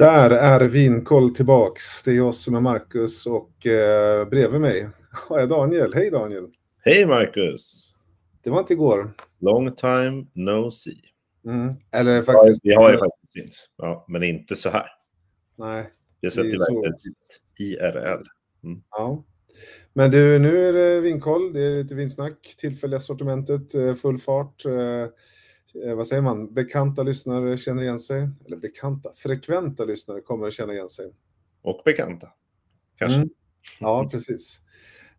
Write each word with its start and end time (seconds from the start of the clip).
Där 0.00 0.30
är 0.30 0.68
Vinkoll 0.68 1.34
tillbaks. 1.34 2.02
Det 2.02 2.10
är 2.10 2.14
jag 2.14 2.34
som 2.34 2.54
är 2.54 2.60
Marcus 2.60 3.26
och 3.26 3.66
eh, 3.66 4.28
bredvid 4.28 4.60
mig 4.60 4.88
har 5.12 5.38
jag 5.38 5.48
Daniel. 5.48 5.94
Hej 5.94 6.10
Daniel! 6.10 6.46
Hej 6.84 7.06
Marcus! 7.06 7.94
Det 8.42 8.50
var 8.50 8.58
inte 8.60 8.72
igår. 8.72 9.12
Long 9.40 9.74
time 9.74 10.26
no 10.32 10.70
see. 10.70 11.00
Mm. 11.44 11.74
Eller 11.92 12.22
faktiskt... 12.22 12.60
Vi 12.62 12.74
har 12.74 12.92
ju 12.92 12.98
faktiskt 12.98 13.32
syns, 13.32 13.70
ja, 13.76 14.04
men 14.08 14.22
inte 14.22 14.56
så 14.56 14.70
här. 14.70 14.86
Nej. 15.56 15.90
Vi 16.20 16.26
har 16.26 16.30
sett 16.30 16.44
verkligen 16.44 16.94
IRL. 17.58 18.24
Mm. 18.64 18.82
Ja. 18.90 19.24
Men 19.92 20.10
du, 20.10 20.38
nu 20.38 20.68
är 20.68 20.72
det 20.72 21.00
vinkoll, 21.00 21.52
det 21.52 21.60
är 21.60 21.82
lite 21.82 21.94
vinsnack, 21.94 22.54
tillfälliga 22.58 23.00
sortimentet, 23.00 23.74
eh, 23.74 23.94
full 23.94 24.18
fart. 24.18 24.64
Eh, 25.74 25.90
eh, 25.90 25.96
vad 25.96 26.06
säger 26.06 26.22
man, 26.22 26.54
bekanta 26.54 27.02
lyssnare 27.02 27.58
känner 27.58 27.82
igen 27.82 27.98
sig. 27.98 28.28
Eller 28.46 28.56
bekanta, 28.56 29.12
frekventa 29.16 29.84
lyssnare 29.84 30.20
kommer 30.20 30.46
att 30.46 30.52
känna 30.52 30.72
igen 30.72 30.88
sig. 30.88 31.12
Och 31.62 31.82
bekanta, 31.84 32.28
kanske. 32.96 33.16
Mm. 33.16 33.30
Ja, 33.80 34.08
precis. 34.10 34.60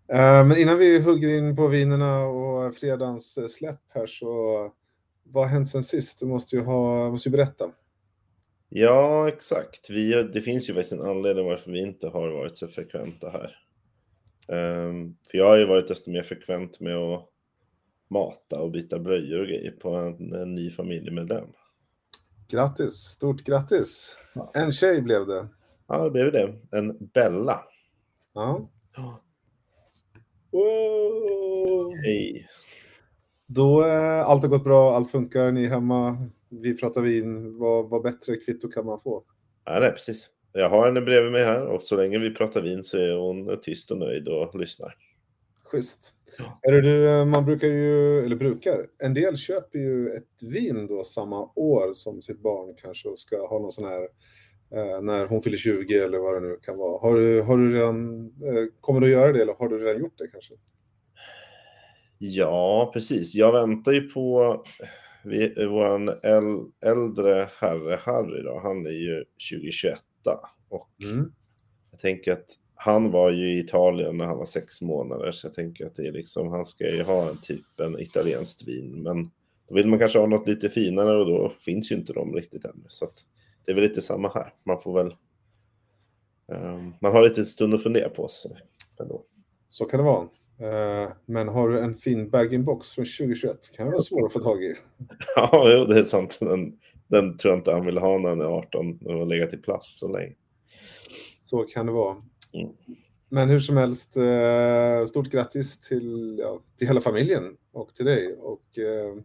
Eh, 0.08 0.46
men 0.46 0.58
innan 0.58 0.78
vi 0.78 1.02
hugger 1.02 1.38
in 1.38 1.56
på 1.56 1.68
vinerna 1.68 2.24
och 2.24 2.76
fredagens 2.76 3.54
släpp 3.54 3.82
här 3.90 4.06
så 4.06 4.72
vad 5.24 5.44
har 5.44 5.52
hänt 5.52 5.70
sen 5.70 5.84
sist? 5.84 6.20
Du 6.20 6.26
måste 6.26 6.56
ju, 6.56 6.62
ha, 6.62 7.10
måste 7.10 7.30
ju 7.30 7.32
berätta. 7.32 7.72
Ja, 8.70 9.28
exakt. 9.28 9.90
Vi, 9.90 10.24
det 10.34 10.42
finns 10.42 10.70
ju 10.70 10.74
faktiskt 10.74 10.94
en 10.94 11.08
anledning 11.08 11.46
varför 11.46 11.72
vi 11.72 11.80
inte 11.80 12.08
har 12.08 12.30
varit 12.30 12.58
så 12.58 12.68
frekventa 12.68 13.30
här. 13.30 13.58
Um, 14.48 15.18
för 15.32 15.38
jag 15.38 15.46
har 15.46 15.58
ju 15.58 15.66
varit 15.66 15.88
desto 15.88 16.12
mer 16.12 16.24
frekvent 16.24 16.80
med 16.80 16.96
att 16.96 17.30
mata 18.12 18.62
och 18.62 18.72
byta 18.72 19.00
blöjor 19.00 19.40
och 19.40 19.48
grejer 19.48 19.72
på 19.72 19.90
en, 19.96 20.34
en 20.34 20.56
ny 20.56 20.72
familjemedlem. 20.72 21.48
Grattis, 22.48 22.94
stort 22.94 23.44
grattis! 23.44 24.18
Ja. 24.34 24.52
En 24.54 24.72
tjej 24.72 25.02
blev 25.02 25.28
det. 25.28 25.48
Ja, 25.88 26.04
det 26.04 26.10
blev 26.12 26.32
det. 26.32 26.54
En 26.72 27.08
Bella. 27.14 27.60
Ja. 28.34 28.70
Wow. 30.52 31.94
Hej. 32.06 32.48
Då 33.48 33.86
eh, 33.86 34.22
allt 34.22 34.42
har 34.42 34.50
gått 34.50 34.64
bra, 34.64 34.96
allt 34.96 35.12
funkar, 35.12 35.52
ni 35.52 35.64
är 35.64 35.70
hemma, 35.70 36.28
vi 36.50 36.78
pratar 36.78 37.02
vin. 37.02 37.58
Vad, 37.58 37.90
vad 37.90 38.02
bättre 38.02 38.36
kvitto 38.36 38.70
kan 38.70 38.86
man 38.86 39.00
få? 39.00 39.24
Ja, 39.66 39.80
nej, 39.80 39.92
precis. 39.92 40.30
Jag 40.54 40.70
har 40.70 40.86
henne 40.86 41.02
bredvid 41.02 41.32
mig 41.32 41.44
här 41.44 41.66
och 41.66 41.84
så 41.84 41.96
länge 41.96 42.20
vi 42.20 42.36
pratar 42.36 42.62
vin 42.62 42.84
så 42.84 42.98
är 42.98 43.16
hon 43.16 43.60
tyst 43.62 43.92
och 43.92 43.98
nöjd 43.98 44.28
och 44.28 44.60
lyssnar. 44.60 44.96
Schysst. 45.64 46.16
Är 46.62 46.72
du, 46.72 47.10
eh, 47.10 47.26
man 47.26 47.46
brukar 47.46 47.68
ju, 47.68 48.20
eller 48.20 48.36
brukar, 48.36 48.88
en 49.00 49.14
del 49.14 49.38
köper 49.38 49.80
ju 49.80 50.10
ett 50.10 50.44
vin 50.44 50.88
då 50.88 51.04
samma 51.04 51.52
år 51.56 51.94
som 51.94 52.22
sitt 52.22 52.42
barn 52.42 52.76
kanske 52.82 53.10
och 53.10 53.20
ska 53.20 53.48
ha 53.48 53.60
någon 53.60 53.72
sån 53.72 53.86
här 53.86 54.04
eh, 54.76 55.02
när 55.02 55.26
hon 55.26 55.42
fyller 55.42 55.58
20 55.58 56.00
eller 56.00 56.20
vad 56.20 56.34
det 56.34 56.50
nu 56.50 56.58
kan 56.62 56.78
vara. 56.78 57.00
Har 57.02 57.16
du, 57.16 57.42
har 57.42 57.58
du 57.58 57.74
redan, 57.74 58.26
eh, 58.26 58.66
kommer 58.82 59.00
du 59.00 59.06
att 59.06 59.12
göra 59.12 59.34
det 59.34 59.42
eller 59.42 59.54
har 59.54 59.70
du 59.70 59.80
redan 59.80 60.02
gjort 60.02 60.18
det 60.18 60.28
kanske? 60.28 60.54
Ja, 62.18 62.92
precis. 62.94 63.36
Jag 63.36 63.52
väntar 63.52 63.92
ju 63.92 64.10
på 64.10 64.64
vi, 65.24 65.66
våran 65.66 66.10
äldre 66.82 67.48
herre 67.60 68.00
Harry 68.02 68.44
då, 68.44 68.60
han 68.64 68.86
är 68.86 68.90
ju 68.90 69.24
2021 69.52 70.00
och 70.70 70.90
mm. 71.04 71.32
jag 71.92 72.00
tänker 72.00 72.32
att 72.32 72.46
han 72.84 73.12
var 73.12 73.32
ju 73.32 73.50
i 73.50 73.60
Italien 73.60 74.18
när 74.18 74.26
han 74.26 74.38
var 74.38 74.46
sex 74.46 74.82
månader 74.82 75.32
så 75.32 75.48
jag 75.48 75.54
tänker 75.54 75.86
att 75.86 75.96
det 75.96 76.08
är 76.08 76.12
liksom, 76.12 76.48
han 76.48 76.66
ska 76.66 76.96
ju 76.96 77.04
ha 77.04 77.30
en 77.30 77.38
typ 77.38 77.80
en 77.80 78.00
italienskt 78.00 78.68
vin 78.68 79.04
men 79.04 79.32
då 79.68 79.76
vill 79.76 79.88
man 79.88 80.00
kanske 80.00 80.20
ha 80.20 80.28
något 80.28 80.48
lite 80.48 80.70
finare 80.70 81.18
och 81.18 81.26
då 81.26 81.54
finns 81.60 81.92
ju 81.92 81.96
inte 81.96 82.14
de 82.14 82.34
riktigt 82.34 82.66
ännu 82.66 82.86
så 82.88 83.06
att 83.06 83.26
det 83.66 83.72
är 83.72 83.76
väl 83.76 83.84
lite 83.84 84.02
samma 84.02 84.30
här. 84.30 84.54
Man 84.64 84.80
får 84.80 85.04
väl 85.04 85.16
um, 86.48 86.94
man 87.02 87.12
har 87.12 87.22
lite 87.22 87.46
stund 87.46 87.74
att 87.74 87.84
fundera 87.84 88.10
på 88.10 88.28
sig 88.28 88.52
ändå. 89.00 89.24
Så 89.68 89.86
kan 89.86 89.98
det 89.98 90.04
vara. 90.04 90.28
Eh, 90.60 91.12
men 91.26 91.48
har 91.48 91.70
du 91.70 91.80
en 91.80 91.96
fin 91.96 92.30
bag-in-box 92.30 92.92
från 92.92 93.06
2021 93.06 93.72
kan 93.78 93.86
det 93.86 93.92
vara 93.92 94.02
svår 94.02 94.26
att 94.26 94.34
få 94.34 94.40
tag 94.40 94.64
i. 94.64 94.76
Ja, 95.36 95.86
det 95.88 96.00
är 96.00 96.04
sant. 96.04 96.38
Den, 96.40 96.80
den 97.08 97.38
tror 97.38 97.52
jag 97.52 97.60
inte 97.60 97.72
han 97.72 97.86
vill 97.86 97.98
ha 97.98 98.18
när 98.18 98.30
han 98.30 98.42
är 98.42 98.46
18 98.46 99.00
och 99.06 99.14
har 99.14 99.26
legat 99.26 99.54
i 99.54 99.58
plast 99.58 99.98
så 99.98 100.08
länge. 100.08 100.36
Så 101.42 101.64
kan 101.64 101.86
det 101.86 101.92
vara. 101.92 102.18
Mm. 102.54 102.76
Men 103.30 103.50
hur 103.50 103.60
som 103.60 103.78
helst, 103.78 104.18
eh, 104.18 105.06
stort 105.06 105.30
grattis 105.30 105.80
till, 105.80 106.40
ja, 106.40 106.62
till 106.78 106.88
hela 106.88 107.02
familjen 107.02 107.58
och 107.72 107.96
till 107.96 108.06
dig. 108.06 108.36
Och 108.36 108.78
eh, 108.78 109.16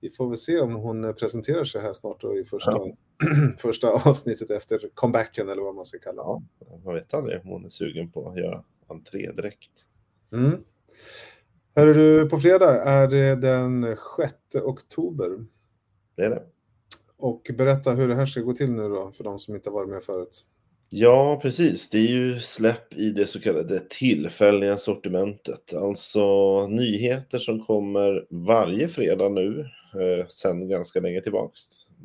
vi 0.00 0.10
får 0.10 0.28
väl 0.28 0.36
se 0.36 0.60
om 0.60 0.74
hon 0.74 1.14
presenterar 1.14 1.64
sig 1.64 1.80
här 1.80 1.92
snart 1.92 2.20
då 2.20 2.38
i 2.38 2.44
första, 2.44 2.70
ja. 2.70 2.92
första 3.58 3.88
avsnittet 3.88 4.50
efter 4.50 4.90
comebacken 4.94 5.48
eller 5.48 5.62
vad 5.62 5.74
man 5.74 5.84
ska 5.84 5.98
kalla 5.98 6.22
det. 6.22 6.42
Ja, 6.58 6.80
man 6.84 6.94
vet 6.94 7.14
aldrig 7.14 7.40
om 7.40 7.48
hon 7.48 7.64
är 7.64 7.68
sugen 7.68 8.10
på 8.10 8.28
att 8.28 8.38
göra 8.38 8.64
entré 8.88 9.32
direkt. 9.32 9.70
Mm. 10.32 10.64
Hör 11.74 11.94
du, 11.94 12.28
på 12.28 12.38
fredag 12.38 12.82
är 12.82 13.08
det 13.08 13.36
den 13.36 13.96
6 14.18 14.34
oktober. 14.64 15.46
Det 16.16 16.24
är 16.24 16.30
det. 16.30 16.42
Och 17.16 17.50
berätta 17.58 17.92
hur 17.92 18.08
det 18.08 18.14
här 18.14 18.26
ska 18.26 18.40
gå 18.40 18.52
till 18.52 18.72
nu 18.72 18.88
då, 18.88 19.12
för 19.12 19.24
de 19.24 19.38
som 19.38 19.54
inte 19.54 19.70
varit 19.70 19.88
med 19.88 20.02
förut. 20.02 20.44
Ja, 20.88 21.38
precis. 21.42 21.90
Det 21.90 21.98
är 21.98 22.08
ju 22.08 22.40
släpp 22.40 22.94
i 22.94 23.10
det 23.10 23.26
så 23.26 23.40
kallade 23.40 23.80
tillfälliga 23.88 24.78
sortimentet. 24.78 25.74
Alltså 25.74 26.66
nyheter 26.66 27.38
som 27.38 27.60
kommer 27.60 28.26
varje 28.30 28.88
fredag 28.88 29.28
nu, 29.28 29.60
eh, 29.94 30.26
sen 30.28 30.68
ganska 30.68 31.00
länge 31.00 31.20
tillbaks. 31.20 31.62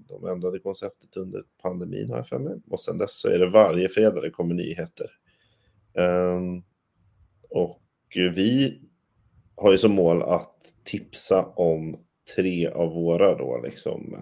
De 0.07 0.27
ändrade 0.27 0.59
konceptet 0.59 1.17
under 1.17 1.43
pandemin 1.61 2.09
har 2.09 2.17
jag 2.17 2.27
för 2.27 2.39
mig. 2.39 2.57
Och 2.69 2.79
sen 2.79 2.97
dess 2.97 3.19
så 3.19 3.27
är 3.29 3.39
det 3.39 3.49
varje 3.49 3.89
fredag 3.89 4.21
det 4.21 4.29
kommer 4.29 4.55
nyheter. 4.55 5.11
Um, 5.93 6.63
och 7.49 7.81
vi 8.15 8.81
har 9.55 9.71
ju 9.71 9.77
som 9.77 9.91
mål 9.91 10.21
att 10.21 10.55
tipsa 10.83 11.45
om 11.45 11.97
tre 12.35 12.67
av 12.67 12.93
våra 12.93 13.37
då 13.37 13.61
liksom, 13.63 14.15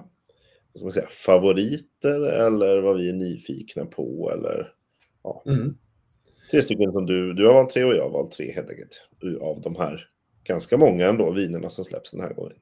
vad 0.81 0.85
man 0.85 0.91
säga, 0.91 1.07
favoriter 1.07 2.25
eller 2.25 2.81
vad 2.81 2.97
vi 2.97 3.09
är 3.09 3.13
nyfikna 3.13 3.85
på 3.85 4.31
eller 4.34 4.73
ja. 5.23 5.44
Mm. 5.45 5.78
Tre 6.51 6.62
stycken 6.62 6.91
som 6.91 7.06
du, 7.06 7.34
du 7.34 7.47
har 7.47 7.53
valt 7.53 7.69
tre 7.69 7.84
och 7.84 7.95
jag 7.95 8.03
har 8.03 8.09
valt 8.09 8.31
tre 8.31 8.51
helt 8.51 8.69
enkelt. 8.69 9.07
Av 9.41 9.62
de 9.62 9.75
här 9.75 10.09
ganska 10.44 10.78
många 10.78 11.09
ändå 11.09 11.31
vinerna 11.31 11.69
som 11.69 11.85
släpps 11.85 12.12
den 12.12 12.22
här 12.22 12.34
gången. 12.34 12.57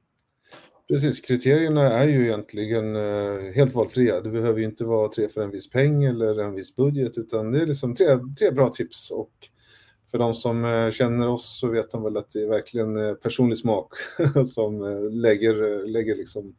Precis, 0.88 1.20
kriterierna 1.20 1.92
är 1.92 2.06
ju 2.06 2.24
egentligen 2.24 2.96
eh, 2.96 3.52
helt 3.54 3.74
valfria. 3.74 4.20
Det 4.20 4.30
behöver 4.30 4.58
ju 4.58 4.64
inte 4.64 4.84
vara 4.84 5.08
tre 5.08 5.28
för 5.28 5.40
en 5.40 5.50
viss 5.50 5.70
peng 5.70 6.04
eller 6.04 6.40
en 6.40 6.54
viss 6.54 6.76
budget, 6.76 7.18
utan 7.18 7.52
det 7.52 7.62
är 7.62 7.66
liksom 7.66 7.94
tre, 7.94 8.06
tre 8.38 8.50
bra 8.50 8.68
tips 8.68 9.10
och 9.10 9.32
för 10.10 10.18
de 10.18 10.34
som 10.34 10.64
eh, 10.64 10.90
känner 10.90 11.28
oss 11.28 11.58
så 11.60 11.68
vet 11.68 11.90
de 11.90 12.02
väl 12.02 12.16
att 12.16 12.30
det 12.30 12.42
är 12.42 12.48
verkligen 12.48 12.96
eh, 12.96 13.14
personlig 13.14 13.58
smak 13.58 13.92
som 14.46 14.82
lägger, 15.12 15.86
lägger 15.86 16.16
liksom, 16.16 16.56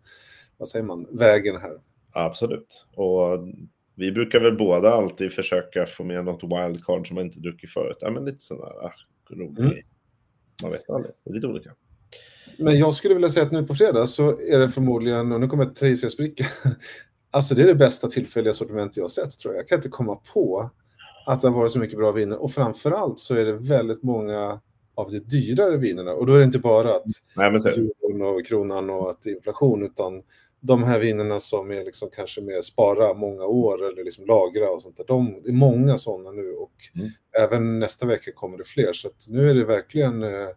vad 0.59 0.69
säger 0.69 0.85
man, 0.85 1.07
vägen 1.11 1.57
här. 1.61 1.77
Absolut. 2.11 2.87
Och 2.95 3.47
vi 3.95 4.11
brukar 4.11 4.39
väl 4.39 4.57
båda 4.57 4.89
alltid 4.89 5.31
försöka 5.31 5.85
få 5.85 6.03
med 6.03 6.25
något 6.25 6.43
wildcard 6.43 7.07
som 7.07 7.15
man 7.15 7.25
inte 7.25 7.39
druckit 7.39 7.69
förut. 7.69 7.97
Ja, 8.01 8.11
men 8.11 8.25
lite 8.25 8.43
sådär 8.43 8.85
ah, 8.85 8.93
rolig 9.29 9.59
mm. 9.59 9.73
Man 10.63 10.71
vet 10.71 10.89
aldrig, 10.89 11.13
det 11.23 11.29
är 11.29 11.33
lite 11.33 11.47
olika. 11.47 11.69
Men 12.57 12.79
jag 12.79 12.93
skulle 12.93 13.13
vilja 13.13 13.29
säga 13.29 13.45
att 13.45 13.51
nu 13.51 13.63
på 13.63 13.75
fredag 13.75 14.07
så 14.07 14.41
är 14.41 14.59
det 14.59 14.69
förmodligen, 14.69 15.31
och 15.31 15.39
nu 15.39 15.47
kommer 15.47 15.71
jag 15.81 16.11
spricka, 16.11 16.45
alltså 17.31 17.55
det 17.55 17.61
är 17.61 17.67
det 17.67 17.75
bästa 17.75 18.07
tillfälliga 18.07 18.53
sortiment 18.53 18.97
jag 18.97 19.03
har 19.03 19.09
sett 19.09 19.39
tror 19.39 19.53
jag. 19.53 19.61
Jag 19.61 19.67
kan 19.67 19.77
inte 19.77 19.89
komma 19.89 20.15
på 20.15 20.71
att 21.25 21.41
det 21.41 21.47
har 21.47 21.55
varit 21.55 21.71
så 21.71 21.79
mycket 21.79 21.97
bra 21.97 22.11
viner 22.11 22.41
och 22.41 22.51
framförallt 22.51 23.19
så 23.19 23.35
är 23.35 23.45
det 23.45 23.53
väldigt 23.53 24.03
många 24.03 24.61
av 24.95 25.11
de 25.11 25.19
dyrare 25.19 25.77
vinerna 25.77 26.13
och 26.13 26.25
då 26.25 26.33
är 26.33 26.39
det 26.39 26.45
inte 26.45 26.59
bara 26.59 26.95
att 26.95 27.05
euron 27.35 28.21
och 28.21 28.45
kronan 28.45 28.89
och 28.89 29.09
att 29.09 29.21
det 29.21 29.29
är 29.29 29.35
inflation 29.35 29.83
utan 29.83 30.23
de 30.61 30.83
här 30.83 30.99
vinerna 30.99 31.39
som 31.39 31.71
är 31.71 31.85
liksom 31.85 32.09
kanske 32.15 32.41
med 32.41 32.65
spara 32.65 33.13
många 33.13 33.45
år 33.45 33.87
eller 33.87 34.03
liksom 34.03 34.25
lagra 34.25 34.69
och 34.69 34.81
sånt 34.81 34.97
där. 34.97 35.05
De, 35.07 35.41
det 35.43 35.49
är 35.49 35.53
många 35.53 35.97
sådana 35.97 36.31
nu 36.31 36.51
och 36.51 36.73
mm. 36.95 37.09
även 37.39 37.79
nästa 37.79 38.05
vecka 38.05 38.31
kommer 38.31 38.57
det 38.57 38.63
fler 38.63 38.93
så 38.93 39.07
att 39.07 39.25
nu 39.27 39.49
är 39.49 39.55
det 39.55 39.65
verkligen 39.65 40.23
eh, 40.23 40.49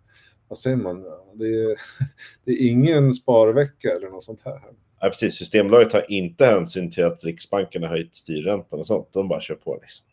vad 0.48 0.58
säger 0.58 0.76
man, 0.76 1.02
det 1.34 1.46
är, 1.46 1.76
det 2.44 2.52
är 2.52 2.68
ingen 2.70 3.12
sparvecka 3.12 3.92
eller 3.92 4.10
något 4.10 4.24
sånt 4.24 4.42
här. 4.44 4.60
Ja, 5.00 5.08
precis. 5.08 5.34
Systembolaget 5.34 5.90
tar 5.90 6.12
inte 6.12 6.44
hänsyn 6.44 6.90
till 6.90 7.04
att 7.04 7.24
Riksbanken 7.24 7.82
har 7.82 7.88
höjt 7.88 8.14
styrräntan 8.14 8.78
och 8.78 8.86
sånt. 8.86 9.12
De 9.12 9.28
bara 9.28 9.40
kör 9.40 9.54
på 9.54 9.78
liksom. 9.82 10.06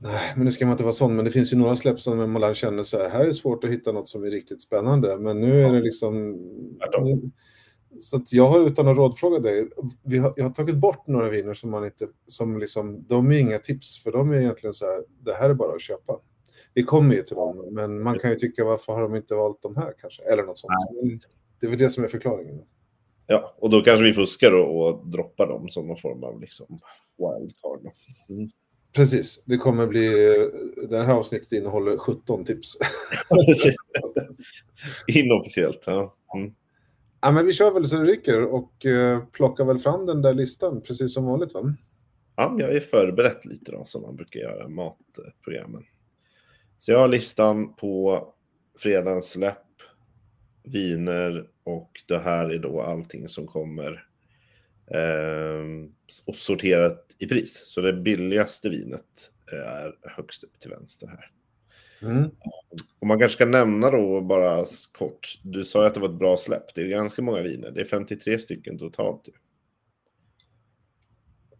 Nej, 0.00 0.32
men 0.36 0.44
nu 0.44 0.50
ska 0.50 0.66
man 0.66 0.72
inte 0.72 0.84
vara 0.84 0.92
sån, 0.92 1.16
men 1.16 1.24
det 1.24 1.30
finns 1.30 1.52
ju 1.52 1.56
några 1.56 1.76
släpp 1.76 2.00
som 2.00 2.32
man 2.32 2.54
känner 2.54 2.82
så 2.82 2.98
här, 2.98 3.10
här 3.10 3.26
är 3.26 3.32
svårt 3.32 3.64
att 3.64 3.70
hitta 3.70 3.92
något 3.92 4.08
som 4.08 4.24
är 4.24 4.30
riktigt 4.30 4.62
spännande, 4.62 5.18
men 5.18 5.40
nu 5.40 5.64
är 5.64 5.72
det 5.72 5.80
liksom... 5.80 6.38
Så 8.00 8.22
jag 8.30 8.48
har 8.48 8.66
utan 8.66 8.88
att 8.88 8.96
rådfråga 8.96 9.38
dig, 9.38 9.68
vi 10.02 10.18
har, 10.18 10.34
jag 10.36 10.44
har 10.44 10.50
tagit 10.50 10.76
bort 10.76 11.06
några 11.06 11.28
viner 11.28 11.54
som 11.54 11.70
man 11.70 11.84
inte, 11.84 12.08
som 12.26 12.58
liksom, 12.58 13.04
de 13.08 13.32
är 13.32 13.38
inga 13.38 13.58
tips, 13.58 14.02
för 14.02 14.12
de 14.12 14.32
är 14.32 14.40
egentligen 14.40 14.74
så 14.74 14.86
här, 14.86 15.04
det 15.24 15.34
här 15.34 15.50
är 15.50 15.54
bara 15.54 15.74
att 15.74 15.82
köpa. 15.82 16.20
Vi 16.74 16.82
kommer 16.82 17.14
ju 17.14 17.22
till 17.22 17.36
dem, 17.36 17.68
men 17.70 18.02
man 18.02 18.18
kan 18.18 18.30
ju 18.30 18.36
tycka 18.36 18.64
varför 18.64 18.92
har 18.92 19.02
de 19.02 19.16
inte 19.16 19.34
valt 19.34 19.62
de 19.62 19.76
här 19.76 19.94
kanske, 20.00 20.22
eller 20.22 20.42
något 20.42 20.58
sånt. 20.58 20.72
Det 21.60 21.66
är 21.66 21.70
väl 21.70 21.78
det 21.78 21.90
som 21.90 22.04
är 22.04 22.08
förklaringen. 22.08 22.60
Ja, 23.26 23.54
och 23.58 23.70
då 23.70 23.80
kanske 23.80 24.04
vi 24.04 24.12
fuskar 24.12 24.52
och, 24.52 24.88
och 24.88 25.06
droppar 25.06 25.46
dem 25.46 25.68
som 25.68 25.86
någon 25.86 25.96
form 25.96 26.24
av 26.24 26.40
liksom 26.40 26.78
wildcard. 27.18 27.92
Mm. 28.28 28.48
Precis, 28.92 29.42
det 29.44 29.56
kommer 29.56 29.86
bli... 29.86 30.08
Det 30.88 31.04
här 31.04 31.14
avsnittet 31.14 31.52
innehåller 31.52 31.96
17 31.96 32.44
tips. 32.44 32.76
Inofficiellt, 35.06 35.82
ja. 35.86 36.16
Mm. 36.36 36.54
Ja, 37.20 37.30
men 37.30 37.46
vi 37.46 37.52
kör 37.52 37.70
väl 37.70 37.86
så 37.86 37.96
det 37.96 38.04
rycker 38.04 38.42
och 38.42 38.86
eh, 38.86 39.24
plockar 39.24 39.64
väl 39.64 39.78
fram 39.78 40.06
den 40.06 40.22
där 40.22 40.34
listan, 40.34 40.80
precis 40.80 41.14
som 41.14 41.24
vanligt 41.24 41.54
va? 41.54 41.74
Ja, 42.36 42.56
jag 42.58 42.74
är 42.74 42.80
förberett 42.80 43.44
lite 43.44 43.72
då, 43.72 43.84
som 43.84 44.02
man 44.02 44.16
brukar 44.16 44.40
göra, 44.40 44.68
matprogrammen. 44.68 45.84
Så 46.78 46.92
jag 46.92 46.98
har 46.98 47.08
listan 47.08 47.74
på 47.74 48.24
fredagens 48.78 49.30
släpp, 49.30 49.56
viner 50.62 51.48
och 51.64 51.90
det 52.06 52.18
här 52.18 52.50
är 52.50 52.58
då 52.58 52.80
allting 52.80 53.28
som 53.28 53.46
kommer 53.46 54.06
eh, 54.90 55.88
och 56.26 56.36
sorterat 56.36 57.16
i 57.18 57.26
pris. 57.26 57.62
Så 57.64 57.80
det 57.80 57.92
billigaste 57.92 58.68
vinet 58.68 59.32
eh, 59.52 59.72
är 59.72 59.94
högst 60.02 60.44
upp 60.44 60.58
till 60.60 60.70
vänster 60.70 61.06
här. 61.06 61.30
Mm. 62.02 62.30
Och 62.98 63.06
man 63.06 63.18
kanske 63.18 63.36
ska 63.36 63.46
nämna 63.46 63.90
då 63.90 64.20
bara 64.20 64.64
kort, 64.98 65.40
du 65.42 65.64
sa 65.64 65.80
ju 65.80 65.86
att 65.86 65.94
det 65.94 66.00
var 66.00 66.08
ett 66.08 66.18
bra 66.18 66.36
släpp. 66.36 66.74
Det 66.74 66.80
är 66.80 66.88
ganska 66.88 67.22
många 67.22 67.42
viner, 67.42 67.70
det 67.70 67.80
är 67.80 67.84
53 67.84 68.38
stycken 68.38 68.78
totalt. 68.78 69.28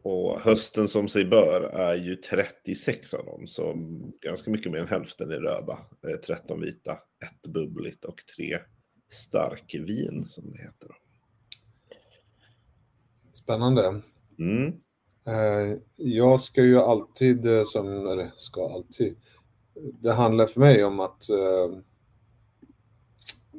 Och 0.03 0.41
hösten 0.41 0.89
som 0.89 1.09
sig 1.09 1.25
bör 1.25 1.61
är 1.61 1.95
ju 1.95 2.17
36 2.17 3.15
av 3.15 3.25
dem, 3.25 3.47
så 3.47 3.75
ganska 4.23 4.51
mycket 4.51 4.73
mer 4.73 4.79
än 4.79 4.89
hälften 4.89 5.31
är 5.31 5.41
röda. 5.41 5.79
13 6.27 6.61
vita, 6.61 6.93
ett 6.93 7.53
bubbligt 7.53 8.05
och 8.05 8.17
tre 8.37 8.59
starkvin 9.09 10.25
som 10.27 10.53
det 10.53 10.59
heter. 10.59 10.91
Spännande. 13.33 14.03
Mm. 14.39 14.73
Eh, 15.27 15.79
jag 15.97 16.41
ska 16.41 16.63
ju 16.63 16.79
alltid, 16.79 17.47
eh, 17.47 17.63
som, 17.65 17.89
eller 17.89 18.31
ska 18.37 18.75
alltid, 18.75 19.17
det 20.01 20.13
handlar 20.13 20.47
för 20.47 20.61
mig 20.61 20.85
om 20.85 21.01
att 21.01 21.27
uh, 21.31 21.79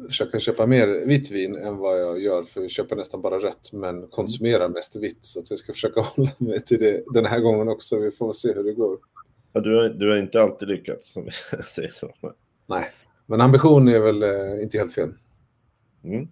försöka 0.07 0.39
köpa 0.39 0.65
mer 0.65 1.05
vitt 1.05 1.31
vin 1.31 1.55
än 1.55 1.77
vad 1.77 2.01
jag 2.01 2.21
gör, 2.21 2.43
för 2.43 2.61
jag 2.61 2.69
köper 2.69 2.95
nästan 2.95 3.21
bara 3.21 3.39
rött 3.39 3.69
men 3.73 4.07
konsumerar 4.07 4.69
mest 4.69 4.95
vitt. 4.95 5.25
Så 5.25 5.39
att 5.39 5.49
jag 5.49 5.59
ska 5.59 5.73
försöka 5.73 6.01
hålla 6.15 6.31
mig 6.37 6.63
till 6.65 6.79
det 6.79 7.03
den 7.13 7.25
här 7.25 7.39
gången 7.39 7.69
också. 7.69 7.99
Vi 7.99 8.11
får 8.11 8.33
se 8.33 8.53
hur 8.53 8.63
det 8.63 8.73
går. 8.73 8.97
Ja, 9.53 9.61
du, 9.61 9.75
har, 9.75 9.89
du 9.89 10.09
har 10.09 10.17
inte 10.17 10.41
alltid 10.41 10.67
lyckats, 10.67 11.13
som 11.13 11.27
jag 11.51 11.67
säger 11.67 11.91
så. 11.91 12.11
Nej, 12.67 12.91
men 13.25 13.41
ambition 13.41 13.87
är 13.87 13.99
väl 13.99 14.23
uh, 14.23 14.63
inte 14.63 14.77
helt 14.77 14.93
fel. 14.93 15.13
Mm. 16.03 16.27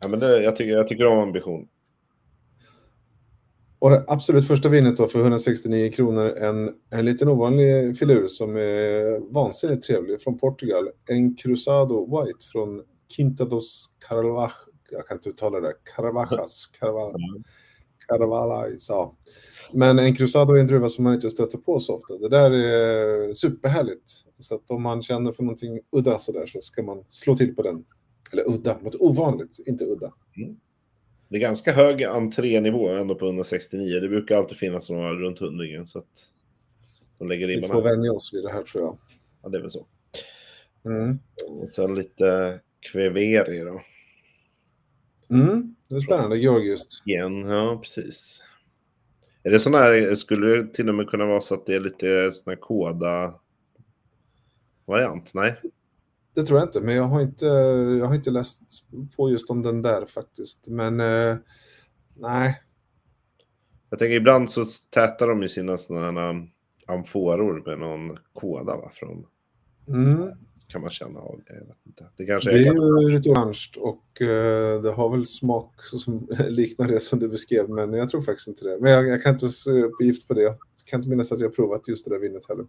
Ja, 0.00 0.08
men 0.08 0.20
det, 0.20 0.42
jag, 0.42 0.56
tycker, 0.56 0.72
jag 0.72 0.88
tycker 0.88 1.06
om 1.06 1.18
ambition. 1.18 1.68
Och 3.86 3.92
det 3.92 4.04
absolut 4.08 4.46
första 4.46 4.68
vinet 4.68 4.96
då 4.96 5.06
för 5.06 5.20
169 5.20 5.92
kronor, 5.92 6.26
en, 6.26 6.70
en 6.90 7.04
liten 7.04 7.28
ovanlig 7.28 7.98
filur 7.98 8.26
som 8.26 8.56
är 8.56 9.32
vansinnigt 9.32 9.86
trevlig 9.86 10.20
från 10.20 10.38
Portugal. 10.38 10.88
En 11.08 11.36
Cruzado 11.36 12.04
White 12.04 12.46
från 12.52 12.82
Quinta 13.16 13.44
dos 13.44 13.90
Carvalho, 14.08 14.50
jag 14.90 15.06
kan 15.06 15.16
inte 15.16 15.28
uttala 15.28 15.60
det, 15.60 15.72
Caravajas, 15.96 16.66
Carvalhais, 18.08 18.88
ja. 18.88 19.16
Men 19.72 19.98
en 19.98 20.14
Cruzado 20.14 20.52
är 20.52 20.60
en 20.60 20.66
druva 20.66 20.88
som 20.88 21.04
man 21.04 21.14
inte 21.14 21.30
stöter 21.30 21.58
på 21.58 21.80
så 21.80 21.94
ofta. 21.94 22.18
Det 22.18 22.28
där 22.28 22.50
är 22.50 23.34
superhärligt. 23.34 24.12
Så 24.40 24.54
att 24.54 24.70
om 24.70 24.82
man 24.82 25.02
känner 25.02 25.32
för 25.32 25.42
någonting 25.42 25.80
udda 25.92 26.18
så 26.18 26.32
där 26.32 26.46
så 26.46 26.60
ska 26.60 26.82
man 26.82 27.04
slå 27.08 27.36
till 27.36 27.56
på 27.56 27.62
den. 27.62 27.84
Eller 28.32 28.48
udda, 28.48 28.78
något 28.82 28.94
ovanligt, 28.94 29.58
inte 29.66 29.84
udda. 29.84 30.12
Mm. 30.36 30.56
Det 31.28 31.36
är 31.36 31.40
ganska 31.40 31.72
hög 31.72 32.04
entrénivå 32.04 32.88
ändå 32.88 33.14
på 33.14 33.26
169. 33.26 34.00
Det 34.00 34.08
brukar 34.08 34.36
alltid 34.36 34.58
finnas 34.58 34.90
några 34.90 35.12
runt 35.12 35.38
hundringen. 35.38 35.86
Så 35.86 35.98
att 35.98 36.28
de 37.18 37.28
lägger 37.28 37.46
Vi 37.46 37.62
får 37.62 37.82
vänja 37.82 38.12
oss 38.12 38.34
vid 38.34 38.42
det 38.42 38.52
här 38.52 38.62
tror 38.62 38.84
jag. 38.84 38.98
Ja, 39.42 39.48
det 39.48 39.56
är 39.58 39.60
väl 39.60 39.70
så. 39.70 39.86
Mm. 40.84 41.18
Och 41.48 41.70
sen 41.70 41.94
lite 41.94 42.60
Kveveri 42.80 43.58
då. 43.58 43.80
Mm, 45.30 45.74
det 45.88 45.94
är 45.94 46.00
spännande. 46.00 46.38
Georgiskt. 46.38 47.02
Igen, 47.06 47.40
ja 47.40 47.78
precis. 47.82 48.42
Är 49.42 49.50
det 49.50 49.58
sån 49.58 49.74
här, 49.74 50.14
skulle 50.14 50.46
det 50.46 50.74
till 50.74 50.88
och 50.88 50.94
med 50.94 51.08
kunna 51.08 51.26
vara 51.26 51.40
så 51.40 51.54
att 51.54 51.66
det 51.66 51.74
är 51.74 51.80
lite 51.80 52.30
sån 52.32 52.50
här 52.50 52.56
koda 52.56 53.34
variant? 54.84 55.34
Nej 55.34 55.56
det 56.36 56.42
tror 56.42 56.58
jag 56.58 56.68
inte, 56.68 56.80
men 56.80 56.94
jag 56.94 57.04
har 57.04 57.20
inte, 57.20 57.46
jag 58.00 58.06
har 58.06 58.14
inte 58.14 58.30
läst 58.30 58.62
på 59.16 59.30
just 59.30 59.50
om 59.50 59.62
den 59.62 59.82
där 59.82 60.06
faktiskt. 60.06 60.68
Men 60.68 61.00
eh, 61.00 61.36
nej. 62.14 62.62
Jag 63.90 63.98
tänker 63.98 64.16
ibland 64.16 64.50
så 64.50 64.64
tätar 64.90 65.28
de 65.28 65.42
ju 65.42 65.48
sina 65.48 65.78
sådana 65.78 66.30
um, 66.30 66.48
amforor 66.86 67.62
med 67.66 67.78
någon 67.78 68.18
koda 68.32 68.76
va? 68.76 68.90
Från, 68.94 69.26
mm. 69.88 70.30
kan 70.68 70.80
man 70.80 70.90
känna 70.90 71.20
av. 71.20 71.40
Jag 71.46 71.66
vet 71.66 71.86
inte. 71.86 72.10
Det, 72.16 72.26
kanske 72.26 72.50
det 72.50 72.58
är, 72.58 72.98
är 72.98 73.02
ju 73.02 73.16
lite 73.16 73.30
orange 73.30 73.68
och 73.76 74.22
eh, 74.22 74.82
det 74.82 74.92
har 74.92 75.10
väl 75.10 75.26
smak 75.26 75.74
som 75.82 76.28
liknar 76.48 76.88
det 76.88 77.00
som 77.00 77.18
du 77.18 77.28
beskrev, 77.28 77.70
men 77.70 77.92
jag 77.92 78.08
tror 78.08 78.22
faktiskt 78.22 78.48
inte 78.48 78.64
det. 78.64 78.78
Men 78.80 78.92
jag, 78.92 79.08
jag 79.08 79.22
kan 79.22 79.32
inte 79.32 79.48
se 79.48 79.70
gift 80.00 80.28
på 80.28 80.34
det. 80.34 80.42
Jag 80.42 80.56
kan 80.86 81.00
inte 81.00 81.08
minnas 81.08 81.32
att 81.32 81.40
jag 81.40 81.56
provat 81.56 81.88
just 81.88 82.04
det 82.04 82.10
där 82.10 82.18
vinet 82.18 82.48
heller. 82.48 82.66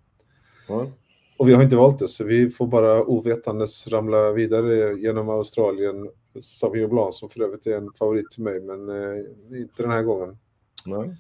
Ja. 0.68 0.92
Och 1.38 1.50
vi 1.50 1.54
har 1.54 1.64
inte 1.64 1.76
valt 1.76 2.00
det, 2.00 2.08
så 2.08 2.24
vi 2.24 2.50
får 2.50 2.68
bara 2.68 3.04
ovetandes 3.04 3.88
ramla 3.88 4.32
vidare 4.32 4.94
genom 5.00 5.30
Australien. 5.30 6.10
Sauvignon 6.40 6.90
Blanc 6.90 7.20
som 7.20 7.30
för 7.30 7.42
övrigt 7.42 7.68
är 7.68 7.78
en 7.78 7.94
favorit 7.94 8.32
till 8.32 8.44
mig, 8.44 8.62
men 8.62 8.90
eh, 8.90 9.60
inte 9.62 9.84
den 9.84 9.92
här 9.92 10.04
gången. 10.04 10.38
Nej. 10.86 11.18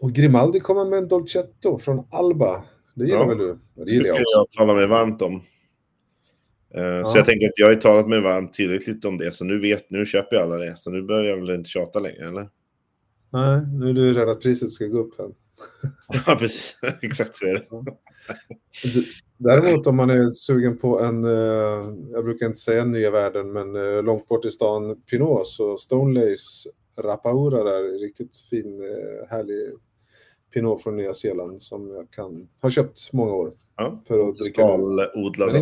Och 0.00 0.12
Grimaldi 0.12 0.60
kommer 0.60 0.84
med 0.84 0.98
en 0.98 1.08
Dolcetto 1.08 1.78
från 1.78 2.06
Alba. 2.10 2.64
Det 2.94 3.04
gillar 3.04 3.20
ja. 3.20 3.26
väl 3.26 3.38
du? 3.38 3.58
Det 3.74 3.90
gillar 3.90 4.06
jag 4.06 4.14
också. 4.14 4.24
jag 4.34 4.50
tala 4.50 4.74
mig 4.74 4.86
varmt 4.86 5.22
om. 5.22 5.34
Uh, 6.76 6.82
ja. 6.82 7.04
Så 7.04 7.18
jag 7.18 7.24
tänker 7.24 7.46
att 7.46 7.52
jag 7.56 7.66
har 7.66 7.74
talat 7.74 8.08
mig 8.08 8.20
varmt 8.20 8.52
tillräckligt 8.52 9.04
om 9.04 9.18
det, 9.18 9.30
så 9.30 9.44
nu 9.44 9.60
vet, 9.60 9.90
nu 9.90 10.06
köper 10.06 10.36
jag 10.36 10.42
alla 10.42 10.56
det. 10.56 10.78
Så 10.78 10.90
nu 10.90 11.02
börjar 11.02 11.24
jag 11.24 11.36
väl 11.36 11.50
inte 11.50 11.70
tjata 11.70 12.00
längre, 12.00 12.28
eller? 12.28 12.48
Nej, 13.32 13.60
nu 13.72 13.90
är 13.90 13.94
du 13.94 14.14
rädd 14.14 14.28
att 14.28 14.40
priset 14.40 14.70
ska 14.70 14.86
gå 14.86 14.98
upp 14.98 15.18
här. 15.18 15.28
ja, 16.26 16.36
precis. 16.38 16.78
Exakt 17.02 17.34
så 17.34 17.46
är 17.46 17.54
det. 17.54 17.66
Däremot 19.36 19.86
om 19.86 19.96
man 19.96 20.10
är 20.10 20.30
sugen 20.30 20.78
på 20.78 21.00
en, 21.00 21.24
eh, 21.24 22.10
jag 22.12 22.24
brukar 22.24 22.46
inte 22.46 22.58
säga 22.58 22.84
nya 22.84 23.10
världen, 23.10 23.52
men 23.52 23.76
eh, 23.76 24.02
långt 24.02 24.28
bort 24.28 24.44
i 24.44 24.50
stan 24.50 25.02
Pinot, 25.02 25.46
så 25.46 25.78
Stonelace 25.78 26.70
Rapaura 26.96 27.64
där, 27.64 27.98
riktigt 27.98 28.38
fin, 28.50 28.82
eh, 28.82 29.28
härlig 29.28 29.72
Pinot 30.54 30.82
från 30.82 30.96
Nya 30.96 31.14
Zeeland 31.14 31.62
som 31.62 31.90
jag 31.90 32.10
kan 32.10 32.48
ha 32.62 32.70
köpt 32.70 33.12
många 33.12 33.32
år. 33.32 33.52
Ja, 33.76 34.02
för 34.06 34.28
att 34.28 34.34
dricka. 34.34 34.62
Skalodlade 34.62 35.60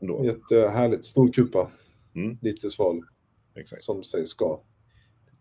Oh, 0.00 0.24
jättehärligt, 0.24 1.04
stor 1.04 1.32
kupa. 1.32 1.70
Mm. 2.14 2.38
Lite 2.42 2.70
sval. 2.70 3.02
Exakt. 3.54 3.82
Som 3.82 4.02
sig 4.02 4.26
ska. 4.26 4.60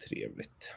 Trevligt. 0.09 0.73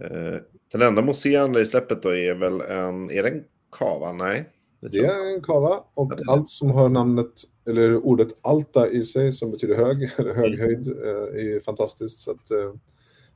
Eh, 0.00 0.40
den 0.72 0.82
enda 0.82 1.02
mousserande 1.02 1.60
i 1.60 1.66
släppet 1.66 2.02
då 2.02 2.16
är 2.16 2.34
väl 2.34 2.60
en, 2.60 3.10
är 3.10 3.22
det 3.22 3.28
en 3.28 3.44
kava? 3.78 4.12
Nej. 4.12 4.52
Det, 4.80 4.88
det 4.88 5.06
är 5.06 5.34
en 5.34 5.42
kava 5.42 5.84
och 5.94 6.12
ja, 6.16 6.32
allt 6.32 6.48
som 6.48 6.70
har 6.70 6.88
namnet, 6.88 7.32
eller 7.66 7.96
ordet 7.96 8.28
alta 8.42 8.88
i 8.88 9.02
sig 9.02 9.32
som 9.32 9.50
betyder 9.50 9.74
hög, 9.74 10.02
eller 10.18 10.34
hög 10.34 10.54
mm. 10.54 10.60
höjd, 10.60 10.88
eh, 10.88 11.56
är 11.56 11.60
fantastiskt. 11.60 12.18
Så 12.18 12.30
att, 12.30 12.50
eh, 12.50 12.74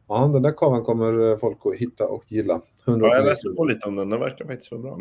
ja, 0.08 0.30
den 0.32 0.42
där 0.42 0.52
kavan 0.56 0.84
kommer 0.84 1.36
folk 1.36 1.58
att 1.66 1.74
hitta 1.74 2.06
och 2.06 2.32
gilla. 2.32 2.62
Ja, 2.86 2.98
jag 2.98 3.24
läste 3.24 3.50
på 3.56 3.64
lite 3.64 3.88
om 3.88 3.96
den, 3.96 4.10
den 4.10 4.20
verkar 4.20 4.44
faktiskt 4.44 4.72
vara 4.72 4.82
bra. 4.82 4.98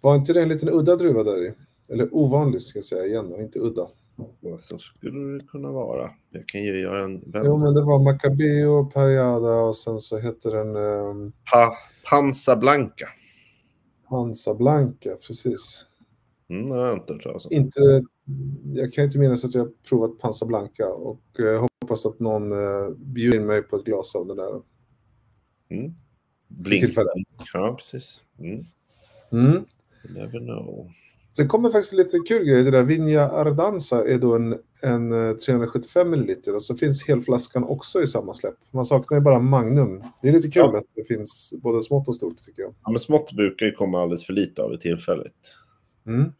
Var 0.00 0.16
inte 0.16 0.32
det 0.32 0.42
en 0.42 0.48
liten 0.48 0.68
udda 0.68 0.96
druva 0.96 1.22
där 1.22 1.46
i? 1.46 1.52
Eller 1.88 2.14
ovanlig 2.14 2.60
ska 2.60 2.78
jag 2.78 2.84
säga 2.84 3.06
igen, 3.06 3.32
och 3.32 3.40
inte 3.40 3.58
udda. 3.58 3.88
Så 4.58 4.78
skulle 4.78 5.38
det 5.38 5.46
kunna 5.46 5.72
vara. 5.72 6.10
Jag 6.30 6.48
kan 6.48 6.62
ju 6.62 6.80
göra 6.80 7.04
en... 7.04 7.22
Jo, 7.34 7.56
men 7.58 7.72
det 7.72 7.82
var 7.82 8.04
Macabeo, 8.04 8.90
Pariada 8.90 9.54
och 9.54 9.76
sen 9.76 9.98
så 9.98 10.18
heter 10.18 10.50
den... 10.50 10.76
Um... 10.76 11.32
Pa 11.52 11.76
Panza 12.10 12.56
Blanca. 12.56 13.08
Panza 14.08 14.54
Blanca, 14.54 15.16
precis. 15.26 15.86
Mm, 16.48 16.66
det 16.66 16.74
har 16.74 16.86
jag 16.86 16.96
inte 16.96 17.12
hört 17.12 17.22
talas 17.22 17.46
Inte, 17.50 18.04
jag 18.74 18.92
kan 18.92 19.04
inte 19.04 19.18
minnas 19.18 19.44
att 19.44 19.54
jag 19.54 19.62
har 19.62 19.72
provat 19.88 20.18
Panza 20.18 20.46
Blanca 20.46 20.88
och 20.88 21.40
uh, 21.40 21.66
hoppas 21.82 22.06
att 22.06 22.20
någon 22.20 22.52
uh, 22.52 22.90
bjuder 22.96 23.36
in 23.38 23.46
mig 23.46 23.62
på 23.62 23.76
ett 23.76 23.84
glas 23.84 24.14
av 24.14 24.26
den 24.26 24.36
där. 24.36 24.62
Mm. 25.70 25.94
Blink. 26.48 26.94
Ja, 27.52 27.74
precis. 27.78 28.22
Mm. 28.38 28.64
Mm. 29.32 29.52
You 30.04 30.14
never 30.14 30.38
know. 30.38 30.90
Sen 31.36 31.48
kommer 31.48 31.70
faktiskt 31.70 31.92
lite 31.92 32.18
kul 32.18 32.44
grej. 32.44 32.64
Det 32.64 32.70
där 32.70 32.82
Vinja 32.82 33.30
Ardanza 33.30 34.08
är 34.08 34.18
då 34.18 34.36
en, 34.36 34.58
en 34.80 35.38
375 35.38 36.12
eh, 36.12 36.18
ml 36.18 36.54
och 36.54 36.62
så 36.62 36.76
finns 36.76 37.08
helflaskan 37.08 37.64
också 37.64 38.02
i 38.02 38.06
samma 38.06 38.34
släpp. 38.34 38.54
Man 38.70 38.86
saknar 38.86 39.18
ju 39.18 39.24
bara 39.24 39.38
Magnum. 39.38 40.04
Det 40.22 40.28
är 40.28 40.32
lite 40.32 40.50
kul 40.50 40.70
ja. 40.72 40.78
att 40.78 40.86
det 40.94 41.04
finns 41.04 41.54
både 41.62 41.82
smått 41.82 42.08
och 42.08 42.16
stort 42.16 42.42
tycker 42.42 42.62
jag. 42.62 42.74
Ja, 42.84 42.90
men 42.90 42.98
smått 42.98 43.32
brukar 43.32 43.66
ju 43.66 43.72
komma 43.72 44.02
alldeles 44.02 44.26
för 44.26 44.32
lite 44.32 44.62
av 44.62 44.70
det 44.70 44.78
tillfälligt. 44.78 45.58
Mm. 46.06 46.32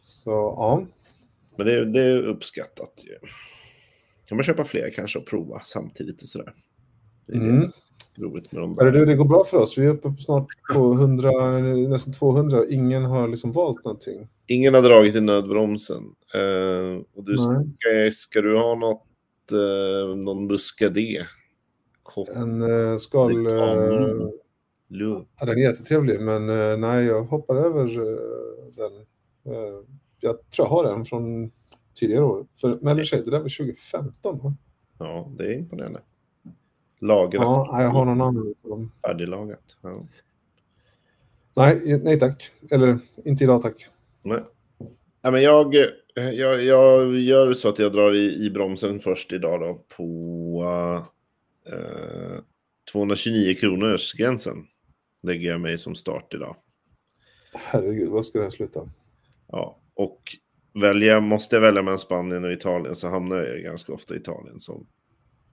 Så 0.00 0.30
ja. 0.30 0.86
Men 1.56 1.66
det, 1.66 1.92
det 1.92 2.02
är 2.02 2.22
uppskattat 2.22 3.04
ju. 3.04 3.28
Kan 4.26 4.36
man 4.36 4.44
köpa 4.44 4.64
fler 4.64 4.90
kanske 4.90 5.18
och 5.18 5.26
prova 5.26 5.60
samtidigt 5.64 6.22
och 6.22 6.28
sådär. 6.28 6.54
Det 7.26 7.32
är 7.32 7.36
Mm. 7.36 7.60
det 7.60 7.72
roligt 8.18 8.52
med 8.52 8.62
dem. 8.62 8.76
Är 8.80 8.84
det, 8.84 8.90
du, 8.90 9.06
det 9.06 9.14
går 9.14 9.24
bra 9.24 9.44
för 9.44 9.56
oss. 9.56 9.78
Vi 9.78 9.86
är 9.86 9.90
uppe 9.90 10.10
på 10.10 10.16
snart 10.16 10.46
på 10.74 10.92
100, 10.92 11.30
nästan 11.88 12.12
200 12.12 12.58
och 12.58 12.66
ingen 12.70 13.04
har 13.04 13.28
liksom 13.28 13.52
valt 13.52 13.84
någonting. 13.84 14.28
Ingen 14.46 14.74
har 14.74 14.82
dragit 14.82 15.14
i 15.14 15.20
nödbromsen. 15.20 16.02
Eh, 16.34 17.02
och 17.14 17.24
du 17.24 17.36
ska, 17.36 17.64
ska 18.12 18.40
du 18.40 18.58
ha 18.58 18.74
något, 18.74 19.06
eh, 19.52 20.16
någon 20.16 20.46
muscadet? 20.46 21.26
Kort, 22.02 22.28
En 22.28 22.62
uh, 22.62 22.96
skal... 22.96 23.46
Uh, 23.46 24.30
ja, 24.88 25.26
den 25.40 25.48
är 25.48 25.62
jättetrevlig, 25.62 26.20
men 26.20 26.48
eh, 26.48 26.76
nej, 26.76 27.06
jag 27.06 27.22
hoppar 27.24 27.56
över 27.56 27.86
den. 28.76 28.92
Jag 30.20 30.50
tror 30.50 30.66
jag 30.66 30.70
har 30.70 30.84
den 30.84 31.04
från 31.04 31.50
tidigare 31.94 32.24
år. 32.24 32.46
För, 32.60 32.78
men 32.82 32.98
i 32.98 33.02
och 33.02 33.06
för 33.06 33.16
sig, 33.16 33.24
det 33.24 33.30
där 33.30 33.38
var 33.38 33.56
2015. 33.58 34.38
Va? 34.38 34.56
Ja, 34.98 35.32
det 35.38 35.44
är 35.44 35.52
imponerande. 35.52 36.00
Lagrat, 37.00 37.42
Ja, 37.42 37.70
nej, 37.72 37.84
jag 37.84 37.90
har 37.90 38.04
någon 38.04 38.20
annan 38.20 38.54
färdiglagat. 39.06 39.76
Ja. 39.82 40.06
Nej, 41.54 42.00
nej 42.04 42.18
tack. 42.18 42.50
Eller 42.70 42.98
inte 43.24 43.44
idag 43.44 43.62
tack. 43.62 43.86
Nej. 44.22 44.44
Ja, 45.22 45.30
men 45.30 45.42
jag, 45.42 45.74
jag, 46.14 46.62
jag 46.62 47.14
gör 47.14 47.52
så 47.52 47.68
att 47.68 47.78
jag 47.78 47.92
drar 47.92 48.14
i, 48.14 48.46
i 48.46 48.50
bromsen 48.50 49.00
först 49.00 49.32
idag 49.32 49.60
då 49.60 49.84
på 49.96 50.64
eh, 51.66 52.42
229 52.92 53.54
kronors 53.54 54.14
gränsen. 54.14 54.66
Lägger 55.22 55.50
jag 55.50 55.60
mig 55.60 55.78
som 55.78 55.94
start 55.94 56.34
idag. 56.34 56.56
Herregud, 57.52 58.08
vad 58.08 58.24
ska 58.24 58.38
det 58.38 58.44
här 58.44 58.50
sluta? 58.50 58.88
Ja, 59.48 59.78
och 59.94 60.36
välja, 60.74 61.20
måste 61.20 61.56
jag 61.56 61.60
välja 61.60 61.82
mellan 61.82 61.98
Spanien 61.98 62.44
och 62.44 62.52
Italien 62.52 62.94
så 62.94 63.08
hamnar 63.08 63.36
jag 63.36 63.62
ganska 63.62 63.92
ofta 63.92 64.14
i 64.14 64.18
Italien 64.18 64.58
som 64.58 64.86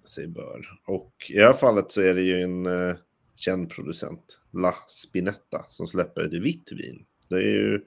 sig 0.05 0.27
bör. 0.27 0.65
Och 0.85 1.13
i 1.29 1.33
det 1.33 1.45
här 1.45 1.53
fallet 1.53 1.91
så 1.91 2.01
är 2.01 2.13
det 2.13 2.21
ju 2.21 2.41
en 2.41 2.65
eh, 2.65 2.95
känd 3.35 3.69
producent, 3.69 4.39
La 4.51 4.75
Spinetta, 4.87 5.65
som 5.67 5.87
släpper 5.87 6.21
ett 6.21 6.33
vitt 6.33 6.71
vin. 6.71 7.05
Det 7.29 7.35
är 7.35 7.41
ju, 7.41 7.85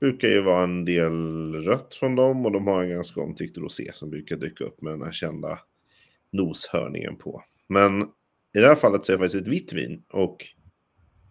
brukar 0.00 0.28
ju 0.28 0.42
vara 0.42 0.64
en 0.64 0.84
del 0.84 1.52
rött 1.54 1.94
från 1.94 2.16
dem 2.16 2.46
och 2.46 2.52
de 2.52 2.66
har 2.66 2.82
en 2.82 2.90
ganska 2.90 3.20
omtyckt 3.20 3.58
rosé 3.58 3.92
som 3.92 4.10
brukar 4.10 4.36
dyka 4.36 4.64
upp 4.64 4.82
med 4.82 4.92
den 4.92 5.02
här 5.02 5.12
kända 5.12 5.58
noshörningen 6.30 7.16
på. 7.16 7.42
Men 7.68 8.02
i 8.52 8.60
det 8.60 8.68
här 8.68 8.74
fallet 8.74 9.04
så 9.04 9.12
är 9.12 9.16
det 9.16 9.22
faktiskt 9.22 9.42
ett 9.42 9.52
vitt 9.52 9.72
vin 9.72 10.02
och 10.08 10.44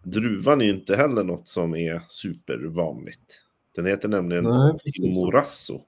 druvan 0.02 0.60
är 0.60 0.64
ju 0.64 0.70
inte 0.70 0.96
heller 0.96 1.24
något 1.24 1.48
som 1.48 1.74
är 1.74 2.02
supervanligt. 2.08 3.42
Den 3.74 3.86
heter 3.86 4.08
nämligen 4.08 4.44
Nej. 4.44 5.14
Morasso. 5.14 5.80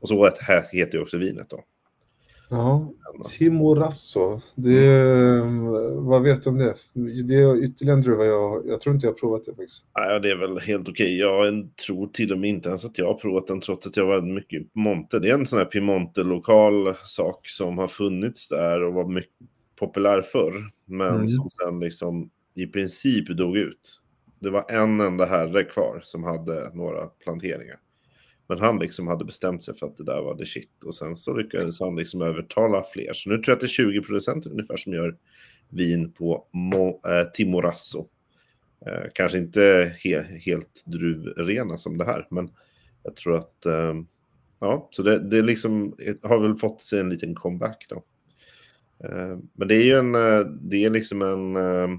Och 0.00 0.08
så 0.08 0.30
heter 0.72 0.98
ju 0.98 1.02
också 1.02 1.18
vinet 1.18 1.50
då. 1.50 1.64
Ja, 2.48 2.92
Timorasso. 3.38 4.40
Det, 4.54 5.40
vad 5.96 6.22
vet 6.22 6.42
du 6.42 6.50
om 6.50 6.58
det? 6.58 6.74
Det 7.24 7.34
är 7.34 7.64
ytterligare 7.64 7.96
en 7.98 8.02
druva 8.02 8.24
jag, 8.24 8.62
jag 8.68 8.80
tror 8.80 8.94
inte 8.94 9.06
jag 9.06 9.12
har 9.12 9.18
provat 9.18 9.44
det 9.44 9.54
faktiskt. 9.54 9.84
Ja, 9.94 10.18
det 10.18 10.30
är 10.30 10.36
väl 10.36 10.58
helt 10.58 10.88
okej. 10.88 11.18
Jag 11.18 11.68
tror 11.86 12.06
till 12.06 12.32
och 12.32 12.38
med 12.38 12.50
inte 12.50 12.68
ens 12.68 12.84
att 12.84 12.98
jag 12.98 13.06
har 13.06 13.14
provat 13.14 13.46
den 13.46 13.60
trots 13.60 13.86
att 13.86 13.96
jag 13.96 14.06
var 14.06 14.22
mycket 14.22 14.60
i 14.60 14.64
Piemonte. 14.64 15.18
Det 15.18 15.28
är 15.30 15.34
en 15.34 15.46
sån 15.46 15.58
här 15.58 15.66
Piemonte-lokal 15.66 16.94
sak 17.04 17.40
som 17.48 17.78
har 17.78 17.88
funnits 17.88 18.48
där 18.48 18.82
och 18.82 18.94
var 18.94 19.08
mycket 19.08 19.32
populär 19.78 20.22
förr. 20.22 20.70
Men 20.86 21.14
Mm. 21.14 21.28
som 21.28 21.48
sen 21.50 21.80
liksom 21.80 22.30
i 22.54 22.66
princip 22.66 23.36
dog 23.36 23.56
ut. 23.56 24.00
Det 24.40 24.50
var 24.50 24.64
en 24.68 25.00
enda 25.00 25.24
herre 25.24 25.64
kvar 25.64 26.00
som 26.02 26.24
hade 26.24 26.70
några 26.74 27.06
planteringar. 27.06 27.76
Men 28.48 28.58
han 28.58 28.78
liksom 28.78 29.06
hade 29.06 29.24
bestämt 29.24 29.64
sig 29.64 29.74
för 29.74 29.86
att 29.86 29.96
det 29.96 30.04
där 30.04 30.22
var 30.22 30.34
the 30.34 30.46
shit. 30.46 30.84
Och 30.84 30.94
sen 30.94 31.16
så 31.16 31.36
lyckades 31.36 31.80
han 31.80 31.96
liksom 31.96 32.22
övertala 32.22 32.84
fler. 32.92 33.12
Så 33.12 33.30
nu 33.30 33.36
tror 33.36 33.48
jag 33.48 33.54
att 33.54 33.60
det 33.60 33.66
är 33.66 33.68
20 33.68 34.02
producenter 34.02 34.50
ungefär 34.50 34.76
som 34.76 34.92
gör 34.92 35.16
vin 35.68 36.12
på 36.12 36.46
Mo- 36.52 37.20
eh, 37.20 37.30
Timorasso. 37.30 38.08
Eh, 38.86 39.08
kanske 39.14 39.38
inte 39.38 39.92
he 40.04 40.22
helt 40.22 40.82
druvrena 40.84 41.76
som 41.76 41.98
det 41.98 42.04
här, 42.04 42.26
men 42.30 42.50
jag 43.02 43.16
tror 43.16 43.34
att 43.34 43.66
eh, 43.66 43.94
ja, 44.60 44.88
så 44.90 45.02
det, 45.02 45.18
det 45.18 45.42
liksom 45.42 45.96
har 46.22 46.40
väl 46.40 46.56
fått 46.56 46.80
sig 46.80 47.00
en 47.00 47.10
liten 47.10 47.34
comeback 47.34 47.86
då. 47.88 48.04
Eh, 49.04 49.38
men 49.52 49.68
det 49.68 49.74
är 49.74 49.84
ju 49.84 49.94
en, 49.98 50.14
eh, 50.14 50.40
det 50.40 50.84
är 50.84 50.90
liksom 50.90 51.22
en, 51.22 51.56
eh, 51.56 51.98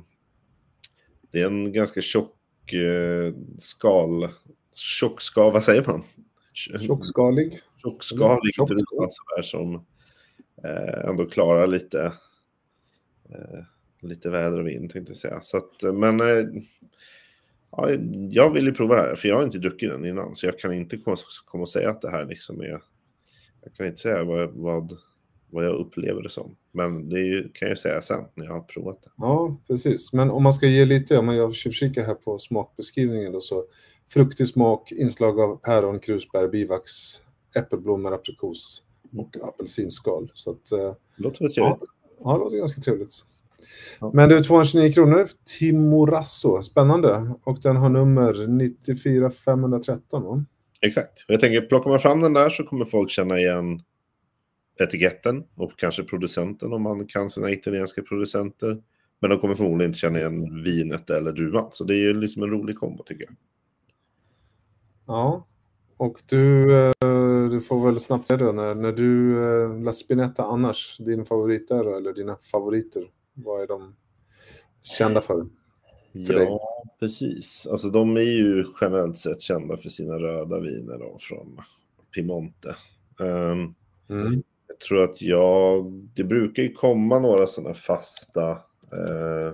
det 1.32 1.41
är 1.41 1.46
en 1.46 1.74
ganska 1.74 2.01
tjock 2.01 2.74
eh, 2.74 3.34
skal, 3.60 4.27
tjock 4.75 5.22
skal, 5.22 5.53
vad 5.53 5.63
säger 5.63 5.86
man? 5.88 6.03
Tjockskalig. 6.59 7.59
Tjockskalig 7.77 8.53
skal. 8.53 9.07
sådär 9.09 9.41
som 9.41 9.75
eh, 10.63 11.09
ändå 11.09 11.25
klarar 11.25 11.67
lite, 11.67 12.13
eh, 13.29 13.63
lite 14.01 14.29
väder 14.29 14.59
och 14.59 14.67
vind 14.67 14.91
tänkte 14.91 15.09
jag 15.09 15.17
säga. 15.17 15.41
Så 15.41 15.57
att, 15.57 15.95
men 15.95 16.19
eh, 16.19 16.45
ja, 17.71 17.89
jag 18.29 18.53
vill 18.53 18.65
ju 18.65 18.73
prova 18.73 18.95
det 18.95 19.01
här, 19.01 19.15
för 19.15 19.27
jag 19.27 19.35
har 19.35 19.43
inte 19.43 19.59
druckit 19.59 19.89
den 19.89 20.05
innan, 20.05 20.35
så 20.35 20.45
jag 20.45 20.59
kan 20.59 20.73
inte 20.73 20.97
komma, 20.97 21.17
komma 21.45 21.61
och 21.61 21.69
säga 21.69 21.89
att 21.89 22.01
det 22.01 22.11
här 22.11 22.25
liksom 22.25 22.61
är... 22.61 22.81
Jag 23.61 23.73
kan 23.77 23.87
inte 23.87 24.01
säga 24.01 24.23
vad, 24.23 24.49
vad, 24.53 24.97
vad 25.49 25.65
jag 25.65 25.73
upplever 25.73 26.21
det 26.21 26.29
som, 26.29 26.55
men 26.71 27.09
det 27.09 27.19
ju, 27.19 27.49
kan 27.53 27.67
jag 27.67 27.77
säga 27.77 28.01
sen 28.01 28.25
när 28.35 28.45
jag 28.45 28.53
har 28.53 28.61
provat 28.61 29.01
det. 29.01 29.09
Ja, 29.17 29.61
precis. 29.67 30.13
Men 30.13 30.31
om 30.31 30.43
man 30.43 30.53
ska 30.53 30.67
ge 30.67 30.85
lite, 30.85 31.17
om 31.17 31.27
jag 31.27 31.55
tjuvkikar 31.55 32.03
här 32.03 32.13
på 32.13 32.37
smakbeskrivningen 32.37 33.31
då 33.31 33.41
så 33.41 33.65
fruktig 34.13 34.47
smak, 34.47 34.91
inslag 34.91 35.39
av 35.39 35.57
päron, 35.57 35.99
krusbär, 35.99 36.47
bivax, 36.47 36.91
äppelblommor, 37.55 38.13
aprikos 38.13 38.83
och 39.17 39.37
apelsinskal. 39.43 40.31
Så 40.33 40.51
att, 40.51 40.71
eh, 40.71 40.93
låter 41.15 41.43
väl 41.43 41.53
trevligt. 41.53 41.83
ja, 42.23 42.33
det 42.33 42.39
låter 42.39 42.57
ganska 42.57 42.81
trevligt. 42.81 43.13
Ja. 43.99 44.11
Men 44.13 44.29
det 44.29 44.35
är 44.35 44.43
229 44.43 44.93
kronor, 44.93 45.27
Timorasso, 45.59 46.61
spännande. 46.61 47.31
Och 47.43 47.61
den 47.61 47.75
har 47.75 47.89
nummer 47.89 48.47
94 48.47 49.29
513 49.29 50.23
va? 50.23 50.45
Exakt. 50.81 51.25
Jag 51.27 51.39
tänker, 51.39 51.61
plockar 51.61 51.89
man 51.89 51.99
fram 51.99 52.21
den 52.21 52.33
där 52.33 52.49
så 52.49 52.63
kommer 52.63 52.85
folk 52.85 53.09
känna 53.09 53.37
igen 53.37 53.81
etiketten 54.79 55.43
och 55.55 55.79
kanske 55.79 56.03
producenten 56.03 56.73
om 56.73 56.81
man 56.81 57.07
kan 57.07 57.29
sina 57.29 57.51
italienska 57.51 58.01
producenter. 58.01 58.81
Men 59.19 59.29
de 59.29 59.39
kommer 59.39 59.55
förmodligen 59.55 59.89
inte 59.89 59.99
känna 59.99 60.19
igen 60.19 60.63
vinet 60.63 61.09
eller 61.09 61.31
druvan. 61.31 61.69
Så 61.73 61.83
det 61.83 61.93
är 61.93 61.99
ju 61.99 62.13
liksom 62.13 62.43
en 62.43 62.49
rolig 62.49 62.77
kombo 62.77 63.03
tycker 63.03 63.23
jag. 63.23 63.35
Ja, 65.09 65.47
och 65.97 66.21
du, 66.25 66.73
eh, 66.77 66.91
du 67.51 67.61
får 67.61 67.85
väl 67.85 67.99
snabbt 67.99 68.27
säga 68.27 68.37
då 68.37 68.51
när, 68.51 68.75
när 68.75 68.91
du, 68.91 69.37
eh, 69.43 69.81
La 69.83 69.91
Spinetta 69.91 70.43
annars, 70.43 70.97
din 70.97 71.25
favorit 71.25 71.67
då, 71.67 71.95
eller 71.97 72.13
dina 72.13 72.35
favoriter, 72.35 73.03
vad 73.33 73.61
är 73.61 73.67
de 73.67 73.95
kända 74.81 75.21
för? 75.21 75.45
För 76.27 76.33
dig. 76.33 76.43
ja, 76.45 76.83
precis. 76.99 77.67
Alltså 77.71 77.89
de 77.89 78.17
är 78.17 78.21
ju 78.21 78.65
generellt 78.81 79.15
sett 79.17 79.41
kända 79.41 79.77
för 79.77 79.89
sina 79.89 80.19
röda 80.19 80.59
viner 80.59 80.97
då, 80.99 81.17
från 81.19 81.57
Piemonte. 82.15 82.75
Ehm, 83.19 83.75
Mm. 84.09 84.43
jag 84.67 84.79
tror 84.79 85.03
att 85.03 85.21
jag... 85.21 85.91
Det 86.15 86.23
brukar 86.23 86.63
ju 86.63 86.73
komma 86.73 87.19
några 87.19 87.47
sådana 87.47 87.73
fasta... 87.73 88.51
eh, 88.91 89.47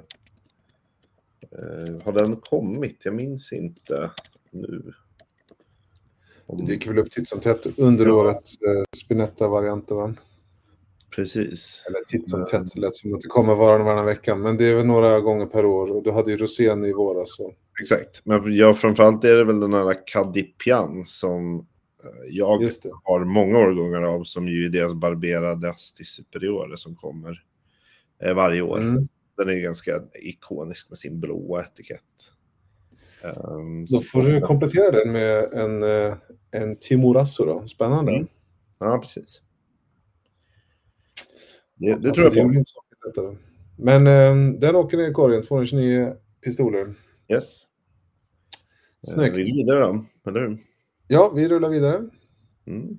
eh, 1.52 2.04
har 2.06 2.12
den 2.12 2.36
kommit? 2.36 3.06
Jag 3.06 3.16
minns 3.16 3.54
inte 3.54 4.12
nu. 4.52 4.94
Det 6.48 6.66
dyker 6.66 6.90
väl 6.90 7.00
upp 7.00 7.12
titt 7.12 7.28
som 7.28 7.40
tätt 7.40 7.68
under 7.78 8.06
Ja. 8.06 8.14
året, 8.14 8.36
eh, 8.68 8.84
Spinetta-varianter 8.98 9.96
va? 9.96 10.14
Precis. 11.16 11.84
Eller 11.88 12.00
titt 12.00 12.30
som 12.30 12.46
tätt, 12.46 12.74
det 12.76 12.82
lät 12.82 12.96
som 12.96 13.14
att 13.14 13.22
det 13.22 13.28
kommer 13.28 13.56
varann 13.56 13.86
varannan 13.86 14.06
vecka, 14.06 14.36
men 14.36 14.58
det 14.58 14.66
är 14.66 14.76
väl 14.76 14.86
några 14.86 15.20
gånger 15.20 15.46
per 15.46 15.66
år. 15.66 15.92
Och 15.92 16.04
du 16.04 16.12
hade 16.12 16.32
ju 16.32 16.38
rosén 16.38 16.86
i 16.86 16.94
våras. 16.94 17.36
Så. 17.36 17.54
Exakt. 17.82 18.22
Men 18.26 18.56
ja, 18.56 18.74
framförallt 18.74 19.24
är 19.24 19.36
det 19.36 19.44
väl 19.44 19.60
den 19.60 19.74
här 19.74 19.96
Cadipian 20.08 21.06
som 21.06 21.56
eh, 22.04 22.10
jag 22.30 22.48
har 23.04 23.26
många 23.26 23.58
årgångar 23.58 24.02
av 24.04 24.24
som 24.24 24.48
ju 24.48 24.66
är 24.66 24.70
deras 24.70 24.94
Barbera 24.94 25.70
Asti 25.70 26.04
Superiore 26.04 26.78
som 26.78 26.96
kommer 26.96 27.44
eh, 28.24 28.34
varje 28.34 28.62
år. 28.62 28.78
Mm. 28.80 29.08
Den 29.38 29.50
är 29.50 29.54
ganska 29.60 30.02
ikonisk 30.24 30.90
med 30.90 30.98
sin 30.98 31.20
blåa 31.20 31.62
etikett. 31.64 32.02
Ehm, 33.24 33.82
Då 33.82 33.88
så- 33.88 34.02
får 34.02 34.22
du 34.24 34.42
komplettera 34.42 34.92
den 34.92 35.12
med 35.12 35.54
en, 35.54 35.84
en 36.62 36.76
Timorasso 36.76 37.46
då. 37.46 37.68
Spännande. 37.68 38.12
Mm. 38.12 38.28
Ja, 38.80 38.98
precis. 39.02 39.42
Det, 41.76 41.86
det 41.86 41.94
Alltså, 41.94 42.14
tror 42.14 42.26
jag 42.38 42.48
det 42.48 42.54
på. 42.54 42.60
inte. 43.30 43.38
Men 43.78 44.08
eh, 44.08 44.60
den 44.60 44.76
åker 44.76 44.98
ner 44.98 45.10
i 45.10 45.14
korgen, 45.14 45.44
229 45.44 46.14
pistoler. 46.44 46.94
Yes. 47.32 47.64
Eh, 49.08 49.14
Snyggt. 49.14 49.38
Vi 49.38 49.44
går 49.52 49.58
vidare 49.58 49.80
då, 49.80 50.06
eller 50.30 50.40
hur? 50.48 50.58
Ja, 51.08 51.32
vi 51.36 51.48
rullar 51.48 51.70
vidare 51.70 52.10
Mm. 52.68 52.98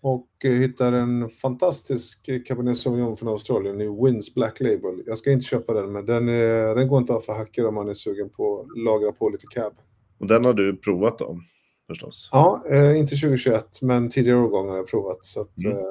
och 0.00 0.28
eh, 0.44 0.50
hittar 0.52 0.92
en 0.92 1.28
fantastisk 1.30 2.30
Cabernet 2.46 2.78
Sauvignon 2.78 3.16
från 3.16 3.28
Australien 3.28 3.80
i 3.80 4.04
Wins 4.04 4.34
Black 4.34 4.60
Label. 4.60 5.02
Jag 5.06 5.18
ska 5.18 5.32
inte 5.32 5.44
köpa 5.44 5.74
den, 5.74 5.92
men 5.92 6.06
den, 6.06 6.28
eh, 6.28 6.74
den 6.74 6.88
går 6.88 6.98
inte 7.00 7.12
av 7.12 7.20
för 7.20 7.32
hacker 7.32 7.66
om 7.66 7.74
man 7.74 7.88
är 7.88 7.94
sugen 7.94 8.30
på 8.30 8.60
att 8.60 8.78
lagra 8.78 9.12
på 9.12 9.28
lite 9.28 9.46
cab. 9.46 9.72
Och 10.18 10.26
den 10.26 10.44
har 10.44 10.54
du 10.54 10.76
provat 10.76 11.18
då? 11.18 11.40
Förstås. 11.88 12.28
Ja, 12.32 12.62
eh, 12.70 12.98
inte 12.98 13.16
2021, 13.16 13.82
men 13.82 14.08
tidigare 14.08 14.38
årgångar 14.38 14.70
har 14.70 14.76
jag 14.76 14.88
provat. 14.88 15.24
Så 15.24 15.40
att, 15.40 15.64
Mm. 15.64 15.76
eh, 15.78 15.82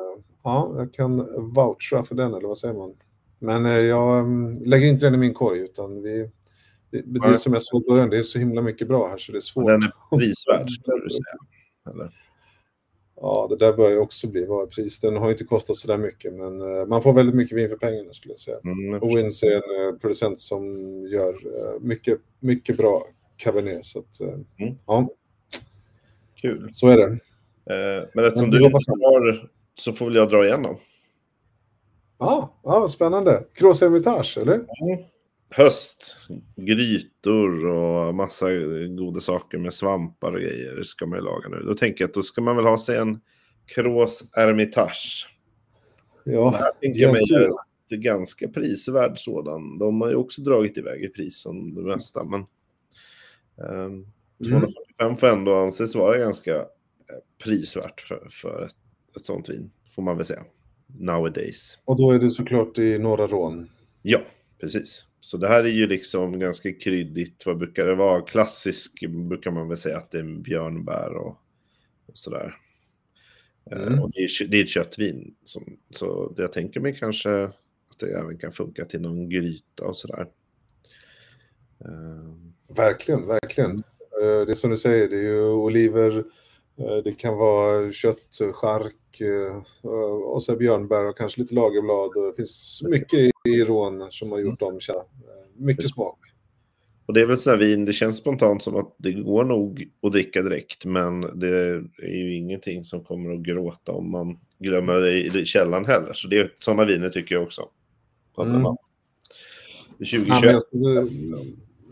ja, 0.44 0.74
jag 0.78 0.94
kan 0.94 1.18
voucha 1.54 2.04
för 2.04 2.16
den, 2.16 2.34
eller 2.34 2.48
vad 2.48 2.58
säger 2.58 2.74
man? 2.74 2.94
Men 3.40 3.66
eh, 3.66 3.78
jag 3.78 4.20
mm, 4.20 4.60
lägger 4.66 4.88
inte 4.88 5.06
den 5.06 5.14
i 5.14 5.18
min 5.18 5.34
korg, 5.34 5.60
utan 5.60 6.02
vi, 6.02 6.30
det, 6.92 7.02
det 7.06 7.28
är 7.28 7.34
som 7.36 7.54
jag 7.54 7.62
sa 7.62 7.78
i 7.78 7.90
början, 7.90 8.10
det 8.10 8.18
är 8.18 8.22
så 8.22 8.40
himla 8.40 8.62
mycket 8.62 8.88
bra 8.88 9.08
här 9.08 9.18
så 9.18 9.32
det 9.32 9.38
är 9.38 9.40
svårt. 9.40 9.68
Den 9.68 9.82
är 9.84 9.92
prisvärd, 10.18 10.70
skulle 10.72 11.04
du 11.04 11.10
säga. 11.10 11.94
Eller? 11.94 12.24
Ja, 13.22 13.48
det 13.50 13.56
där 13.58 13.74
börjar 13.74 13.92
ju 13.92 13.98
också 14.00 14.28
bli 14.28 14.46
vad 14.46 14.64
är 14.64 14.68
pris. 14.68 15.00
Den 15.00 15.16
har 15.18 15.32
inte 15.32 15.44
kostat 15.44 15.76
så 15.76 15.88
där 15.88 15.98
mycket, 15.98 16.34
men 16.34 16.58
man 16.90 17.02
får 17.02 17.14
väldigt 17.14 17.36
mycket 17.36 17.58
vin 17.58 17.70
för 17.70 17.76
pengarna 17.78 18.14
skulle 18.14 18.34
jag 18.34 18.40
säga. 18.40 18.58
Mm. 18.64 19.00
Wins 19.16 19.44
är 19.44 19.88
en 19.90 20.00
producent 20.00 20.40
som 20.40 20.64
gör 21.08 21.36
mycket, 21.80 22.20
mycket 22.40 22.78
bra 22.78 23.08
cabernet. 23.38 23.86
Så 23.86 24.00
att, 24.00 24.20
Mm. 24.20 24.76
ja, 24.88 25.10
Kul. 26.42 26.70
Så 26.72 26.88
är 26.88 26.98
det. 26.98 27.20
Eh, 27.76 28.08
men 28.14 28.26
eftersom 28.26 28.52
du 28.52 28.66
inte 28.66 28.92
har 28.92 29.50
så 29.76 29.94
får 29.94 30.06
väl 30.06 30.16
jag 30.16 30.30
dra 30.30 30.46
igenom. 30.46 30.78
Ja, 32.20 32.60
ah, 32.64 32.76
ah, 32.76 32.88
spännande. 32.88 33.44
Cross 33.54 33.82
Hermitage, 33.82 34.38
eller? 34.42 34.54
Mm. 34.54 35.04
Höst, 35.50 36.18
grytor 36.56 37.66
och 37.66 38.16
massa 38.16 38.46
goda 38.98 39.20
saker 39.20 39.58
med 39.58 39.74
svampar 39.74 40.32
och 40.32 40.42
grejer 40.42 40.84
ska 40.84 41.06
man 41.06 41.20
ju 41.20 41.26
laga 41.26 41.50
nu. 41.50 41.64
Då 41.66 41.74
tänker 41.74 42.04
jag 42.04 42.10
att 42.10 42.14
då 42.14 42.24
ska 42.24 42.42
man 42.42 42.56
väl 42.56 42.66
ha 42.66 42.78
sig 42.78 42.98
en 42.98 43.20
Cross 43.66 44.24
Hermitage. 44.34 45.28
Ja, 46.24 46.74
det 46.82 46.88
jag 46.88 47.14
mig 47.14 47.22
är 47.34 47.50
en 47.96 48.02
ganska 48.02 48.48
prisvärd 48.48 49.18
sådan. 49.18 49.78
De 49.78 50.02
har 50.02 50.10
ju 50.10 50.16
också 50.16 50.42
dragit 50.42 50.78
iväg 50.78 51.04
i 51.04 51.08
pris 51.08 51.42
som 51.42 51.76
det 51.76 51.82
mesta, 51.82 52.24
men 52.24 52.46
um, 53.56 54.08
den 54.98 55.18
får 55.18 55.28
ändå 55.28 55.56
anses 55.56 55.96
vara 55.96 56.18
ganska 56.18 56.56
eh, 56.56 56.66
prisvärt 57.44 58.02
för, 58.02 58.28
för 58.32 58.64
ett, 58.66 58.76
ett 59.16 59.26
sånt 59.26 59.50
vin, 59.50 59.72
får 59.96 60.02
man 60.02 60.18
väl 60.18 60.26
säga. 60.26 60.44
Nowadays. 60.88 61.80
Och 61.86 61.98
då 61.98 62.12
är 62.12 62.20
det 62.20 62.30
såklart 62.30 62.78
i 62.78 63.00
norra 63.00 63.28
Rån? 63.28 63.70
Ja, 64.02 64.20
precis. 64.60 65.08
Så 65.22 65.38
det 65.38 65.48
här 65.48 65.64
är 65.64 65.70
ju 65.70 65.88
liksom 65.88 66.40
ganska 66.40 66.74
kryddigt. 66.74 67.46
Vad 67.46 67.58
brukar 67.58 67.86
det 67.86 67.96
vara? 67.96 68.22
Klassisk 68.22 69.04
brukar 69.30 69.52
man 69.52 69.68
väl 69.68 69.78
säga 69.78 69.98
att 69.98 70.12
det 70.12 70.20
är 70.20 70.24
björnbär 70.24 71.14
och, 71.14 71.38
och 72.06 72.18
sådär. 72.18 72.58
Eh, 73.72 73.82
mm. 73.82 74.02
Och 74.02 74.12
det, 74.12 74.22
är, 74.22 74.48
det 74.48 74.58
är 74.58 74.64
ett 74.64 74.70
köttvin. 74.70 75.36
Som, 75.44 75.78
så 75.90 76.34
jag 76.38 76.54
tänker 76.54 76.80
mig 76.80 76.96
kanske 76.96 77.44
att 77.44 78.00
det 78.00 78.20
även 78.20 78.38
kan 78.38 78.52
funka 78.52 78.86
till 78.86 79.02
någon 79.02 79.30
gryta 79.30 79.86
och 79.86 79.98
sådär. 79.98 80.28
Eh. 81.80 82.76
Verkligen, 82.76 83.28
verkligen. 83.28 83.84
Eh, 84.22 84.46
Det 84.46 84.52
är 84.52 84.54
som 84.54 84.70
du 84.70 84.78
säger, 84.78 85.10
det 85.10 85.16
är 85.16 85.22
ju 85.22 85.44
oliver, 85.50 86.18
eh, 86.80 86.96
det 87.04 87.12
kan 87.12 87.38
vara 87.38 87.92
kött, 87.92 88.40
chark 88.54 89.22
eh, 89.22 89.90
och 90.34 90.44
så 90.44 90.56
björnbär 90.56 91.06
och 91.06 91.18
kanske 91.18 91.42
lite 91.42 91.56
lagerblad. 91.56 92.12
Det 92.32 92.36
finns 92.36 92.82
mycket 92.84 93.32
i 93.48 93.64
rån 93.64 94.08
som 94.12 94.32
har 94.32 94.40
gjort 94.40 94.62
om 94.62 94.80
tja. 94.80 94.94
Eh, 94.94 95.64
Mycket 95.66 95.88
smak. 95.90 96.20
Och 97.06 97.14
det 97.14 97.22
är 97.22 97.26
väl 97.26 97.38
sådär 97.38 97.58
vin, 97.58 97.86
det 97.86 97.94
känns 97.94 98.18
spontant 98.18 98.64
som 98.64 98.76
att 98.76 98.96
det 98.98 99.12
går 99.12 99.44
nog 99.44 99.90
att 100.02 100.12
dricka 100.12 100.42
direkt, 100.42 100.86
men 100.86 101.40
det 101.40 101.58
är 101.98 102.16
ju 102.16 102.36
ingenting 102.36 102.84
som 102.84 103.04
kommer 103.04 103.34
att 103.34 103.40
gråta 103.40 103.92
om 103.92 104.12
man 104.12 104.40
glömmer 104.60 104.94
det 105.00 105.40
i 105.40 105.46
källaren 105.46 105.86
heller. 105.86 106.14
Så 106.14 106.28
det 106.28 106.38
är 106.38 106.54
sådana 106.60 106.86
viner 106.86 107.10
tycker 107.10 107.36
jag 107.36 107.44
också. 107.44 107.70
Att 108.36 108.48
Mm. 108.48 108.62
Ja, 110.28 110.62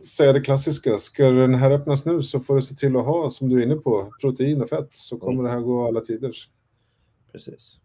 2021. 0.05 0.13
men 0.13 0.13
jag 0.13 0.13
skulle 0.13 0.25
säga 0.25 0.33
det 0.33 0.41
klassiska. 0.41 0.97
Ska 0.97 1.29
den 1.29 1.55
här 1.55 1.71
öppnas 1.71 2.05
nu 2.05 2.23
så 2.23 2.39
får 2.39 2.55
du 2.55 2.61
se 2.61 2.75
till 2.75 2.95
att 2.97 3.05
ha, 3.05 3.29
som 3.29 3.49
du 3.49 3.59
är 3.59 3.63
inne 3.63 3.75
på, 3.75 4.13
protein 4.21 4.61
och 4.61 4.69
fett. 4.69 4.89
Så 4.93 5.17
kommer 5.19 5.43
det 5.43 5.49
här 5.49 5.59
gå 5.59 5.87
alla 5.87 6.01
tider. 6.01 6.35
Precis. 7.31 7.77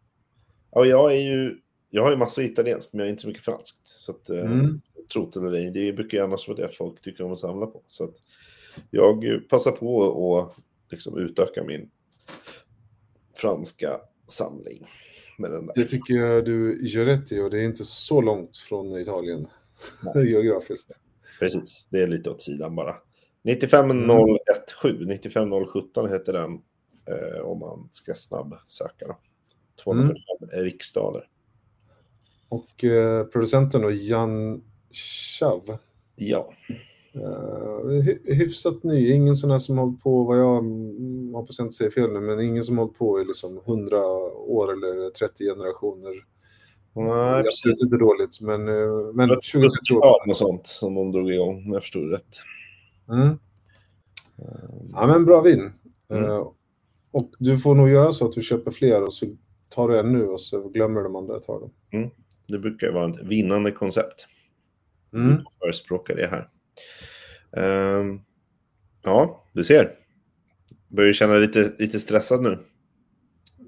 Ja, 0.72 0.84
jag 0.84 1.12
är 1.16 1.20
ju, 1.20 1.58
jag 1.90 2.02
har 2.02 2.10
ju 2.10 2.16
massa 2.16 2.42
italienskt, 2.42 2.92
men 2.92 2.98
jag 3.00 3.06
har 3.06 3.10
inte 3.10 3.22
så 3.22 3.28
mycket 3.28 3.44
franskt. 3.44 3.86
Så 3.86 4.12
att, 4.12 4.30
eh, 4.30 4.40
Mm. 4.52 4.80
tro 5.12 5.30
det 5.30 5.40
eller 5.40 5.52
ej, 5.58 5.70
det 5.70 5.92
brukar 5.92 6.18
ju 6.18 6.24
annars 6.24 6.48
vara 6.48 6.58
det 6.58 6.68
folk 6.68 7.00
tycker 7.00 7.24
om 7.24 7.32
att 7.32 7.38
samla 7.38 7.66
på. 7.66 7.82
Så 7.86 8.04
att 8.04 8.14
jag 8.90 9.24
passar 9.48 9.72
på 9.72 10.38
att 10.38 10.56
liksom 10.92 11.18
utöka 11.18 11.64
min 11.64 11.90
franska 13.36 14.00
samling 14.26 14.86
med 15.38 15.50
den 15.50 15.66
där. 15.66 15.74
Det 15.76 15.84
tycker 15.84 16.14
jag 16.14 16.44
du 16.44 16.86
gör 16.88 17.04
rätt 17.04 17.32
i 17.32 17.40
och 17.40 17.50
det 17.50 17.58
är 17.60 17.64
inte 17.64 17.84
så 17.84 18.20
långt 18.20 18.56
från 18.56 18.98
Italien 18.98 19.46
geografiskt. 20.14 20.92
Precis, 21.40 21.88
det 21.90 22.02
är 22.02 22.06
lite 22.06 22.30
åt 22.30 22.42
sidan 22.42 22.76
bara. 22.76 22.94
95017, 23.42 25.06
95017 25.06 26.10
heter 26.10 26.32
den 26.32 26.52
eh, 27.06 27.40
om 27.40 27.58
man 27.58 27.88
ska 27.90 28.14
snabbsöka. 28.14 29.06
Då. 29.06 29.18
245 29.84 30.16
riksdaler. 30.52 31.28
Och 32.48 32.84
eh, 32.84 33.24
producenten 33.24 33.82
då, 33.82 33.90
Jan 33.90 34.64
Chav. 35.38 35.78
Ja, 36.16 36.52
Uh, 37.16 38.00
hyfsat 38.24 38.82
ny, 38.82 39.12
ingen 39.12 39.36
sån 39.36 39.50
här 39.50 39.58
som 39.58 39.78
hållit 39.78 40.02
på, 40.02 40.24
vad 40.24 40.38
jag 40.38 40.58
mm, 40.58 41.34
hoppas 41.34 41.58
jag 41.58 41.64
inte 41.64 41.76
säger 41.76 41.90
fel 41.90 42.12
nu, 42.12 42.20
men 42.20 42.40
ingen 42.40 42.64
som 42.64 42.78
hållit 42.78 42.98
på 42.98 43.20
i 43.20 43.24
liksom 43.24 43.60
100 43.66 43.98
år 44.34 44.72
eller 44.72 45.10
30 45.10 45.44
generationer. 45.44 46.12
Nej, 46.94 47.42
precis. 47.42 47.82
inte 47.82 47.96
dåligt, 47.96 48.40
men, 48.40 48.68
eh, 48.68 49.14
men 49.14 49.40
20 49.42 49.58
år. 49.58 49.70
70-tal 49.70 50.30
och 50.30 50.36
sånt 50.36 50.66
som 50.66 50.94
de 50.94 51.12
drog 51.12 51.32
igång, 51.32 51.64
om 51.66 51.72
jag 51.72 51.82
förstod 51.82 52.10
rätt. 52.10 52.36
Mm. 53.08 53.38
Ja, 54.92 55.06
men 55.06 55.24
bra 55.24 55.42
vin. 55.42 55.72
Mm. 56.10 56.24
Eh, 56.24 56.48
och 57.10 57.30
du 57.38 57.58
får 57.58 57.74
nog 57.74 57.90
göra 57.90 58.12
så 58.12 58.28
att 58.28 58.32
du 58.32 58.42
köper 58.42 58.70
fler 58.70 59.02
och 59.02 59.14
så 59.14 59.26
tar 59.68 59.88
du 59.88 59.98
en 59.98 60.12
nu 60.12 60.26
och 60.26 60.40
så 60.40 60.68
glömmer 60.68 61.02
de 61.02 61.16
andra 61.16 61.36
ett 61.36 61.42
tag. 61.42 61.60
då. 61.60 62.10
Det 62.48 62.58
brukar 62.58 62.92
vara 62.92 63.10
ett 63.10 63.22
vinnande 63.22 63.72
koncept. 63.72 64.26
Mm. 65.14 65.30
Jag 65.30 65.52
förespråkar 65.58 66.16
det 66.16 66.26
här. 66.26 66.48
Ehm, 67.56 68.20
ja, 69.02 69.44
du 69.52 69.64
ser. 69.64 69.94
Börjar 70.88 71.12
känna 71.12 71.34
lite, 71.34 71.72
lite 71.78 72.00
stressad 72.00 72.42
nu. 72.42 72.58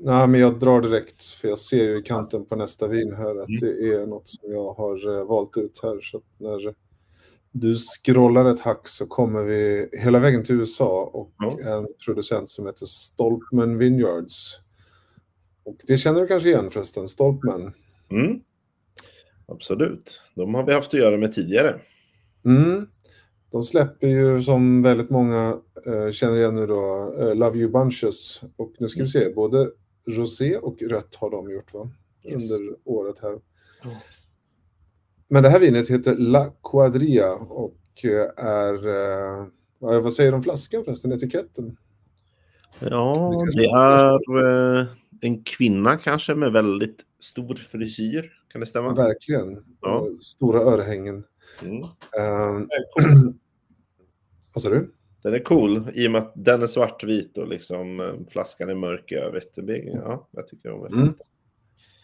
Nej, 0.05 0.29
men 0.29 0.41
jag 0.41 0.59
drar 0.59 0.81
direkt, 0.81 1.25
för 1.25 1.49
jag 1.49 1.59
ser 1.59 1.85
ju 1.85 1.99
i 1.99 2.03
kanten 2.03 2.45
på 2.45 2.57
nästa 2.57 2.89
vin 2.89 3.13
här 3.15 3.41
att 3.41 3.49
Mm. 3.49 3.61
det 3.61 3.95
är 3.95 4.07
något 4.07 4.29
som 4.29 4.53
jag 4.53 4.73
har 4.73 5.19
eh, 5.19 5.25
valt 5.25 5.57
ut 5.57 5.81
här. 5.83 6.01
Så 6.01 6.17
att 6.17 6.23
när 6.39 6.75
du 7.53 7.77
scrollar 7.77 8.45
ett 8.51 8.61
hack 8.61 8.89
så 8.89 9.07
kommer 9.07 9.43
vi 9.45 9.89
hela 9.93 10.19
vägen 10.19 10.45
till 10.45 10.55
USA 10.61 11.11
och 11.13 11.31
Ja. 11.39 11.79
en 11.79 11.87
producent 12.07 12.51
som 12.51 12.67
heter 12.67 12.87
Stolpman 12.87 13.79
Vineyards. 13.79 14.61
Och 15.65 15.77
det 15.87 15.97
känner 15.99 16.21
du 16.21 16.27
kanske 16.27 16.49
igen 16.49 16.71
förresten, 16.71 17.09
Stolpman. 17.09 17.73
Mm. 18.11 18.41
Absolut. 19.47 20.21
De 20.35 20.55
har 20.55 20.65
vi 20.67 20.73
haft 20.75 20.95
att 20.95 21.01
göra 21.01 21.17
med 21.17 21.33
tidigare. 21.33 21.81
Mm. 22.45 22.87
De 23.53 23.65
släpper 23.65 24.07
ju 24.07 24.43
som 24.43 24.83
väldigt 24.83 25.11
många 25.11 25.59
eh, 25.87 26.11
känner 26.11 26.37
igen 26.37 26.55
nu 26.55 26.67
då, 26.67 27.15
eh, 27.19 27.35
Love 27.35 27.59
You 27.59 27.71
Bunches. 27.71 28.41
Och 28.57 28.73
nu 28.79 28.89
ska 28.89 29.01
vi 29.03 29.09
se, 29.09 29.33
både 29.35 29.71
rosé 30.07 30.57
och 30.57 30.83
rött 30.83 31.15
har 31.15 31.31
de 31.31 31.51
gjort 31.51 31.75
va? 31.75 31.91
Yes. 32.25 32.59
Under 32.61 32.77
året 32.85 33.19
här. 33.23 33.39
Men 35.29 35.43
det 35.43 35.49
här 35.49 35.61
vinet 35.61 35.91
heter 35.91 36.17
La 36.17 36.53
Quadria 36.63 37.33
och 37.35 37.79
eh, 38.05 38.45
är, 38.47 38.89
eh, 38.89 39.47
vad 39.79 40.13
säger 40.15 40.31
de 40.31 40.37
om 40.37 40.43
flaskan 40.43 40.85
förresten, 40.85 41.13
etiketten? 41.13 41.77
Ja, 42.81 43.13
det 43.57 43.65
är- 43.65 44.79
eh, 44.81 44.87
en 45.21 45.45
kvinna 45.45 45.99
kanske 45.99 46.35
med 46.35 46.53
väldigt 46.53 47.05
stor 47.21 47.55
frisyr. 47.55 48.33
Kan 48.49 48.61
det 48.61 48.67
stämma? 48.67 48.95
Verkligen. 48.95 49.65
Ja. 49.81 50.07
Stora 50.21 50.61
örhängen. 50.61 51.25
Mm. 51.63 51.79
Eh, 52.19 52.67
vad 54.53 54.63
sa 54.63 54.69
du? 54.71 54.93
Den 55.23 55.35
är 55.35 55.39
cool 55.39 55.91
i 55.95 56.09
och 56.09 56.13
med 56.13 56.23
att 56.23 56.33
den 56.35 56.63
är 56.63 56.67
svartvit 56.67 57.39
och 57.39 57.49
liksom 57.49 58.01
eh, 58.01 58.07
flaskan 58.31 58.69
är 58.69 58.75
mörk 58.75 59.13
i 59.13 59.15
övrigt. 59.15 59.59
Ja, 59.93 60.29
jag 60.31 60.49
tycker 60.49 60.73
om 60.73 60.83
det. 60.83 60.97
Mm. 60.97 61.15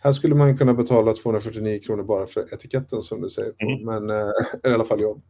Här 0.01 0.13
skulle 0.13 0.35
man 0.35 0.59
kunna 0.59 0.75
betala 0.75 1.13
249 1.13 1.81
kronor 1.87 2.03
bara 2.03 2.27
för 2.27 2.55
etiketten 2.55 3.03
som 3.03 3.21
du 3.21 3.31
säger. 3.31 3.53
Mm. 3.59 3.85
Men 3.85 4.11
eh, 4.11 4.33
i 4.71 4.75
alla 4.75 4.85
fall 4.85 5.01
jag. 5.01 5.23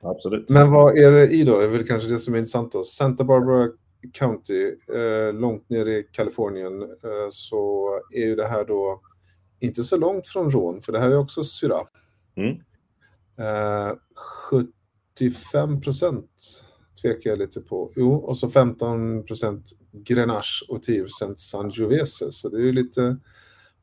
Absolut. 0.00 0.48
Men 0.48 0.70
vad 0.70 0.98
är 0.98 1.12
det 1.12 1.28
i 1.28 1.44
då? 1.44 1.58
Det 1.58 1.64
är 1.64 1.68
väl 1.68 1.86
kanske 1.86 2.08
det 2.08 2.18
som 2.18 2.34
är 2.34 2.38
intressant 2.38 2.72
då. 2.72 2.82
Santa 2.82 3.24
Barbara 3.24 3.68
County, 4.12 4.66
eh, 4.94 5.34
långt 5.34 5.68
ner 5.68 5.86
i 5.88 6.08
Kalifornien, 6.12 6.82
eh, 6.82 7.28
så 7.30 7.88
är 8.14 8.26
ju 8.26 8.36
det 8.36 8.46
här 8.46 8.64
då 8.64 9.00
inte 9.60 9.82
så 9.82 9.96
långt 9.96 10.28
från 10.28 10.50
Rån, 10.50 10.82
för 10.82 10.92
det 10.92 10.98
här 10.98 11.10
är 11.10 11.18
också 11.18 11.44
Syrah. 11.44 11.86
Mm. 12.36 12.56
Eh, 13.38 13.96
75 14.50 15.80
procent 15.80 16.64
tvekar 17.04 17.30
jag 17.30 17.38
lite 17.38 17.60
på. 17.60 17.92
Jo, 17.96 18.14
och 18.14 18.36
så 18.36 18.48
15 18.48 19.24
procent 19.24 19.72
Grenache 19.92 20.64
och 20.68 20.82
10 20.82 21.00
procent 21.00 21.38
Sangiovese. 21.38 22.32
Så 22.32 22.48
det 22.48 22.56
är 22.56 22.62
ju 22.62 22.72
lite 22.72 23.16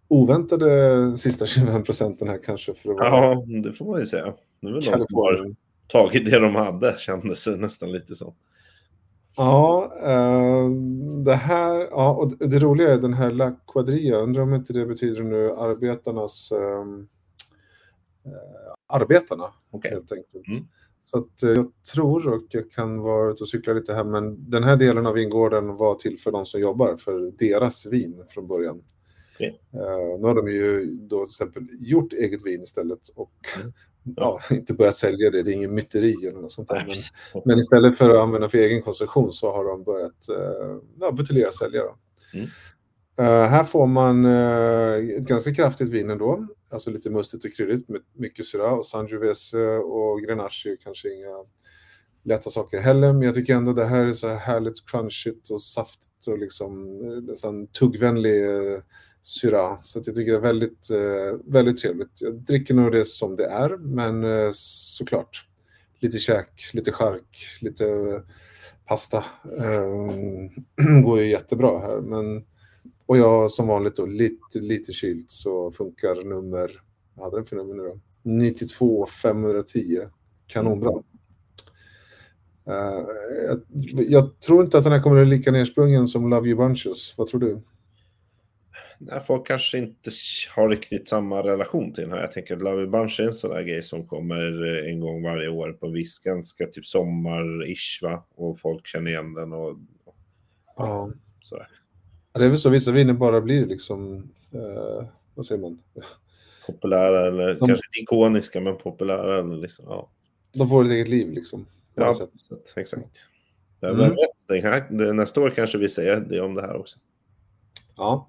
oväntade 0.07 1.17
sista 1.17 1.45
25 1.45 1.83
procenten 1.83 2.27
här 2.27 2.39
kanske 2.43 2.73
för 2.73 2.89
att 2.89 2.97
vara 2.97 3.07
Ja, 3.07 3.45
det 3.63 3.73
får 3.73 3.85
man 3.85 3.99
ju 3.99 4.05
säga. 4.05 4.33
Det 4.61 4.67
är 4.67 4.73
väl 4.73 4.91
någon 4.91 4.99
som 4.99 5.15
har 5.15 5.55
tagit 5.87 6.25
det 6.25 6.39
de 6.39 6.55
hade, 6.55 6.95
kändes 6.97 7.45
det 7.45 7.57
nästan 7.57 7.91
lite 7.91 8.15
som. 8.15 8.35
Ja, 9.35 9.91
uh, 10.03 10.71
det 11.23 11.35
här, 11.35 11.87
ja, 11.91 12.15
och 12.15 12.37
det 12.37 12.59
roliga 12.59 12.93
är 12.93 12.97
den 12.97 13.13
här 13.13 13.31
La 13.31 13.51
Quadrilla, 13.67 14.17
undrar 14.17 14.43
om 14.43 14.53
inte 14.53 14.73
det 14.73 14.85
betyder 14.85 15.23
nu 15.23 15.51
arbetarnas, 15.51 16.51
uh, 16.51 17.05
arbetarna 18.87 19.45
Okej. 19.71 19.91
helt 19.91 20.11
enkelt. 20.11 20.47
Mm. 20.47 20.67
Så 21.11 21.17
att 21.17 21.43
uh, 21.43 21.53
jag 21.53 21.71
tror, 21.93 22.27
och 22.33 22.43
jag 22.49 22.71
kan 22.71 22.99
vara 22.99 23.31
ute 23.31 23.43
och 23.43 23.49
cykla 23.49 23.73
lite 23.73 23.93
här, 23.93 24.03
men 24.03 24.49
den 24.49 24.63
här 24.63 24.77
delen 24.77 25.05
av 25.05 25.13
vingården 25.13 25.75
var 25.75 25.95
till 25.95 26.19
för 26.19 26.31
de 26.31 26.45
som 26.45 26.61
jobbar, 26.61 26.97
för 26.97 27.31
deras 27.37 27.85
vin 27.85 28.23
från 28.29 28.47
början. 28.47 28.81
Okej. 29.35 29.61
Uh, 29.75 30.19
nu 30.19 30.27
har 30.27 30.35
de 30.35 30.47
ju 30.47 30.85
då 30.85 31.25
till 31.25 31.31
exempel 31.31 31.67
gjort 31.79 32.13
eget 32.13 32.45
vin 32.45 32.61
istället 32.61 33.09
och 33.15 33.33
Mm. 34.05 34.15
ja, 34.17 34.39
inte 34.51 34.73
börjat 34.73 34.95
sälja 34.95 35.29
det, 35.29 35.43
det 35.43 35.51
är 35.51 35.53
ingen 35.53 35.73
myteri 35.73 36.15
eller 36.27 36.41
något 36.41 36.51
sånt 36.51 36.69
där. 36.69 36.85
Men, 36.87 36.95
men 37.45 37.59
istället 37.59 37.97
för 37.97 38.09
att 38.09 38.21
använda 38.21 38.49
för 38.49 38.57
egen 38.57 38.81
konsumtion 38.81 39.31
så 39.31 39.51
har 39.51 39.65
de 39.65 39.83
börjat 39.83 40.27
uh, 40.37 40.77
ja, 40.99 41.11
buteljera 41.11 41.47
och 41.47 41.53
sälja. 41.53 41.81
Mm. 42.33 42.47
Eh, 43.17 43.49
här 43.49 43.63
får 43.63 43.87
man 43.87 44.25
eh, 44.25 44.93
ett 44.93 45.27
ganska 45.27 45.53
kraftigt 45.53 45.89
vin 45.89 46.09
ändå, 46.09 46.47
alltså 46.71 46.91
lite 46.91 47.09
mustigt 47.09 47.45
och 47.45 47.53
kryddigt 47.53 47.89
med 47.89 48.01
mycket 48.13 48.45
syra 48.45 48.71
och 48.71 48.85
Sangiovese 48.85 49.77
och 49.77 50.21
Grenache 50.21 50.69
är 50.71 50.77
kanske 50.83 51.13
inga 51.13 51.45
lätta 52.23 52.49
saker 52.49 52.79
heller, 52.79 53.13
men 53.13 53.21
jag 53.21 53.35
tycker 53.35 53.55
ändå 53.55 53.73
det 53.73 53.85
här 53.85 54.05
är 54.05 54.13
så 54.13 54.27
här 54.27 54.37
härligt 54.37 54.89
crunchigt 54.89 55.49
och 55.49 55.61
saftigt 55.61 56.27
och 56.27 56.37
liksom 56.37 57.01
eh, 57.05 57.23
nästan 57.23 57.67
tuggvänlig 57.67 58.45
eh, 58.45 58.79
syra. 59.21 59.77
Så 59.77 59.99
att 59.99 60.07
jag 60.07 60.15
tycker 60.15 60.31
det 60.31 60.37
är 60.37 60.41
väldigt, 60.41 60.89
eh, 60.89 61.53
väldigt 61.53 61.77
trevligt. 61.77 62.21
Jag 62.21 62.33
dricker 62.33 62.73
nog 62.73 62.91
det 62.91 63.05
som 63.05 63.35
det 63.35 63.45
är, 63.45 63.77
men 63.77 64.23
eh, 64.23 64.49
såklart 64.53 65.47
lite 65.99 66.17
käk, 66.17 66.69
lite 66.73 66.91
chark, 66.91 67.37
lite 67.61 67.85
eh, 67.87 68.21
pasta. 68.85 69.25
Eh, 69.57 71.01
går 71.03 71.19
ju 71.19 71.29
jättebra 71.29 71.79
här, 71.79 72.01
men 72.01 72.43
och 73.11 73.17
jag 73.17 73.51
som 73.51 73.67
vanligt 73.67 73.95
då 73.95 74.05
lite, 74.05 74.59
lite 74.59 74.93
kylt 74.93 75.29
så 75.31 75.71
funkar 75.71 76.23
nummer, 76.23 76.71
vad 77.13 77.25
hade 77.25 77.37
den 77.37 77.45
för 77.45 77.55
nummer 77.55 77.73
nu 77.75 77.83
då? 77.83 77.99
92 78.23 79.05
510. 79.05 79.99
Kanonbra. 80.47 81.03
Eh, 82.67 83.03
jag, 83.73 84.05
jag 84.09 84.39
tror 84.39 84.63
inte 84.63 84.77
att 84.77 84.83
den 84.83 84.93
här 84.93 85.01
kommer 85.01 85.21
att 85.21 85.27
bli 85.27 85.37
lika 85.37 85.51
nersprungen 85.51 86.07
som 86.07 86.29
Love 86.29 86.47
You 86.49 86.57
Bunches. 86.57 87.17
Vad 87.17 87.27
tror 87.27 87.39
du? 87.39 87.61
Nej, 88.99 89.19
folk 89.19 89.47
kanske 89.47 89.77
inte 89.77 90.11
har 90.55 90.69
riktigt 90.69 91.07
samma 91.07 91.43
relation 91.43 91.93
till 91.93 92.03
den 92.03 92.11
här. 92.13 92.21
Jag 92.21 92.31
tänker 92.31 92.55
att 92.55 92.61
Love 92.61 92.87
Bunch 92.87 93.19
är 93.19 93.23
en 93.23 93.33
sån 93.33 93.49
där 93.51 93.63
grej 93.63 93.81
som 93.81 94.07
kommer 94.07 94.77
eh, 94.79 94.91
en 94.91 94.99
gång 94.99 95.23
varje 95.23 95.49
år 95.49 95.71
på 95.73 95.85
en 95.85 95.93
viss 95.93 96.19
ganska 96.19 96.65
typ 96.65 96.85
sommar-ish 96.85 97.99
va? 98.01 98.25
Och 98.35 98.59
folk 98.59 98.87
känner 98.87 99.11
igen 99.11 99.33
den 99.33 99.53
och 99.53 99.77
Ja. 100.77 101.11
sådär. 101.41 101.67
Det 102.33 102.45
är 102.45 102.49
väl 102.49 102.57
så 102.57 102.69
vissa 102.69 102.91
viner 102.91 103.13
bara 103.13 103.41
blir 103.41 103.65
liksom, 103.65 104.31
eh, 104.51 105.07
vad 105.35 105.45
säger 105.45 105.61
man? 105.61 105.79
Populära 106.67 107.27
eller 107.27 107.47
De- 107.47 107.59
kanske 107.59 107.73
inte 107.87 107.99
ikoniska 108.01 108.61
men 108.61 108.77
populära. 108.77 109.39
Eller 109.39 109.57
liksom, 109.57 109.85
ja. 109.89 110.09
De 110.53 110.69
får 110.69 110.83
ett 110.83 110.91
eget 110.91 111.09
liv 111.09 111.31
liksom. 111.31 111.65
Ja, 111.95 112.13
sätt. 112.13 112.29
exakt. 112.75 113.27
Mm. 113.81 114.15
den 114.47 114.61
här, 114.63 115.13
nästa 115.13 115.41
år 115.41 115.49
kanske 115.49 115.77
vi 115.77 115.89
säger 115.89 116.19
det 116.19 116.41
om 116.41 116.53
det 116.55 116.61
här 116.61 116.75
också. 116.75 116.99
ja. 117.97 118.27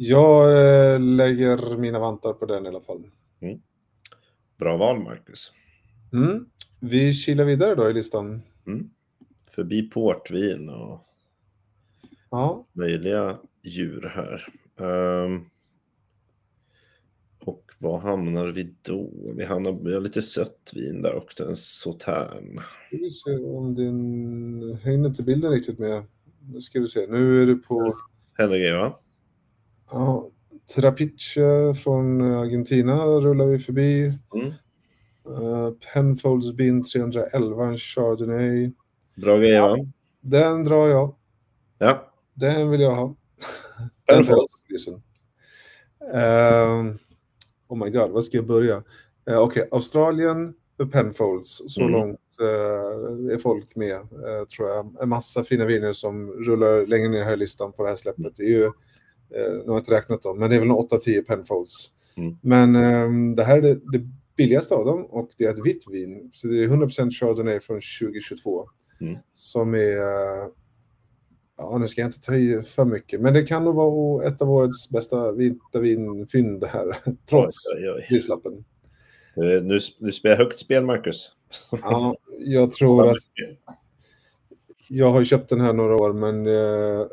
Jag 0.00 0.50
eh, 0.94 1.00
lägger 1.00 1.76
mina 1.76 1.98
vantar 1.98 2.32
på 2.32 2.46
den 2.46 2.64
i 2.64 2.68
alla 2.68 2.80
fall. 2.80 3.02
Bra 4.56 4.76
val, 4.76 4.98
Marcus. 5.00 5.52
Mm. 6.12 6.46
Vi 6.80 7.12
kilar 7.14 7.44
vidare 7.44 7.74
då 7.74 7.90
i 7.90 7.94
listan. 7.94 8.42
Mm. 8.66 8.90
Förbi 9.50 9.82
portvin 9.90 10.68
och 10.68 11.04
Ja, 12.30 12.66
möjliga 12.72 13.38
djur 13.62 14.12
här. 14.14 14.46
Ehm, 14.86 15.44
och 17.44 17.64
vad 17.78 18.00
hamnar 18.00 18.46
vi 18.46 18.74
då? 18.82 19.10
Vi 19.36 19.44
hamnar 19.44 19.72
vi 19.72 19.94
har 19.94 20.00
lite 20.00 20.22
sött 20.22 20.72
vin 20.74 21.02
där 21.02 21.14
också, 21.14 21.48
en 21.48 21.56
sautern. 21.56 22.60
ska 22.86 22.96
vi 22.96 23.10
se 23.10 23.36
om 23.36 23.74
din... 23.74 24.78
Hänger 24.82 25.08
inte 25.08 25.22
bilden 25.22 25.50
riktigt 25.50 25.78
med. 25.78 26.04
Nu 26.52 26.60
ska 26.60 26.80
vi 26.80 26.86
se. 26.86 27.06
Nu 27.06 27.42
är 27.42 27.46
du 27.46 27.56
på 27.56 27.96
Henry, 28.38 28.72
va? 28.72 28.98
ja, 29.90 30.30
Trapiche 30.74 31.74
från 31.74 32.20
Argentina 32.20 33.04
rullar 33.04 33.46
vi 33.46 33.58
förbi. 33.58 34.12
Mm. 34.34 34.52
Uh, 35.42 35.70
Penfolds 35.92 36.52
Bin 36.52 36.84
311, 36.84 37.64
en 37.66 37.78
Chardonnay. 37.78 38.72
Bra 39.14 39.38
grejer, 39.38 39.62
va? 39.62 39.76
Den 40.20 40.64
drar 40.64 40.88
jag. 40.88 41.14
Ja. 41.78 42.07
Den 42.40 42.70
vill 42.70 42.80
jag 42.80 42.94
ha. 42.94 43.16
Penfolds. 44.06 44.58
Ehm, 46.14 46.98
oh 47.68 47.84
my 47.84 47.90
god, 47.90 48.10
var 48.10 48.20
ska 48.20 48.36
jag 48.36 48.46
börja? 48.46 48.76
Uh, 49.30 49.38
Okej, 49.38 49.68
Australien, 49.70 50.54
Penfolds. 50.92 51.62
Så 51.68 51.80
Mm. 51.80 51.92
långt 51.92 52.20
eh, 52.40 53.34
är 53.34 53.38
folk 53.38 53.76
med, 53.76 53.96
eh, 53.96 54.44
tror 54.56 54.68
jag. 54.68 54.96
En 55.02 55.08
massa 55.08 55.44
fina 55.44 55.64
viner 55.64 55.92
som 55.92 56.30
rullar 56.30 56.86
längre 56.86 57.08
ner 57.08 57.24
här 57.24 57.32
i 57.32 57.36
listan 57.36 57.72
på 57.72 57.82
det 57.82 57.88
här 57.88 57.96
släppet. 57.96 58.36
Det 58.36 58.42
är 58.42 58.48
ju, 58.48 58.64
uh, 58.64 58.72
nu 59.30 59.64
har 59.66 59.74
jag 59.74 59.78
inte 59.78 59.94
räknat 59.94 60.22
dem, 60.22 60.38
men 60.38 60.50
det 60.50 60.56
är 60.56 60.60
väl 60.60 60.70
8-10 60.70 61.22
Penfolds. 61.22 61.92
Mm. 62.16 62.36
Men 62.42 62.76
ehm, 62.76 63.34
det 63.36 63.44
här 63.44 63.58
är 63.58 63.62
det, 63.62 63.74
det 63.74 64.08
billigaste 64.36 64.74
av 64.74 64.84
dem 64.84 65.04
och 65.06 65.30
det 65.38 65.44
är 65.44 65.50
ett 65.52 65.66
vitt 65.66 65.84
vin. 65.90 66.30
Så 66.32 66.48
det 66.48 66.64
är 66.64 66.68
100% 66.68 67.10
Chardonnay 67.10 67.60
från 67.60 67.80
2022. 68.00 68.68
Mm. 69.00 69.16
Som 69.32 69.74
är 69.74 69.98
Ja, 71.58 71.78
nu 71.78 71.88
ska 71.88 72.00
jag 72.00 72.08
inte 72.08 72.20
ta 72.20 72.34
i 72.34 72.62
för 72.62 72.84
mycket, 72.84 73.20
men 73.20 73.34
det 73.34 73.42
kan 73.42 73.64
nog 73.64 73.74
vara 73.74 74.26
ett 74.26 74.42
av 74.42 74.50
årets 74.50 74.90
bästa 74.90 75.32
vita 75.32 75.80
vinfynd 75.80 76.60
det 76.60 76.66
här, 76.66 76.96
trots 77.30 77.56
prislappen. 78.08 78.64
Eh, 79.36 79.62
Nu, 79.62 79.78
du 79.98 80.12
spelar 80.12 80.36
högt 80.36 80.58
spel, 80.58 80.84
Marcus. 80.84 81.30
Ja, 81.82 82.16
jag 82.38 82.72
tror 82.72 83.08
att 83.08 83.16
jag 84.88 85.10
har 85.10 85.24
köpt 85.24 85.48
den 85.48 85.60
här 85.60 85.72
några 85.72 85.96
år, 85.96 86.12
men 86.12 86.46
eh, 86.46 87.06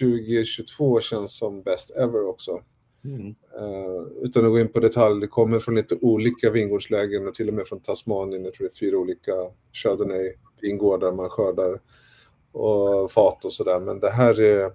2022 0.00 1.00
känns 1.00 1.38
som 1.38 1.62
best 1.62 1.90
ever 1.90 2.28
också. 2.28 2.60
Mm. 3.04 3.34
Eh, 3.58 4.22
utan 4.22 4.44
att 4.44 4.50
gå 4.50 4.58
in 4.58 4.72
på 4.72 4.80
detalj, 4.80 5.20
det 5.20 5.26
kommer 5.26 5.58
från 5.58 5.74
lite 5.74 5.96
olika 6.00 6.50
vingårdslägen 6.50 7.28
och 7.28 7.34
till 7.34 7.48
och 7.48 7.54
med 7.54 7.66
från 7.66 7.80
Tasmanien. 7.80 8.44
Jag 8.44 8.54
tror 8.54 8.66
det 8.66 8.74
är 8.74 8.78
fyra 8.78 8.98
olika 8.98 9.32
Chardonnay-vingårdar 9.72 11.12
man 11.12 11.28
skördar 11.28 11.80
och 12.54 13.10
fat 13.10 13.44
och 13.44 13.52
sådär. 13.52 13.80
Men 13.80 14.00
det 14.00 14.10
här 14.10 14.40
är 14.40 14.72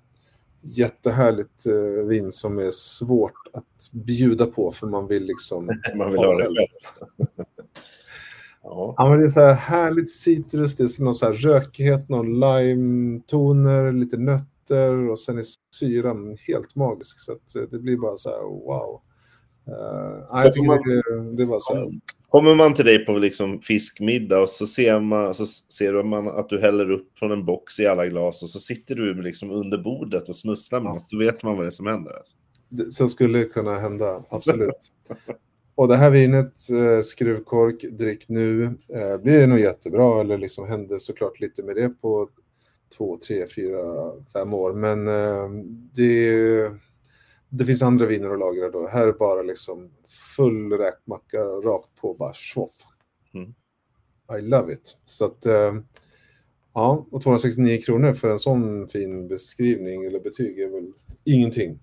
jättehärligt 0.61 1.65
eh, 1.65 2.05
vin 2.07 2.31
som 2.31 2.59
är 2.59 2.71
svårt 2.71 3.47
att 3.53 3.91
bjuda 3.93 4.45
på 4.45 4.71
för 4.71 4.87
man 4.87 5.07
vill 5.07 5.23
liksom... 5.23 5.65
Man 5.95 6.11
vill 6.11 6.19
ha 6.19 6.37
det 6.37 6.43
själv. 6.43 6.67
ja. 8.63 8.93
Ja, 8.97 9.09
men 9.09 9.19
det 9.19 9.25
är 9.25 9.29
så 9.29 9.39
här 9.39 9.53
härligt 9.53 10.11
citrus, 10.11 10.75
det 10.75 10.83
är 10.83 11.03
någon 11.03 11.15
så 11.15 11.25
här 11.25 11.33
rökighet, 11.33 12.09
någon 12.09 12.39
lime-toner, 12.39 13.91
lite 13.91 14.17
nötter 14.17 15.09
och 15.09 15.19
sen 15.19 15.37
är 15.37 15.45
syran 15.75 16.37
helt 16.47 16.75
magisk. 16.75 17.19
Så 17.19 17.31
eh, 17.31 17.67
det 17.71 17.79
blir 17.79 17.97
bara 17.97 18.17
så 18.17 18.29
här 18.29 18.41
wow. 18.41 19.01
Uh, 19.67 20.25
ja, 20.29 20.43
jag 20.43 20.53
tycker 20.53 21.15
det, 21.15 21.35
det 21.35 21.45
var 21.45 21.59
så 21.59 21.75
här. 21.75 21.89
Kommer 22.29 22.55
man 22.55 22.73
till 22.73 22.85
dig 22.85 23.05
på 23.05 23.17
liksom 23.17 23.61
fiskmiddag 23.61 24.41
och 24.41 24.49
så 24.49 24.67
ser 24.67 24.99
man, 24.99 25.33
så 25.33 25.45
ser 25.45 26.03
man 26.03 26.27
att 26.27 26.49
du 26.49 26.59
häller 26.59 26.91
upp 26.91 27.17
från 27.17 27.31
en 27.31 27.45
box 27.45 27.79
i 27.79 27.87
alla 27.87 28.07
glas 28.07 28.43
och 28.43 28.49
så 28.49 28.59
sitter 28.59 28.95
du 28.95 29.21
liksom 29.21 29.51
under 29.51 29.77
bordet 29.77 30.29
och 30.29 30.35
smusslar 30.35 30.79
med 30.81 30.89
Ja. 30.89 30.93
något. 30.93 31.09
Då 31.09 31.17
vet 31.17 31.43
man 31.43 31.55
vad 31.55 31.63
det 31.65 31.67
är 31.69 31.71
som 31.71 31.87
händer. 31.87 32.11
Alltså. 32.17 32.37
Det- 32.69 32.91
Så 32.91 33.07
skulle 33.07 33.39
det 33.39 33.45
kunna 33.45 33.79
hända, 33.79 34.23
absolut. 34.29 34.91
Och 35.75 35.87
det 35.87 35.95
här 35.95 36.11
vinet, 36.11 36.53
eh, 36.71 37.01
skruvkork, 37.01 37.81
drick 37.81 38.29
nu, 38.29 38.63
eh, 38.93 39.17
blir 39.23 39.47
nog 39.47 39.59
jättebra. 39.59 40.21
Eller 40.21 40.37
liksom 40.37 40.67
hände 40.67 40.99
såklart 40.99 41.39
lite 41.39 41.63
med 41.63 41.75
det 41.75 41.89
på 41.89 42.29
två, 42.97 43.17
tre, 43.27 43.45
fyra, 43.55 44.11
fem 44.33 44.53
år. 44.53 44.73
Men 44.73 45.07
eh, 45.07 45.49
det, 45.95 46.71
det 47.49 47.65
finns 47.65 47.81
andra 47.81 48.05
viner 48.05 48.31
att 48.31 48.39
lagra 48.39 48.69
då. 48.69 48.87
Här 48.87 49.07
är 49.07 49.13
bara 49.13 49.41
liksom 49.41 49.91
full 50.35 50.73
räkmacka 50.73 51.37
rakt 51.37 51.95
på, 52.01 52.13
bara 52.13 52.33
tjoff. 52.33 52.71
Mm. 53.33 53.53
I 54.39 54.41
love 54.41 54.73
it. 54.73 54.97
Så 55.05 55.25
att, 55.25 55.45
eh, 55.45 55.75
ja, 56.73 57.07
och 57.11 57.21
269 57.21 57.81
kronor 57.81 58.13
för 58.13 58.29
en 58.29 58.39
sån 58.39 58.87
fin 58.87 59.27
beskrivning 59.27 60.05
eller 60.05 60.19
betyg 60.19 60.59
är 60.59 60.67
väl 60.67 60.91
ingenting. 61.23 61.79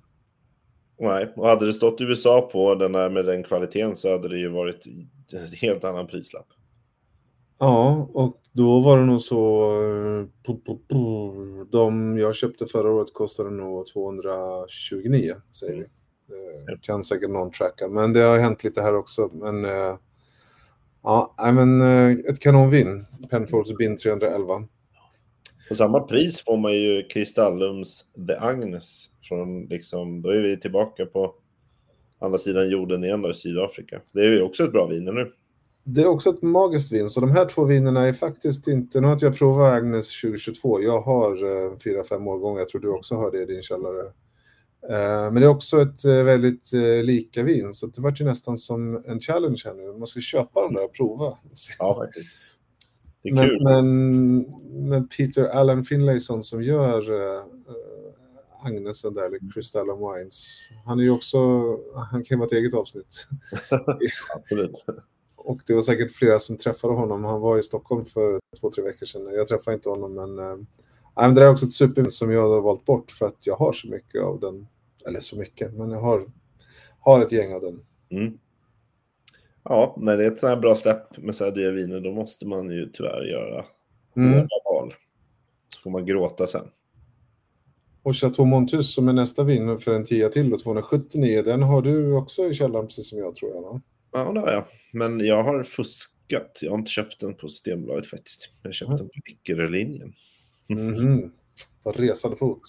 Nej, 0.98 1.32
och 1.36 1.46
hade 1.46 1.66
det 1.66 1.72
stått 1.72 2.00
USA 2.00 2.48
på 2.52 2.74
den 2.74 2.94
här 2.94 3.10
med 3.10 3.24
den 3.24 3.42
kvaliteten 3.42 3.96
så 3.96 4.10
hade 4.10 4.28
det 4.28 4.38
ju 4.38 4.48
varit 4.48 4.86
en 5.32 5.52
helt 5.52 5.84
annan 5.84 6.06
prislapp. 6.06 6.46
Ja, 7.58 8.08
och 8.12 8.36
då 8.52 8.80
var 8.80 8.98
det 8.98 9.04
nog 9.04 9.20
så... 9.20 9.62
eh, 9.82 10.26
De 11.70 12.18
jag 12.18 12.34
köpte 12.34 12.66
förra 12.66 12.90
året 12.92 13.12
kostade 13.12 13.50
nog 13.50 13.86
229, 13.86 15.34
säger 15.52 15.74
vi. 15.74 15.80
Eh, 15.82 16.78
Kan 16.82 17.04
säkert 17.04 17.30
någon 17.30 17.50
tracka, 17.50 17.88
men 17.88 18.12
det 18.12 18.20
har 18.20 18.38
hänt 18.38 18.64
lite 18.64 18.82
här 18.82 18.94
också. 18.96 19.30
Men 19.32 19.64
eh, 19.64 19.96
ja, 21.02 21.34
men 21.54 21.80
ett 22.30 22.40
kanonvin. 22.40 23.06
Penfolds 23.30 23.74
Bin 23.76 23.96
311. 23.96 24.68
På 25.68 25.74
samma 25.74 26.00
pris 26.00 26.44
får 26.44 26.56
man 26.56 26.72
ju 26.74 27.02
Kristallums 27.02 28.04
The 28.28 28.34
Agnes. 28.36 29.06
Från 29.22 29.64
liksom, 29.66 30.22
då 30.22 30.30
är 30.30 30.42
vi 30.42 30.60
tillbaka 30.60 31.06
på 31.06 31.34
andra 32.20 32.38
sidan 32.38 32.70
jorden 32.70 33.04
igen 33.04 33.22
då, 33.22 33.30
i 33.30 33.34
Sydafrika. 33.34 34.00
Det 34.12 34.20
är 34.20 34.30
ju 34.30 34.42
också 34.42 34.64
ett 34.64 34.72
bra 34.72 34.86
vin, 34.86 35.04
nu. 35.04 35.32
Det 35.88 36.02
är 36.02 36.06
också 36.06 36.30
ett 36.30 36.42
magiskt 36.42 36.92
vin, 36.92 37.10
så 37.10 37.20
de 37.20 37.30
här 37.30 37.44
två 37.44 37.64
vinerna 37.64 38.06
är 38.06 38.12
faktiskt 38.12 38.68
inte... 38.68 39.00
Nu 39.00 39.06
har 39.06 39.12
inte 39.12 39.26
jag 39.26 39.38
provat 39.38 39.72
Agnes 39.72 40.20
2022. 40.20 40.82
Jag 40.82 41.00
har 41.00 41.32
eh, 41.44 41.78
fyra, 41.78 42.04
fem 42.04 42.28
årgångar. 42.28 42.58
Jag 42.58 42.68
tror 42.68 42.80
du 42.80 42.88
också 42.88 43.14
har 43.14 43.30
det 43.30 43.42
i 43.42 43.46
din 43.46 43.62
källare. 43.62 44.06
Eh, 44.90 45.32
men 45.32 45.34
det 45.34 45.42
är 45.44 45.48
också 45.48 45.82
ett 45.82 46.04
eh, 46.04 46.22
väldigt 46.22 46.72
lika 47.02 47.42
vin, 47.42 47.72
så 47.72 47.86
det 47.86 48.00
var 48.02 48.14
ju 48.16 48.24
nästan 48.24 48.56
som 48.56 49.04
en 49.06 49.20
challenge 49.20 49.62
här 49.64 49.74
nu. 49.74 49.98
Man 49.98 50.06
ska 50.06 50.20
köpa 50.20 50.62
dem 50.62 50.74
där 50.74 50.84
och 50.84 50.94
prova. 50.94 51.38
Ja, 51.78 52.04
faktiskt. 52.04 52.38
Det 53.22 53.28
är 53.28 53.34
men, 53.34 53.44
kul. 53.44 53.64
Men, 53.64 54.40
men 54.88 55.08
Peter 55.08 55.44
Allen 55.44 55.84
Finlayson 55.84 56.42
som 56.42 56.62
gör 56.62 57.10
uh, 57.10 57.42
Agnesen 58.62 59.14
där, 59.14 59.22
eller 59.22 59.52
Crystal 59.54 59.86
Wines, 59.86 60.68
han 60.84 60.98
är 60.98 61.02
ju 61.02 61.10
också, 61.10 61.38
han 62.10 62.24
kan 62.24 62.38
vara 62.38 62.46
ett 62.46 62.52
eget 62.52 62.74
avsnitt. 62.74 63.26
Absolut. 64.34 64.84
Och 65.46 65.62
det 65.66 65.74
var 65.74 65.82
säkert 65.82 66.12
flera 66.12 66.38
som 66.38 66.56
träffade 66.56 66.94
honom. 66.94 67.24
Han 67.24 67.40
var 67.40 67.58
i 67.58 67.62
Stockholm 67.62 68.04
för 68.04 68.40
två, 68.60 68.70
tre 68.70 68.84
veckor 68.84 69.06
sedan. 69.06 69.30
Jag 69.34 69.48
träffade 69.48 69.74
inte 69.74 69.88
honom, 69.88 70.14
men, 70.14 70.38
äh, 71.18 71.34
det 71.34 71.42
är 71.42 71.50
också 71.50 71.66
ett 71.66 71.72
supervin 71.72 72.10
som 72.10 72.30
jag 72.30 72.48
har 72.48 72.60
valt 72.60 72.84
bort 72.84 73.10
för 73.10 73.26
att 73.26 73.46
jag 73.46 73.56
har 73.56 73.72
så 73.72 73.88
mycket 73.88 74.22
av 74.22 74.40
den. 74.40 74.66
Eller 75.08 75.20
så 75.20 75.36
mycket, 75.36 75.74
men 75.74 75.90
jag 75.90 76.00
har, 76.00 76.30
har 77.00 77.22
ett 77.22 77.32
gäng 77.32 77.54
av 77.54 77.60
den. 77.60 77.80
Mm. 78.10 78.38
Ja, 79.62 79.96
när 79.98 80.16
det 80.16 80.24
är 80.24 80.30
ett 80.30 80.40
så 80.40 80.46
här 80.46 80.56
bra 80.56 80.74
släpp 80.74 81.18
med 81.18 81.34
så 81.34 81.44
här 81.44 81.72
viner, 81.72 82.00
då 82.00 82.12
måste 82.12 82.46
man 82.46 82.70
ju 82.70 82.90
tyvärr 82.92 83.24
göra 83.24 83.64
mm. 84.16 84.48
val. 84.64 84.94
Så 85.68 85.80
får 85.80 85.90
man 85.90 86.06
gråta 86.06 86.46
sen. 86.46 86.66
Och 88.02 88.16
Chateau 88.16 88.44
Montus 88.44 88.94
som 88.94 89.08
är 89.08 89.12
nästa 89.12 89.44
vin 89.44 89.78
för 89.78 89.94
en 89.94 90.04
tia 90.04 90.28
till 90.28 90.50
då, 90.50 90.58
279, 90.58 91.42
den 91.42 91.62
har 91.62 91.82
du 91.82 92.12
också 92.12 92.44
i 92.44 92.54
källaren 92.54 92.86
precis 92.86 93.08
som 93.08 93.18
jag 93.18 93.36
tror 93.36 93.54
jag 93.54 93.62
va? 93.62 93.80
Ja, 94.16 94.32
det 94.32 94.40
har 94.40 94.52
jag. 94.52 94.64
Men 94.92 95.26
jag 95.26 95.42
har 95.42 95.62
fuskat. 95.62 96.58
Jag 96.62 96.70
har 96.70 96.78
inte 96.78 96.90
köpt 96.90 97.20
den 97.20 97.34
på 97.34 97.48
Systembolaget 97.48 98.06
faktiskt. 98.06 98.50
Jag 98.62 98.68
har 98.68 98.72
köpt 98.72 98.88
mm. 98.88 98.96
den 98.96 99.06
på 99.06 99.12
Eckerölinjen. 99.32 100.12
Mm. 100.68 101.30
På 101.82 101.92
resande 101.92 102.36
fot. 102.36 102.60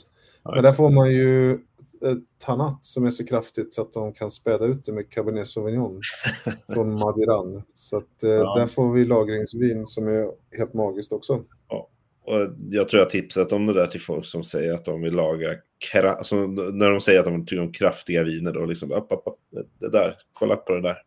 Ja, 0.43 0.51
Men 0.55 0.63
där 0.63 0.71
får 0.71 0.89
man 0.89 1.12
ju 1.12 1.53
ett 2.01 2.23
tannat 2.38 2.86
som 2.86 3.05
är 3.05 3.12
så 3.12 3.25
kraftigt 3.25 3.73
så 3.73 3.81
att 3.81 3.93
de 3.93 4.13
kan 4.13 4.31
späda 4.31 4.65
ut 4.65 4.86
det 4.86 4.93
med 4.93 5.10
Cabernet 5.10 5.47
Sauvignon 5.47 6.01
från 6.73 6.93
Madiran. 6.93 7.63
Så 7.73 7.97
att 7.97 8.23
eh, 8.23 8.29
ja. 8.29 8.55
där 8.60 8.67
får 8.67 8.93
vi 8.93 9.05
lagringsvin 9.05 9.86
som 9.86 10.07
är 10.07 10.31
helt 10.57 10.73
magiskt 10.73 11.12
också. 11.12 11.43
Ja. 11.69 11.89
Och 12.27 12.55
jag 12.69 12.88
tror 12.88 12.99
jag 12.99 13.10
tipsat 13.10 13.51
om 13.51 13.65
det 13.65 13.73
där 13.73 13.88
till 13.88 14.01
folk 14.01 14.25
som 14.25 14.43
säger 14.43 14.73
att 14.73 14.86
de 14.86 15.01
vill 15.01 15.13
laga, 15.13 15.55
alltså, 15.93 16.36
när 16.47 16.89
de 16.89 17.01
säger 17.01 17.19
att 17.19 17.25
de 17.25 17.45
tycker 17.45 17.62
om 17.62 17.71
kraftiga 17.71 18.23
viner 18.23 18.53
då 18.53 18.65
liksom, 18.65 18.91
upp, 18.91 19.12
upp, 19.12 19.23
upp, 19.25 19.67
det 19.79 19.89
där, 19.89 20.15
kolla 20.33 20.55
på 20.55 20.73
det 20.73 20.81
där. 20.81 20.97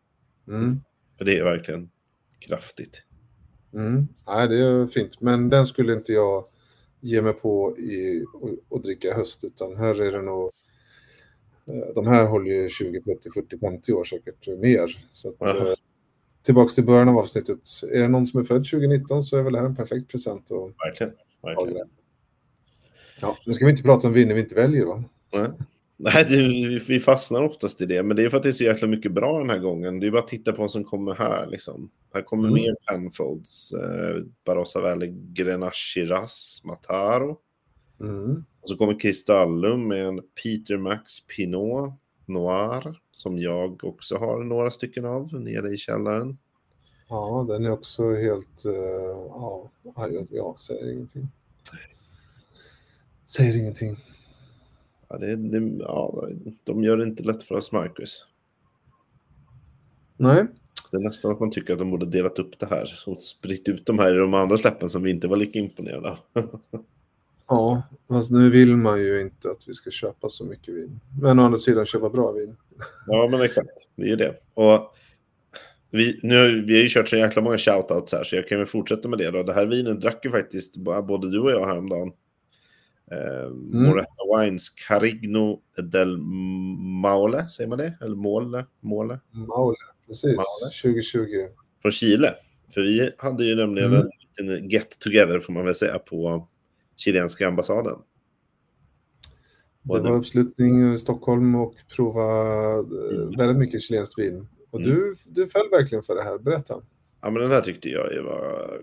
Mm. 0.47 0.81
För 1.17 1.25
det 1.25 1.37
är 1.37 1.43
verkligen 1.43 1.89
kraftigt. 2.39 3.05
Mm. 3.73 4.07
Nej, 4.27 4.47
det 4.47 4.57
är 4.57 4.87
fint, 4.87 5.21
men 5.21 5.49
den 5.49 5.65
skulle 5.65 5.93
inte 5.93 6.13
jag 6.13 6.45
ge 6.99 7.21
mig 7.21 7.33
på 7.33 7.77
i, 7.77 8.25
och, 8.33 8.49
och 8.69 8.81
dricka 8.81 9.13
höst, 9.13 9.43
utan 9.43 9.77
här 9.77 10.01
är 10.01 10.11
det 10.11 10.21
nog 10.21 10.51
eh, 11.67 11.93
de 11.95 12.07
här 12.07 12.25
håller 12.25 12.51
ju 12.51 12.69
20, 12.69 13.01
30, 13.01 13.29
40, 13.33 13.59
50 13.59 13.93
år 13.93 14.03
säkert 14.03 14.47
mer. 14.47 15.07
Så 15.11 15.29
att, 15.29 15.35
ja. 15.39 15.75
Tillbaks 16.43 16.75
till 16.75 16.85
början 16.85 17.09
av 17.09 17.17
avsnittet. 17.17 17.59
Är 17.91 18.01
det 18.01 18.07
någon 18.07 18.27
som 18.27 18.39
är 18.39 18.43
född 18.43 18.65
2019 18.65 19.23
så 19.23 19.37
är 19.37 19.41
väl 19.41 19.53
det 19.53 19.59
här 19.59 19.65
en 19.65 19.75
perfekt 19.75 20.11
present. 20.11 20.51
Och... 20.51 20.71
Verkligen. 20.85 21.13
Verkligen. 21.43 21.89
Ja, 23.21 23.37
nu 23.45 23.53
ska 23.53 23.65
vi 23.65 23.71
inte 23.71 23.83
prata 23.83 24.07
om 24.07 24.13
viner 24.13 24.35
vi 24.35 24.41
inte 24.41 24.55
väljer 24.55 24.85
va? 24.85 25.03
Nej. 25.33 25.49
Nej, 26.03 26.25
det, 26.29 26.79
vi 26.87 26.99
fastnar 26.99 27.41
oftast 27.41 27.81
i 27.81 27.85
det, 27.85 28.03
men 28.03 28.17
det 28.17 28.23
är 28.23 28.29
för 28.29 28.37
att 28.37 28.43
det 28.43 28.49
är 28.49 28.53
så 28.53 28.63
jäkla 28.63 28.87
mycket 28.87 29.11
bra 29.11 29.39
den 29.39 29.49
här 29.49 29.57
gången. 29.57 29.99
Det 29.99 30.07
är 30.07 30.11
bara 30.11 30.21
att 30.21 30.27
titta 30.27 30.51
på 30.51 30.61
vad 30.61 30.71
som 30.71 30.83
kommer 30.83 31.13
här. 31.13 31.47
Liksom. 31.47 31.91
Här 32.13 32.21
kommer 32.21 32.47
mm. 32.47 32.61
mer 32.61 32.75
Penfolds, 32.87 33.73
eh, 33.73 34.23
Barossa 34.45 34.81
Valley, 34.81 35.13
Grenache 35.13 35.73
Shiraz, 35.73 36.61
Mataro. 36.65 37.37
Mm. 37.99 38.45
Och 38.61 38.69
så 38.69 38.75
kommer 38.75 38.99
Kristallum 38.99 39.87
med 39.87 40.05
en 40.05 40.21
Peter 40.43 40.77
Max 40.77 41.27
Pinot 41.27 41.93
Noir, 42.25 42.99
som 43.11 43.37
jag 43.37 43.83
också 43.83 44.17
har 44.17 44.43
några 44.43 44.71
stycken 44.71 45.05
av 45.05 45.33
nere 45.33 45.73
i 45.73 45.77
källaren. 45.77 46.37
Ja, 47.09 47.45
den 47.49 47.65
är 47.65 47.71
också 47.71 48.13
helt... 48.13 48.65
Uh, 48.65 48.73
ja, 49.29 49.71
jag, 49.95 50.27
jag 50.29 50.59
säger 50.59 50.93
ingenting. 50.93 51.27
Säger 53.25 53.57
ingenting. 53.57 53.97
Ja, 55.11 55.17
det, 55.17 55.35
det, 55.35 55.77
ja, 55.79 56.27
de 56.63 56.83
gör 56.83 56.97
det 56.97 57.03
inte 57.03 57.23
lätt 57.23 57.43
för 57.43 57.55
oss, 57.55 57.71
Marcus. 57.71 58.25
Nej. 60.17 60.45
Det 60.91 60.97
är 60.97 61.01
nästan 61.01 61.31
att 61.31 61.39
man 61.39 61.51
tycker 61.51 61.73
att 61.73 61.79
de 61.79 61.91
borde 61.91 62.05
delat 62.05 62.39
upp 62.39 62.59
det 62.59 62.65
här 62.65 62.89
och 63.07 63.21
spritt 63.21 63.67
ut 63.67 63.85
de 63.85 63.99
här 63.99 64.15
i 64.15 64.17
de 64.17 64.33
andra 64.33 64.57
släppen 64.57 64.89
som 64.89 65.03
vi 65.03 65.11
inte 65.11 65.27
var 65.27 65.37
lika 65.37 65.59
imponerade 65.59 66.09
av. 66.09 66.17
ja, 67.47 67.83
fast 68.07 68.31
nu 68.31 68.49
vill 68.49 68.77
man 68.77 68.99
ju 68.99 69.21
inte 69.21 69.51
att 69.51 69.67
vi 69.67 69.73
ska 69.73 69.91
köpa 69.91 70.29
så 70.29 70.45
mycket 70.45 70.75
vin. 70.75 70.99
Men 71.21 71.39
å 71.39 71.43
andra 71.43 71.57
sidan 71.57 71.85
köpa 71.85 72.09
bra 72.09 72.31
vin. 72.31 72.55
ja, 73.07 73.27
men 73.31 73.41
exakt. 73.41 73.87
Det 73.95 74.03
är 74.03 74.07
ju 74.07 74.15
det. 74.15 74.35
Och 74.53 74.95
vi, 75.89 76.19
nu, 76.23 76.61
vi 76.61 76.75
har 76.75 76.81
ju 76.81 76.89
kört 76.89 77.09
så 77.09 77.17
jäkla 77.17 77.41
många 77.41 77.57
shoutouts 77.57 78.13
här, 78.13 78.23
så 78.23 78.35
jag 78.35 78.47
kan 78.47 78.57
väl 78.57 78.67
fortsätta 78.67 79.07
med 79.07 79.19
det. 79.19 79.31
Då. 79.31 79.43
Det 79.43 79.53
här 79.53 79.65
vinet 79.65 80.01
drack 80.01 80.25
ju 80.25 80.31
faktiskt 80.31 80.75
både 80.77 81.31
du 81.31 81.39
och 81.39 81.51
jag 81.51 81.67
häromdagen. 81.67 82.11
Eh, 83.11 83.45
mm. 83.45 83.83
Moretta 83.83 84.23
Wines 84.37 84.69
Carigno 84.69 85.61
del 85.91 86.17
Maule, 87.01 87.49
säger 87.49 87.69
man 87.69 87.77
det? 87.77 87.97
Eller 88.01 88.15
Måle? 88.15 88.65
Måle? 88.79 89.19
Maule, 89.31 89.77
precis. 90.07 90.35
Maule. 90.35 90.71
2020. 90.81 91.27
Från 91.81 91.91
Chile. 91.91 92.35
För 92.73 92.81
vi 92.81 93.11
hade 93.17 93.45
ju 93.45 93.55
nämligen 93.55 93.93
mm. 93.93 94.01
en 94.37 94.47
liten 94.47 94.69
get 94.69 94.99
together, 94.99 95.39
får 95.39 95.53
man 95.53 95.65
väl 95.65 95.75
säga, 95.75 95.99
på 95.99 96.47
chilenska 96.97 97.47
ambassaden. 97.47 97.97
Det 99.83 99.99
var 99.99 100.11
uppslutning 100.11 100.93
i 100.93 100.97
Stockholm 100.97 101.55
och 101.55 101.75
prova 101.95 102.23
mm. 102.73 103.31
väldigt 103.37 103.57
mycket 103.57 103.81
chilenskt 103.81 104.19
vin. 104.19 104.47
Och 104.71 104.81
mm. 104.81 104.95
du, 104.95 105.15
du 105.25 105.47
föll 105.47 105.69
verkligen 105.71 106.03
för 106.03 106.15
det 106.15 106.23
här. 106.23 106.37
Berätta. 106.37 106.81
Ja, 107.21 107.29
men 107.31 107.41
den 107.41 107.51
här 107.51 107.61
tyckte 107.61 107.89
jag 107.89 108.23
var 108.23 108.81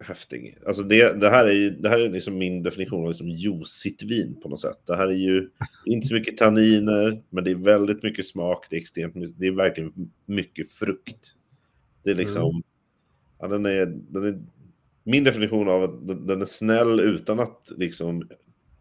häftig. 0.00 0.58
Alltså 0.66 0.82
det, 0.82 1.20
det 1.20 1.30
här 1.30 1.44
är 1.44 1.52
ju 1.52 1.70
det 1.70 1.88
här 1.88 1.98
är 1.98 2.08
liksom 2.08 2.38
min 2.38 2.62
definition 2.62 3.00
av 3.00 3.08
liksom 3.08 3.28
juicigt 3.28 4.02
vin 4.02 4.40
på 4.42 4.48
något 4.48 4.60
sätt. 4.60 4.86
Det 4.86 4.96
här 4.96 5.08
är 5.08 5.16
ju 5.16 5.50
inte 5.84 6.06
så 6.06 6.14
mycket 6.14 6.36
tanniner, 6.36 7.22
men 7.30 7.44
det 7.44 7.50
är 7.50 7.54
väldigt 7.54 8.02
mycket 8.02 8.26
smak. 8.26 8.66
Det 8.70 8.76
är 8.76 8.80
extremt 8.80 9.14
det 9.38 9.46
är 9.46 9.52
verkligen 9.52 10.10
mycket 10.26 10.72
frukt. 10.72 11.34
Det 12.02 12.10
är 12.10 12.14
liksom, 12.14 12.50
mm. 12.50 12.62
ja, 13.38 13.48
den 13.48 13.66
är, 13.66 13.86
den 13.86 14.24
är 14.24 14.40
min 15.04 15.24
definition 15.24 15.68
av 15.68 15.82
att 15.82 16.26
den 16.26 16.42
är 16.42 16.46
snäll 16.46 17.00
utan 17.00 17.40
att 17.40 17.72
liksom, 17.76 18.28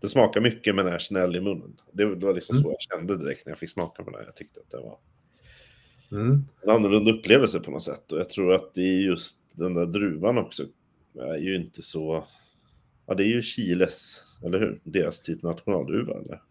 det 0.01 0.08
smakar 0.08 0.41
mycket 0.41 0.75
men 0.75 0.88
är 0.88 0.99
snäll 0.99 1.36
i 1.36 1.41
munnen. 1.41 1.77
Det 1.91 2.06
var 2.06 2.34
liksom 2.34 2.56
mm. 2.56 2.63
så 2.63 2.69
jag 2.69 2.99
kände 2.99 3.17
direkt 3.17 3.45
när 3.45 3.51
jag 3.51 3.60
fick 3.60 3.69
smaka 3.69 4.03
på 4.03 4.12
den. 4.12 4.23
Jag 4.25 4.36
tyckte 4.36 4.60
att 4.60 4.71
det 4.71 4.77
var 4.77 4.97
mm. 6.12 6.45
en 6.63 6.69
annorlunda 6.69 7.12
upplevelse 7.12 7.60
på 7.60 7.71
något 7.71 7.84
sätt. 7.84 8.12
Och 8.12 8.19
jag 8.19 8.30
tror 8.30 8.53
att 8.53 8.73
det 8.73 8.82
är 8.82 9.01
just 9.01 9.58
den 9.58 9.73
där 9.73 9.86
druvan 9.86 10.38
också 10.38 10.63
är 11.19 11.38
ju 11.38 11.56
inte 11.56 11.82
så... 11.82 12.23
Ja, 13.08 13.13
det 13.13 13.23
är 13.23 13.27
ju 13.27 13.41
Chiles, 13.41 14.23
eller 14.45 14.60
hur? 14.60 14.82
Deras 14.84 15.21
typ 15.21 15.43
nationaldruva, 15.43 16.13
eller? 16.13 16.41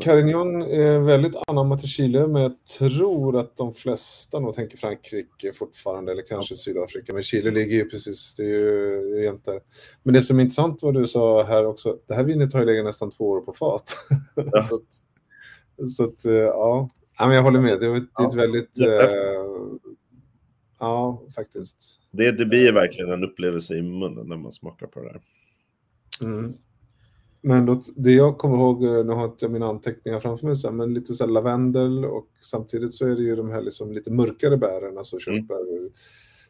Carignan 0.00 0.62
är 0.62 0.98
väldigt 0.98 1.36
anammat 1.46 1.84
i 1.84 1.86
Chile, 1.86 2.26
men 2.26 2.42
jag 2.42 2.52
tror 2.78 3.38
att 3.38 3.56
de 3.56 3.74
flesta 3.74 4.40
nog 4.40 4.54
tänker 4.54 4.78
Frankrike 4.78 5.52
fortfarande, 5.52 6.12
eller 6.12 6.22
kanske. 6.22 6.56
Sydafrika. 6.56 7.14
Men 7.14 7.22
Chile 7.22 7.50
ligger 7.50 7.76
ju 7.76 7.88
precis, 7.88 8.34
det 8.36 8.42
är 8.42 8.46
ju 8.46 9.22
jämt 9.24 9.44
där. 9.44 9.60
Men 10.02 10.14
det 10.14 10.22
som 10.22 10.38
är 10.38 10.42
intressant 10.42 10.82
vad 10.82 10.94
du 10.94 11.06
sa 11.06 11.42
här 11.44 11.66
också, 11.66 11.98
det 12.08 12.14
här 12.14 12.24
vinet 12.24 12.52
har 12.52 12.60
ju 12.60 12.66
legat 12.66 12.84
nästan 12.84 13.10
två 13.10 13.28
år 13.28 13.40
på 13.40 13.52
fat. 13.52 13.96
Ja. 14.34 14.62
så 14.62 14.74
att, 14.74 15.90
så 15.90 16.04
att, 16.04 16.24
eh, 16.24 16.32
ja. 16.32 16.90
ja, 17.18 17.26
men 17.26 17.36
jag 17.36 17.42
håller 17.42 17.60
med. 17.60 17.80
Det 17.80 17.86
är 17.86 17.96
ett, 17.96 18.02
ja. 18.14 18.32
väldigt... 18.34 18.70
Ja, 18.72 19.02
eh, 19.02 19.44
ja, 20.78 21.22
faktiskt. 21.34 22.00
Det, 22.10 22.30
det 22.30 22.46
blir 22.46 22.72
verkligen 22.72 23.12
en 23.12 23.24
upplevelse 23.24 23.76
i 23.76 23.82
munnen 23.82 24.26
när 24.28 24.36
man 24.36 24.52
smakar 24.52 24.86
på 24.86 25.00
det 25.00 25.06
där. 25.06 25.22
Mm. 26.20 26.54
Men 27.40 27.66
då, 27.66 27.82
det 27.96 28.12
jag 28.12 28.38
kommer 28.38 28.56
ihåg, 28.56 28.84
eh, 28.84 29.04
nu 29.04 29.12
har 29.12 29.24
inte 29.24 29.44
jag 29.44 29.52
mina 29.52 29.66
anteckningar 29.66 30.20
framför 30.20 30.46
mig, 30.46 30.56
så, 30.56 30.72
men 30.72 30.94
lite 30.94 31.14
så 31.14 31.26
lavendel 31.26 32.04
och 32.04 32.28
samtidigt 32.40 32.94
så 32.94 33.06
är 33.06 33.16
det 33.16 33.22
ju 33.22 33.36
de 33.36 33.50
här 33.50 33.62
liksom 33.62 33.92
lite 33.92 34.10
mörkare 34.10 34.56
bären, 34.56 34.98
alltså 34.98 35.16
mm. 35.16 35.20
körsbär, 35.20 35.78
mm. 35.78 35.90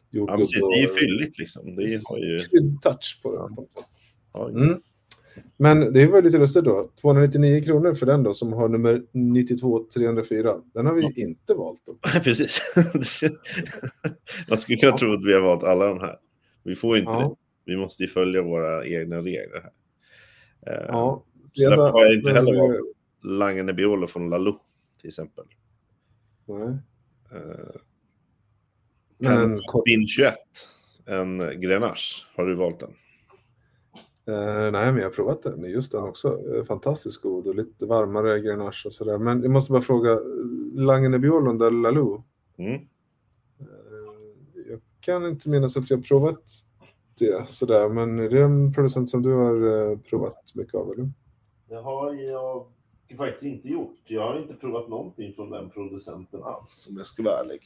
jordgubb. 0.09 0.33
Ja, 0.33 0.37
precis, 0.37 0.61
det 0.61 0.77
är 0.77 0.81
ju 0.81 0.87
fylligt 0.87 1.39
liksom. 1.39 1.75
Det 1.75 1.83
är, 1.83 2.01
har 2.03 2.17
ju... 2.17 2.39
touch 2.81 3.19
på 3.23 3.31
det. 3.31 4.61
Mm. 4.61 4.81
Men 5.57 5.93
det 5.93 6.07
var 6.07 6.21
lite 6.21 6.37
lustigt 6.37 6.63
då. 6.63 6.91
299 7.01 7.63
kronor 7.63 7.93
för 7.93 8.05
den 8.05 8.23
då 8.23 8.33
som 8.33 8.53
har 8.53 8.69
nummer 8.69 9.03
92304. 9.11 10.55
Den 10.73 10.85
har 10.85 10.93
vi 10.93 11.01
ja. 11.01 11.11
inte 11.15 11.53
valt. 11.53 11.81
Då. 11.85 11.97
Precis. 12.23 12.61
Man 14.49 14.57
skulle 14.57 14.77
kunna 14.77 14.91
ja. 14.91 14.97
tro 14.97 15.13
att 15.13 15.25
vi 15.25 15.33
har 15.33 15.41
valt 15.41 15.63
alla 15.63 15.85
de 15.85 15.99
här. 15.99 16.15
Vi 16.63 16.75
får 16.75 16.97
inte 16.97 17.11
ja. 17.11 17.19
det. 17.19 17.35
Vi 17.71 17.77
måste 17.77 18.03
ju 18.03 18.09
följa 18.09 18.41
våra 18.41 18.87
egna 18.87 19.17
regler 19.17 19.61
här. 19.63 19.71
Eh, 20.73 20.85
Ja, 20.87 21.23
så 21.53 21.69
därför 21.69 21.89
har 21.89 22.05
jag 22.05 22.13
inte 22.15 22.33
heller 22.33 22.55
valt 22.55 22.95
Lange 23.23 23.63
Nebbiolo 23.63 24.07
från 24.07 24.29
Lalou 24.29 24.55
till 24.99 25.07
exempel. 25.07 25.45
Nej. 26.45 26.77
Eh, 27.31 27.75
Men 29.17 29.59
Bin 29.85 30.07
21, 30.07 30.35
en 31.05 31.39
Grenache. 31.61 32.25
Har 32.35 32.45
du 32.45 32.55
valt 32.55 32.79
den? 32.79 32.93
Eh, 34.29 34.71
nej, 34.71 34.91
men 34.91 34.97
jag 34.97 35.03
har 35.03 35.09
provat 35.09 35.43
den. 35.43 35.63
Just 35.63 35.91
den 35.91 36.03
också. 36.03 36.39
Eh, 36.55 36.63
Fantastiskt 36.63 37.21
god 37.21 37.47
och 37.47 37.55
lite 37.55 37.85
varmare 37.85 38.39
grenache 38.39 38.81
och 38.85 38.93
sådär. 38.93 39.17
Men 39.17 39.41
jag 39.41 39.51
måste 39.51 39.71
bara 39.71 39.81
fråga, 39.81 40.19
Lange 40.73 41.09
Nebbiolo 41.09 41.51
eller 41.51 41.71
Lalou? 41.81 42.23
Mm. 42.57 42.73
Eh, 42.73 42.79
Jag 44.69 44.81
kan 44.99 45.25
inte 45.25 45.49
minnas 45.49 45.77
att 45.77 45.89
jag 45.89 45.97
har 45.97 46.03
provat 46.03 46.41
det 47.19 47.47
sådär, 47.49 47.89
men 47.89 48.19
är 48.19 48.29
det 48.29 48.41
en 48.41 48.73
producent 48.73 49.09
som 49.09 49.21
du 49.21 49.33
har 49.33 49.91
eh, 49.91 49.97
provat 49.99 50.55
mycket 50.55 50.73
av? 50.75 50.91
Eller? 50.91 51.09
Det 51.69 51.75
har 51.75 52.13
jag 52.13 52.65
faktiskt 53.17 53.45
inte 53.45 53.67
gjort. 53.67 53.97
Jag 54.05 54.21
har 54.21 54.41
inte 54.41 54.53
provat 54.53 54.89
någonting 54.89 55.33
från 55.33 55.49
den 55.49 55.69
producenten 55.69 56.43
alls, 56.43 56.87
om 56.89 56.97
jag 56.97 57.05
ska 57.05 57.23
vara 57.23 57.39
ärlig. 57.39 57.59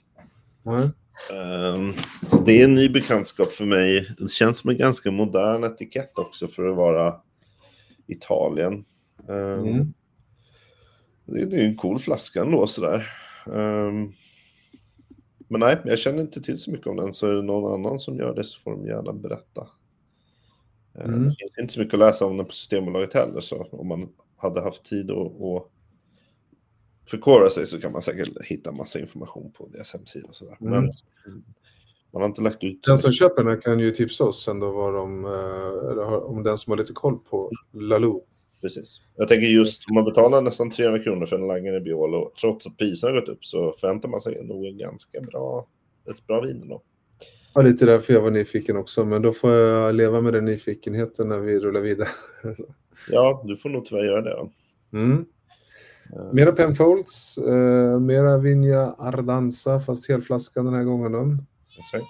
Nej. 0.64 0.90
Ehm, 1.34 1.94
så 2.24 2.42
det 2.42 2.62
är 2.62 2.64
en 2.64 2.76
ny 2.76 2.90
bekantskap 2.90 3.52
för 3.52 3.66
mig. 3.66 4.10
Det 4.18 4.32
känns 4.32 4.58
som 4.58 4.70
en 4.70 4.78
ganska 4.78 5.12
modern 5.12 5.64
etikett 5.64 6.18
också 6.18 6.48
för 6.48 6.68
att 6.70 6.76
vara 6.78 7.16
Italien. 8.08 8.86
Ehm, 9.30 9.60
Mm. 9.60 9.94
det, 11.26 11.46
det 11.46 11.56
är 11.58 11.66
en 11.66 11.76
cool 11.78 12.00
flaska 12.00 12.42
ändå 12.42 12.68
sådär. 12.68 13.10
Ehm, 13.46 14.12
men 15.48 15.60
nej, 15.60 15.82
jag 15.86 16.00
känner 16.00 16.22
inte 16.22 16.42
till 16.42 16.58
så 16.58 16.72
mycket 16.72 16.88
om 16.88 16.96
den, 16.98 17.14
så 17.14 17.28
är 17.28 17.34
det 17.34 17.42
någon 17.42 17.74
annan 17.74 18.00
som 18.00 18.18
gör 18.18 18.36
det 18.36 18.44
så 18.44 18.60
får 18.60 18.72
de 18.72 18.86
gärna 18.86 19.14
berätta. 19.14 19.68
Mm. 20.96 21.24
Det 21.24 21.36
finns 21.40 21.58
inte 21.62 21.74
så 21.74 21.80
mycket 21.80 21.94
att 21.94 22.00
läsa 22.00 22.26
om 22.26 22.38
den 22.38 22.46
på 22.46 22.52
Systembolaget 22.54 23.14
heller, 23.14 23.40
så 23.40 23.68
om 23.72 23.88
man 23.88 24.10
hade 24.38 24.62
haft 24.62 24.84
tid 24.86 25.12
att, 25.12 25.42
att 25.42 25.68
förkovra 27.10 27.50
sig 27.50 27.66
så 27.66 27.82
kan 27.82 27.92
man 27.92 28.02
säkert 28.02 28.46
hitta 28.46 28.72
massa 28.72 29.00
information 29.00 29.52
på 29.52 29.68
deras 29.68 29.94
hemsida 29.94 30.28
och 30.28 30.36
sådär. 30.36 30.58
Mm. 30.62 30.72
Men 30.72 30.92
man 32.14 32.22
har 32.22 32.30
inte 32.30 32.42
lagt 32.42 32.64
ut... 32.64 32.84
Den 32.84 32.98
som 32.98 33.14
köper 33.14 33.44
den 33.44 33.62
kan 33.62 33.80
ju 33.80 33.92
tipsa 33.92 34.24
oss 34.24 34.44
sen 34.44 34.60
då 34.60 34.72
vad 34.72 34.94
de, 34.94 35.26
eh, 35.26 36.14
om 36.14 36.44
den 36.44 36.58
som 36.58 36.72
har 36.72 36.78
lite 36.78 36.94
koll 36.94 37.20
på 37.30 37.52
Lalou. 37.72 38.22
Precis. 38.62 39.02
Jag 39.16 39.28
tänker 39.28 39.48
just 39.48 39.90
om 39.90 39.96
man 39.96 40.06
betalar 40.06 40.42
nästan 40.42 40.70
300 40.70 41.00
kronor 41.00 41.26
för 41.26 41.36
en 41.36 41.48
Langare 41.48 41.80
Biolo, 41.80 42.32
trots 42.42 42.68
att 42.68 42.78
priserna 42.78 43.14
har 43.14 43.20
gått 43.20 43.30
upp, 43.30 43.46
så 43.46 43.74
förväntar 43.80 44.10
man 44.10 44.20
sig 44.20 44.44
nog 44.44 44.66
en 44.66 44.78
ganska 44.78 45.22
bra, 45.22 45.68
ett 46.10 46.28
bra 46.28 46.42
vin 46.42 46.62
ändå. 46.62 46.82
Ja, 47.54 47.62
lite 47.62 47.86
därför 47.86 48.14
jag 48.14 48.22
var 48.22 48.32
nyfiken 48.32 48.78
också, 48.78 49.06
men 49.06 49.22
då 49.22 49.32
får 49.32 49.52
jag 49.52 49.96
leva 49.96 50.22
med 50.22 50.34
den 50.34 50.46
nyfikenheten 50.46 51.28
när 51.28 51.40
vi 51.40 51.60
rullar 51.60 51.82
vidare. 51.82 52.08
Ja, 53.10 53.44
du 53.46 53.58
får 53.58 53.70
nog 53.70 53.86
tyvärr 53.86 54.04
göra 54.04 54.22
det. 54.22 54.30
Då. 54.30 54.52
Mm. 54.98 55.26
Eh, 56.16 56.34
Mera 56.34 56.52
Penfolds, 56.52 57.38
eh, 57.38 58.00
mera 58.00 58.38
Vinja 58.38 58.96
Ardanza, 58.98 59.80
fast 59.80 60.10
helflaskan 60.10 60.66
den 60.66 60.74
här 60.74 60.84
gången. 60.84 61.46
Exakt. 61.80 62.06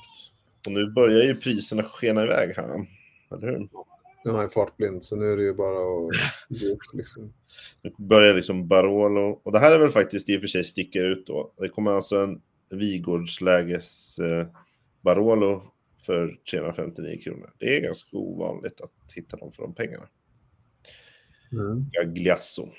Och 0.67 0.73
nu 0.73 0.91
börjar 0.91 1.23
ju 1.23 1.35
priserna 1.35 1.83
skena 1.83 2.23
iväg 2.23 2.53
här. 2.55 2.87
Eller 3.31 3.47
hur? 3.47 3.69
Nu 4.25 4.31
har 4.31 4.41
jag 4.41 4.53
fartblind, 4.53 5.05
så 5.05 5.15
nu 5.15 5.31
är 5.31 5.37
det 5.37 5.43
ju 5.43 5.53
bara 5.53 6.07
att 6.07 6.15
ge 6.61 6.71
upp. 6.73 6.79
Liksom. 6.93 7.33
Nu 7.81 7.93
börjar 7.97 8.33
liksom 8.33 8.67
Barolo. 8.67 9.41
Och 9.43 9.51
det 9.51 9.59
här 9.59 9.71
är 9.71 9.79
väl 9.79 9.89
faktiskt 9.89 10.29
i 10.29 10.37
och 10.37 10.41
för 10.41 10.47
sig 10.47 10.63
sticker 10.63 11.05
ut 11.05 11.27
då. 11.27 11.53
Det 11.57 11.69
kommer 11.69 11.91
alltså 11.91 12.17
en 12.17 12.41
Vigårdsläges 12.69 14.19
eh, 14.19 14.47
Barolo 15.01 15.63
för 16.05 16.39
359 16.51 17.17
kronor. 17.23 17.53
Det 17.57 17.77
är 17.77 17.81
ganska 17.81 18.17
ovanligt 18.17 18.81
att 18.81 19.13
hitta 19.15 19.37
dem 19.37 19.51
för 19.51 19.63
de 19.63 19.75
pengarna. 19.75 20.07
Mm. 21.51 21.85
Gagliasso. 21.91 22.69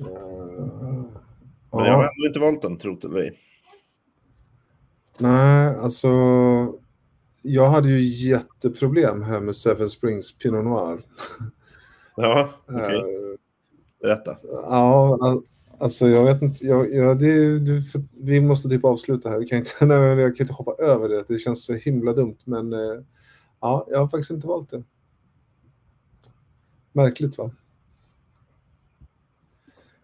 Eh, 0.00 0.06
Men 1.72 1.84
jag 1.84 1.92
har 1.94 2.02
ändå 2.02 2.26
inte 2.26 2.40
valt 2.40 2.62
den, 2.62 2.78
tro 2.78 2.94
det 2.94 3.06
eller 3.08 3.18
ej. 3.20 3.40
Nej, 5.18 5.74
alltså 5.76 6.08
jag 7.42 7.70
hade 7.70 7.88
ju 7.88 8.00
jätteproblem 8.30 9.22
här 9.22 9.40
med 9.40 9.56
Seven 9.56 9.88
Springs 9.88 10.38
Pinot 10.38 10.64
Noir. 10.64 11.06
Ja, 12.20 12.48
okej. 12.66 12.96
Eh, 12.98 13.38
Berätta. 14.00 14.36
Ja, 14.42 15.18
al- 15.20 15.44
alltså 15.78 16.08
jag 16.08 16.24
vet 16.24 16.42
inte. 16.42 16.66
Jag, 16.66 16.94
jag, 16.94 17.18
det, 17.20 17.80
för, 17.92 18.02
vi 18.20 18.40
måste 18.40 18.68
typ 18.68 18.84
avsluta 18.84 19.28
här. 19.28 19.38
Vi 19.38 19.46
kan 19.46 19.58
inte, 19.58 19.70
nej, 19.86 19.98
jag 19.98 20.36
kan 20.36 20.44
inte 20.44 20.54
hoppa 20.54 20.82
över 20.82 21.08
det. 21.08 21.24
Det 21.28 21.38
känns 21.38 21.64
så 21.64 21.72
himla 21.72 22.12
dumt. 22.12 22.36
Men 22.44 22.72
eh, 22.72 23.02
ja, 23.60 23.86
jag 23.90 23.98
har 23.98 24.08
faktiskt 24.08 24.30
inte 24.30 24.46
valt 24.46 24.70
det. 24.70 24.82
Märkligt 26.92 27.38
va? 27.38 27.50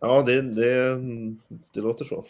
Ja, 0.07 0.23
det, 0.23 0.43
det, 0.43 1.01
det 1.75 1.81
låter 1.81 2.05
så. 2.05 2.25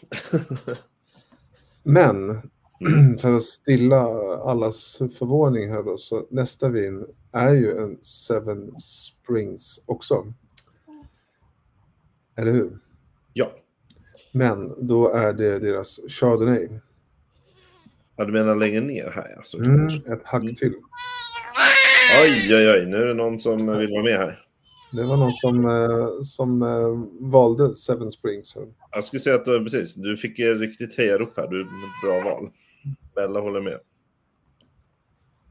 Men 1.82 2.42
för 3.20 3.32
att 3.32 3.42
stilla 3.42 4.00
allas 4.44 4.96
förvåning 5.18 5.70
här 5.70 5.82
då, 5.82 5.96
så 5.96 6.26
nästa 6.30 6.68
vin 6.68 7.06
är 7.32 7.50
ju 7.54 7.78
en 7.78 7.98
Seven 8.04 8.80
Springs 8.80 9.80
också. 9.86 10.32
Eller 12.36 12.52
hur? 12.52 12.78
ja. 13.32 13.50
Men 14.32 14.86
då 14.86 15.08
är 15.08 15.32
det 15.32 15.58
deras 15.58 16.00
Chardonnay. 16.08 16.68
ja, 18.16 18.24
du 18.24 18.32
menar 18.32 18.54
längre 18.56 18.80
ner 18.80 19.10
här 19.10 19.36
alltså? 19.36 19.58
Mm, 19.58 19.86
ett 19.86 20.22
hack 20.24 20.42
Mm. 20.42 20.54
till. 20.54 20.74
Oj, 22.22 22.56
oj, 22.56 22.70
oj. 22.70 22.86
Nu 22.86 22.96
är 22.96 23.06
det 23.06 23.14
någon 23.14 23.38
som 23.38 23.78
vill 23.78 23.90
vara 23.90 24.02
med 24.02 24.16
här. 24.18 24.43
Det 24.96 25.04
var 25.04 25.16
någon 25.16 25.32
som, 25.32 25.64
eh, 25.64 26.20
som 26.22 26.62
eh, 26.62 27.30
valde 27.30 27.76
Seven 27.76 28.10
Springs. 28.10 28.56
Jag 28.90 29.04
skulle 29.04 29.20
säga 29.20 29.36
att 29.36 29.44
du, 29.44 29.64
precis, 29.64 29.94
du 29.94 30.16
fick 30.16 30.38
riktigt 30.38 30.98
hejarop 30.98 31.36
här. 31.36 31.48
Du 31.48 31.60
är 31.60 31.64
ett 31.64 32.02
bra 32.04 32.30
val. 32.30 32.50
Bella 33.14 33.40
håller 33.40 33.60
med. 33.60 33.80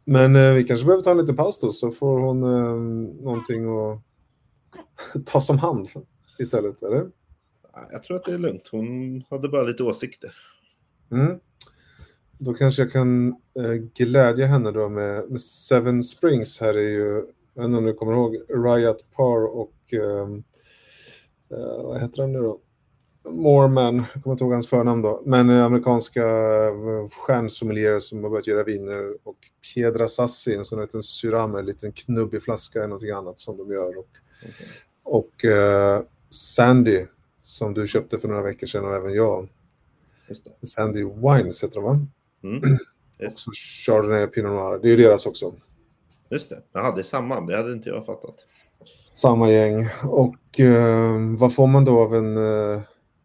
Men 0.06 0.36
eh, 0.36 0.53
vi 0.53 0.63
kanske 0.63 0.86
behöver 0.86 1.03
ta 1.03 1.12
en 1.12 1.17
liten 1.17 1.36
paus 1.36 1.60
då 1.60 1.71
så 1.71 1.91
får 1.91 2.19
hon 2.19 2.43
eh, 2.43 2.75
någonting 3.23 3.65
att 3.65 5.25
ta 5.25 5.41
som 5.41 5.58
hand 5.58 5.88
istället, 6.39 6.84
eller? 6.84 7.10
Jag 7.91 8.03
tror 8.03 8.17
att 8.17 8.25
det 8.25 8.34
är 8.34 8.38
lugnt. 8.38 8.67
Hon 8.71 9.23
hade 9.29 9.49
bara 9.49 9.63
lite 9.63 9.84
åsikter. 9.84 10.32
Mm. 11.12 11.39
Då 12.38 12.53
kanske 12.53 12.82
jag 12.82 12.91
kan 12.91 13.27
eh, 13.60 13.73
glädja 13.95 14.45
henne 14.45 14.71
då 14.71 14.89
med, 14.89 15.32
med 15.32 15.41
Seven 15.41 16.03
Springs. 16.03 16.60
Här 16.60 16.73
är 16.73 16.89
ju, 16.89 17.25
jag 17.54 17.62
vet 17.62 17.68
inte 17.68 17.78
om 17.78 17.86
du 17.86 17.94
kommer 17.94 18.13
ihåg, 18.13 18.36
Riot 18.50 19.12
Par 19.12 19.46
och 19.46 19.74
eh, 19.92 20.28
eh, 21.52 21.84
vad 21.84 22.02
heter 22.02 22.22
han 22.22 22.32
nu 22.32 22.39
då? 22.39 22.60
Moorman, 23.30 24.06
jag 24.13 24.24
kommer 24.24 24.34
inte 24.34 24.44
ihåg 24.44 24.54
hans 24.54 24.70
förnamn 24.70 25.02
då, 25.02 25.24
men 25.26 25.50
amerikanska 25.50 26.28
eh, 26.66 27.08
stjärnsommelierer 27.22 28.00
som 28.00 28.24
har 28.24 28.30
börjat 28.30 28.48
göra 28.48 28.63
viner 28.63 29.13
och 29.24 29.38
Piedra 29.74 30.08
Sassi, 30.08 30.56
en 30.56 30.66
sån 30.66 30.80
här 30.80 30.86
liten 30.86 31.04
syram, 31.04 31.56
en 31.56 31.66
liten 31.66 31.92
knubbig 31.92 32.44
flaska 32.44 32.80
eller 32.80 32.88
någonting 32.88 33.12
annat 33.12 33.39
som 33.39 33.58
de 33.58 33.72
gör. 33.72 33.98
Och, 33.98 34.10
och 35.04 35.46
eh, 35.46 36.02
Sandy 36.30 37.06
som 37.44 37.74
du 37.74 37.88
köpte 37.88 38.20
för 38.20 38.28
några 38.28 38.42
veckor 38.42 38.68
sedan 38.68 38.86
och 38.86 38.96
även 38.96 39.13
jag. 39.13 39.50
Sandy 40.63 41.04
Wines 41.04 41.63
heter 41.63 41.76
de 41.76 41.84
va? 41.84 42.08
Mm. 42.44 42.78
Yes. 43.20 43.46
Chardonnay 43.86 44.28
Pinot 44.28 44.52
Noir. 44.52 44.80
Det 44.82 44.88
är 44.88 44.89
ju 44.89 45.04
deras 45.04 45.26
också. 45.26 45.54
Just 46.34 46.50
det. 46.50 46.63
Jaha, 46.72 46.96
det 46.96 47.02
är 47.02 47.04
samma. 47.04 47.41
Det 47.41 47.58
hade 47.58 47.74
inte 47.74 47.89
jag 47.89 48.06
fattat. 48.06 48.36
Samma 49.04 49.52
gäng. 49.52 49.88
Och 50.04 50.60
eh, 50.60 51.38
vad 51.39 51.54
får 51.54 51.67
man 51.67 51.86
då 51.86 52.00
av 52.00 52.15
en 52.15 52.38
eh, 52.38 52.82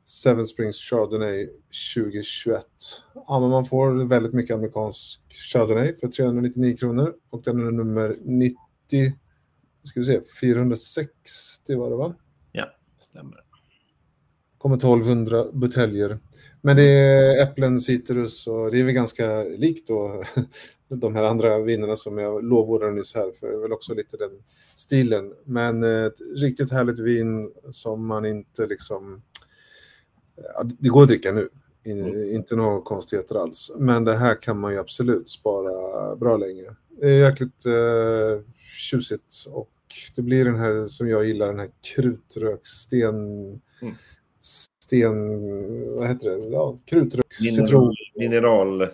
Seven 0.06 0.46
Springs 0.46 0.76
Chardonnay 0.76 1.48
2021? 1.94 2.64
Ja, 3.14 3.40
men 3.40 3.50
man 3.50 3.66
får 3.66 4.04
väldigt 4.04 4.32
mycket 4.32 4.54
amerikansk 4.54 5.20
Chardonnay 5.52 5.96
för 5.96 6.08
399 6.08 6.76
kronor. 6.76 7.14
Och 7.30 7.42
den 7.42 7.66
är 7.66 7.70
nummer 7.70 8.16
90, 8.20 8.56
ska 9.84 10.00
vi 10.00 10.06
se, 10.06 10.20
460 10.40 11.76
var 11.76 11.90
det 11.90 11.96
va? 11.96 12.14
Ja, 12.52 12.64
stämmer. 12.96 13.47
Kommer 14.68 14.76
1200 14.76 15.46
buteljer. 15.52 16.18
Men 16.60 16.76
det 16.76 16.82
är 16.82 17.42
äpplen, 17.42 17.80
citrus 17.80 18.46
och 18.46 18.70
det 18.70 18.80
är 18.80 18.84
väl 18.84 18.94
ganska 18.94 19.42
likt 19.42 19.88
då 19.88 20.22
de 20.88 21.14
här 21.14 21.22
andra 21.22 21.58
vinerna 21.58 21.96
som 21.96 22.18
jag 22.18 22.44
lovordade 22.44 22.92
nyss 22.92 23.14
här, 23.14 23.32
för 23.40 23.46
det 23.46 23.54
är 23.54 23.58
väl 23.58 23.72
också 23.72 23.94
lite 23.94 24.16
den 24.16 24.30
stilen. 24.76 25.32
Men 25.44 25.84
eh, 25.84 26.04
ett 26.04 26.20
riktigt 26.36 26.72
härligt 26.72 26.98
vin 26.98 27.52
som 27.70 28.06
man 28.06 28.24
inte 28.24 28.66
liksom... 28.66 29.22
Ja, 30.36 30.62
det 30.78 30.88
går 30.88 31.02
att 31.02 31.08
dricka 31.08 31.32
nu, 31.32 31.48
In, 31.84 32.30
inte 32.32 32.56
några 32.56 32.80
konstigheter 32.80 33.34
alls. 33.34 33.72
Men 33.78 34.04
det 34.04 34.14
här 34.14 34.42
kan 34.42 34.60
man 34.60 34.72
ju 34.72 34.78
absolut 34.78 35.28
spara 35.28 36.16
bra 36.16 36.36
länge. 36.36 36.64
Det 37.00 37.10
är 37.10 37.28
jäkligt 37.28 37.66
eh, 37.66 38.44
tjusigt 38.90 39.46
och 39.50 39.70
det 40.16 40.22
blir 40.22 40.44
den 40.44 40.58
här 40.58 40.86
som 40.86 41.08
jag 41.08 41.24
gillar, 41.24 41.46
den 41.46 41.58
här 41.58 41.70
krutröksten 41.94 43.60
sten, 44.84 45.16
vad 45.94 46.08
heter 46.08 46.30
det? 46.30 46.48
Ja, 46.48 46.78
krutrök, 46.84 47.32
citron. 47.32 47.94
Mineral, 48.14 48.88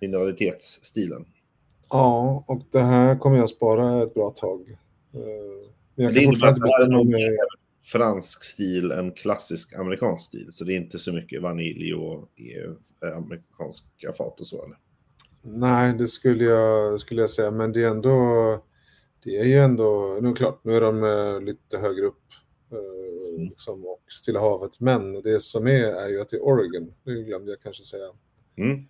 mineralitetsstilen. 0.00 1.24
Ja, 1.90 2.44
och 2.46 2.62
det 2.70 2.80
här 2.80 3.18
kommer 3.18 3.36
jag 3.36 3.48
spara 3.48 4.02
ett 4.02 4.14
bra 4.14 4.30
tag. 4.30 4.78
Men 5.94 6.04
jag 6.04 6.14
Det 6.14 6.22
innebär 6.22 6.48
att 6.48 6.56
det 6.56 6.70
här 6.78 6.84
är 6.84 6.88
nog 6.88 7.06
mer 7.06 7.36
fransk 7.84 8.44
stil 8.44 8.90
än 8.90 9.12
klassisk 9.12 9.74
amerikansk 9.74 10.24
stil. 10.24 10.48
Så 10.52 10.64
det 10.64 10.72
är 10.72 10.76
inte 10.76 10.98
så 10.98 11.12
mycket 11.12 11.42
vanilj 11.42 11.94
och 11.94 12.28
eh, 12.40 13.16
amerikanska 13.16 14.12
fat 14.12 14.40
och 14.40 14.46
så. 14.46 14.64
Eller? 14.64 14.76
Nej, 15.42 15.94
det 15.94 16.06
skulle 16.06 16.44
jag, 16.44 17.00
skulle 17.00 17.20
jag 17.20 17.30
säga, 17.30 17.50
men 17.50 17.72
det 17.72 17.82
är 17.82 17.88
ändå, 17.88 18.14
det 19.24 19.40
är 19.40 19.44
ju 19.44 19.58
ändå, 19.58 20.18
nu 20.20 20.28
är 20.28 20.32
det 20.32 20.36
klart, 20.36 20.60
nu 20.64 20.74
är 20.74 20.80
de 20.80 21.04
eh, 21.04 21.40
lite 21.40 21.78
högre 21.78 22.06
upp 22.06 22.22
eh, 22.32 22.43
liksom, 23.38 23.84
och 23.84 24.02
Stilla 24.08 24.40
havet, 24.40 24.80
men 24.80 25.22
det 25.22 25.40
som 25.40 25.66
är 25.66 25.84
är 25.84 26.08
ju 26.08 26.20
att 26.20 26.28
det 26.28 26.36
är 26.36 26.40
Oregon, 26.40 26.94
det 27.04 27.22
glömde 27.22 27.50
jag 27.50 27.60
kanske 27.60 27.84
säga. 27.84 28.06
Mm. 28.56 28.86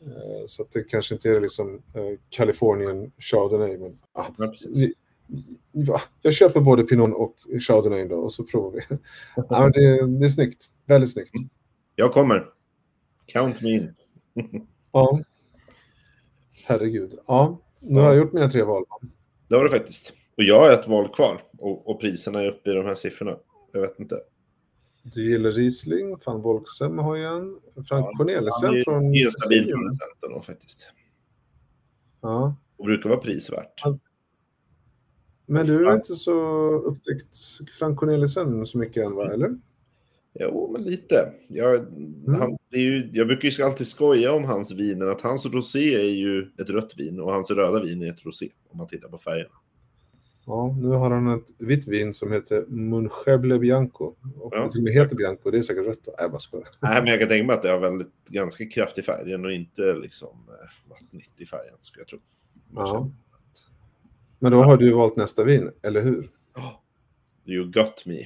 Eh, 0.00 0.46
så 0.46 0.66
det 0.72 0.82
kanske 0.82 1.14
inte 1.14 1.30
är 1.30 1.40
liksom 1.40 1.82
eh, 1.94 2.18
Kalifornien 2.30 3.12
Chardonnay, 3.18 3.78
men 3.78 3.98
ah, 4.12 4.26
Ja, 5.72 6.00
jag 6.22 6.34
köper 6.34 6.60
både 6.60 6.82
Pinot 6.82 7.14
och 7.14 7.36
Chardonnay 7.60 8.08
då 8.08 8.16
och 8.16 8.32
så 8.32 8.44
provar 8.44 8.70
vi. 8.72 8.80
ja, 9.36 9.70
det, 9.74 10.06
det 10.18 10.26
är 10.26 10.30
snyggt, 10.30 10.64
väldigt 10.86 11.12
snyggt. 11.12 11.34
Jag 11.94 12.12
kommer. 12.12 12.46
Count 13.26 13.62
me 13.62 13.70
in. 13.70 13.94
Ja. 14.92 15.20
Herregud. 16.66 17.18
Ja, 17.26 17.60
nu 17.80 18.00
har 18.00 18.06
jag 18.06 18.16
gjort 18.16 18.32
mina 18.32 18.50
tre 18.50 18.62
val. 18.62 18.84
Det 19.48 19.56
var 19.56 19.62
det 19.62 19.70
faktiskt. 19.70 20.14
Och 20.38 20.44
jag 20.44 20.60
har 20.60 20.70
ett 20.70 20.88
val 20.88 21.08
kvar. 21.08 21.42
Och, 21.58 21.90
och 21.90 22.00
priserna 22.00 22.40
är 22.40 22.48
uppe 22.48 22.70
i 22.70 22.74
de 22.74 22.86
här 22.86 22.94
siffrorna. 22.94 23.36
Jag 23.72 23.80
vet 23.80 24.00
inte. 24.00 24.20
Du 25.02 25.30
gillar 25.30 25.52
Riesling, 25.52 26.16
van 26.26 26.42
Volksem 26.42 26.98
har 26.98 27.16
jag 27.16 27.36
en. 27.36 27.58
Frank 27.74 28.06
Ja, 28.06 28.12
Cornelissen 28.18 28.68
Han 28.68 28.76
är 28.76 28.84
från... 28.84 29.14
ju 29.14 29.24
en 29.24 29.30
stabil 29.30 29.64
producent 29.64 30.24
ändå 30.26 30.40
faktiskt. 30.40 30.92
Ja. 32.20 32.56
Och 32.76 32.84
brukar 32.84 33.08
vara 33.08 33.20
prisvärt. 33.20 33.82
Men 35.46 35.66
du 35.66 35.84
har 35.84 35.94
inte 35.94 36.14
så 36.14 36.32
upptäckt 36.70 37.36
Frank 37.78 37.98
Cornelissen 37.98 38.66
så 38.66 38.78
mycket 38.78 39.06
än, 39.06 39.14
va? 39.14 39.32
Eller? 39.32 39.58
Jo, 40.34 40.70
men 40.72 40.82
lite. 40.82 41.32
Jag, 41.48 41.78
han, 42.38 42.56
det 42.70 42.76
är 42.76 42.82
ju, 42.82 43.10
jag 43.12 43.26
brukar 43.26 43.48
ju 43.48 43.64
alltid 43.64 43.86
skoja 43.86 44.32
om 44.32 44.44
hans 44.44 44.72
viner, 44.72 45.06
att 45.06 45.20
hans 45.20 45.46
rosé 45.46 45.94
är 45.94 46.14
ju 46.14 46.42
ett 46.60 46.70
rött 46.70 46.94
vin 46.96 47.20
och 47.20 47.32
hans 47.32 47.50
röda 47.50 47.82
vin 47.82 48.02
är 48.02 48.08
ett 48.08 48.26
rosé, 48.26 48.48
om 48.68 48.78
man 48.78 48.86
tittar 48.86 49.08
på 49.08 49.18
färgerna. 49.18 49.54
Ja, 50.48 50.76
nu 50.80 50.88
har 50.88 51.10
han 51.10 51.28
ett 51.28 51.50
vitt 51.58 51.86
vin 51.88 52.12
som 52.12 52.32
heter 52.32 52.64
Muncheble 52.68 53.58
Bianco. 53.58 54.04
Och 54.40 54.52
Ja, 54.56 54.68
det 54.84 54.92
heter 54.92 55.16
Bianco, 55.16 55.50
det 55.50 55.58
är 55.58 55.62
säkert 55.62 55.86
rött. 55.86 56.08
Nej, 56.20 56.28
bara 56.28 56.38
skojar. 56.38 56.68
Nej, 56.80 57.02
men 57.02 57.10
jag 57.10 57.20
kan 57.20 57.28
tänka 57.28 57.46
mig 57.46 57.56
att 57.56 57.62
det 57.62 57.70
har 57.70 57.78
väldigt, 57.78 58.24
ganska 58.28 58.66
kraftig 58.66 59.04
färg 59.04 59.34
och 59.34 59.52
inte 59.52 59.94
liksom 59.94 60.28
eh, 60.48 60.90
vattnigt 60.90 61.40
i 61.40 61.46
färgen, 61.46 61.74
skulle 61.80 62.00
jag 62.02 62.08
tro. 62.08 62.18
Ja. 62.74 63.10
att, 63.32 63.68
Men 64.38 64.52
då 64.52 64.62
har 64.62 64.76
du 64.76 64.92
valt 64.92 65.16
nästa 65.16 65.44
vin, 65.44 65.70
eller 65.82 66.00
hur? 66.02 66.30
"Oh, 66.56 66.72
You 67.46 67.70
got 67.70 68.06
me. 68.06 68.18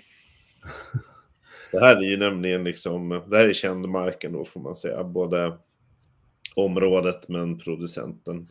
Det 1.72 1.80
här 1.80 1.96
är 1.96 2.00
ju 2.10 2.16
nämligen 2.16 2.64
liksom, 2.64 3.08
det 3.30 3.36
här 3.36 3.48
är 3.48 3.52
känd 3.52 3.88
marken 3.88 4.32
då 4.32 4.44
får 4.44 4.60
man 4.60 4.76
säga, 4.76 5.04
både 5.04 5.58
området 6.56 7.28
men 7.28 7.58
producenten. 7.58 8.48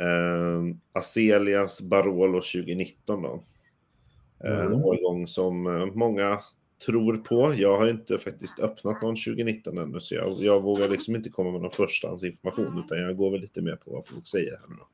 Eh, 0.00 0.76
Aselias 0.92 1.80
Barolo 1.80 2.40
2019 2.40 3.22
då. 3.22 3.42
Eh, 4.44 4.60
En 4.60 4.66
Mm. 4.66 4.84
årgång 4.84 5.26
som 5.28 5.62
många 5.94 6.38
tror 6.86 7.16
på. 7.16 7.54
Jag 7.56 7.78
har 7.78 7.88
inte 7.88 8.18
faktiskt 8.18 8.60
öppnat 8.60 9.02
någon 9.02 9.16
2019 9.16 9.78
ännu 9.78 10.00
så 10.00 10.14
jag, 10.14 10.32
jag 10.38 10.62
vågar 10.62 10.88
liksom 10.88 11.16
inte 11.16 11.30
komma 11.30 11.50
med 11.52 11.60
någon 11.60 11.70
förstahandsinformation 11.70 12.82
utan 12.86 12.98
jag 13.02 13.16
går 13.16 13.30
väl 13.30 13.40
lite 13.40 13.62
mer 13.62 13.76
på 13.76 13.90
vad 13.90 14.06
folk 14.06 14.26
säger 14.26 14.50
här 14.50 14.68
nu 14.68 14.74
då. 14.78 14.86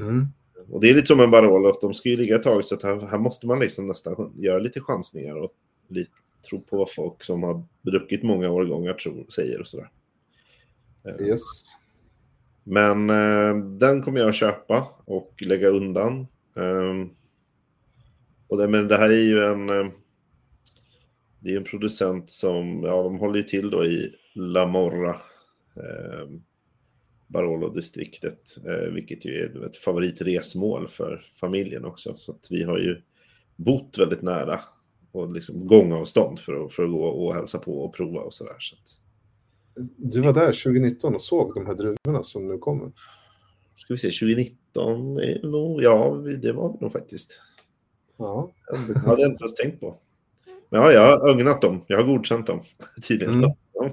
Mm. 0.00 0.26
Och 0.70 0.80
det 0.80 0.90
är 0.90 0.94
lite 0.94 1.06
som 1.06 1.20
en 1.20 1.30
Barolo, 1.30 1.68
att 1.68 1.80
de 1.80 1.94
ska 1.94 2.08
ju 2.08 2.16
ligga 2.16 2.36
ett 2.36 2.42
tag 2.42 2.64
så 2.64 2.74
att 2.74 2.82
här, 2.82 3.06
här 3.06 3.18
måste 3.18 3.46
man 3.46 3.58
liksom 3.60 3.86
nästan 3.86 4.32
göra 4.36 4.58
lite 4.58 4.80
chansningar 4.80 5.36
och 5.36 5.52
lite, 5.88 6.10
tro 6.50 6.60
på 6.60 6.76
vad 6.76 6.92
folk 6.92 7.24
som 7.24 7.42
har 7.42 7.64
druckit 7.82 8.22
många 8.22 8.50
årgångar 8.50 8.92
tror, 8.94 9.26
säger 9.28 9.60
och 9.60 9.66
sådär. 9.66 9.90
Eh, 11.04 11.26
Yes. 11.26 11.42
Men 12.68 13.10
eh, 13.10 13.56
den 13.56 14.02
kommer 14.02 14.20
jag 14.20 14.28
att 14.28 14.34
köpa 14.34 14.86
och 15.04 15.42
lägga 15.42 15.68
undan. 15.68 16.26
Eh, 16.56 17.08
och 18.48 18.58
det, 18.58 18.68
men 18.68 18.88
det 18.88 18.96
här 18.96 19.08
är 19.08 19.22
ju 19.22 19.44
en... 19.44 19.68
Eh, 19.70 19.86
det 21.40 21.52
är 21.52 21.56
en 21.56 21.64
producent 21.64 22.30
som, 22.30 22.82
ja 22.84 23.02
de 23.02 23.18
håller 23.18 23.36
ju 23.36 23.42
till 23.42 23.70
då 23.70 23.84
i 23.84 24.14
La 24.34 24.66
Morra. 24.66 25.16
Eh, 25.76 26.28
Barolo-distriktet, 27.26 28.58
eh, 28.66 28.92
vilket 28.92 29.24
ju 29.24 29.30
är 29.32 29.66
ett 29.66 29.76
favoritresmål 29.76 30.88
för 30.88 31.24
familjen 31.40 31.84
också. 31.84 32.16
Så 32.16 32.32
att 32.32 32.48
vi 32.50 32.62
har 32.62 32.78
ju 32.78 33.02
bott 33.56 33.98
väldigt 33.98 34.22
nära 34.22 34.60
och 35.12 35.32
liksom 35.32 35.66
gångavstånd 35.66 36.38
för 36.40 36.64
att, 36.64 36.72
för 36.72 36.84
att 36.84 36.90
gå 36.90 37.04
och 37.04 37.34
hälsa 37.34 37.58
på 37.58 37.84
och 37.84 37.94
prova 37.94 38.20
och 38.20 38.34
sådär. 38.34 38.56
Så 38.58 38.76
att, 38.76 39.05
du 39.96 40.20
var 40.20 40.32
där 40.32 40.46
2019 40.52 41.14
och 41.14 41.20
såg 41.20 41.54
de 41.54 41.66
här 41.66 41.74
druvorna 41.74 42.22
som 42.22 42.48
nu 42.48 42.58
kommer. 42.58 42.92
ska 43.76 43.94
vi 43.94 43.98
se, 43.98 44.06
2019, 44.10 45.18
är 45.18 45.46
nog- 45.48 45.82
ja 45.82 46.10
det 46.42 46.52
var 46.52 46.72
vi 46.72 46.78
nog 46.80 46.92
faktiskt. 46.92 47.40
Ja. 48.16 48.50
Det 48.88 48.98
hade 48.98 49.22
jag 49.22 49.30
inte 49.30 49.42
ens 49.44 49.54
tänkt 49.54 49.80
på. 49.80 49.94
Men 50.70 50.80
ja, 50.82 50.92
jag 50.92 51.16
har 51.18 51.28
ögnat 51.30 51.60
dem. 51.62 51.80
Jag 51.86 51.96
har 51.96 52.04
godkänt 52.04 52.46
dem 52.46 52.60
tydligen. 53.08 53.34
Mm. 53.34 53.50
Ja. 53.72 53.84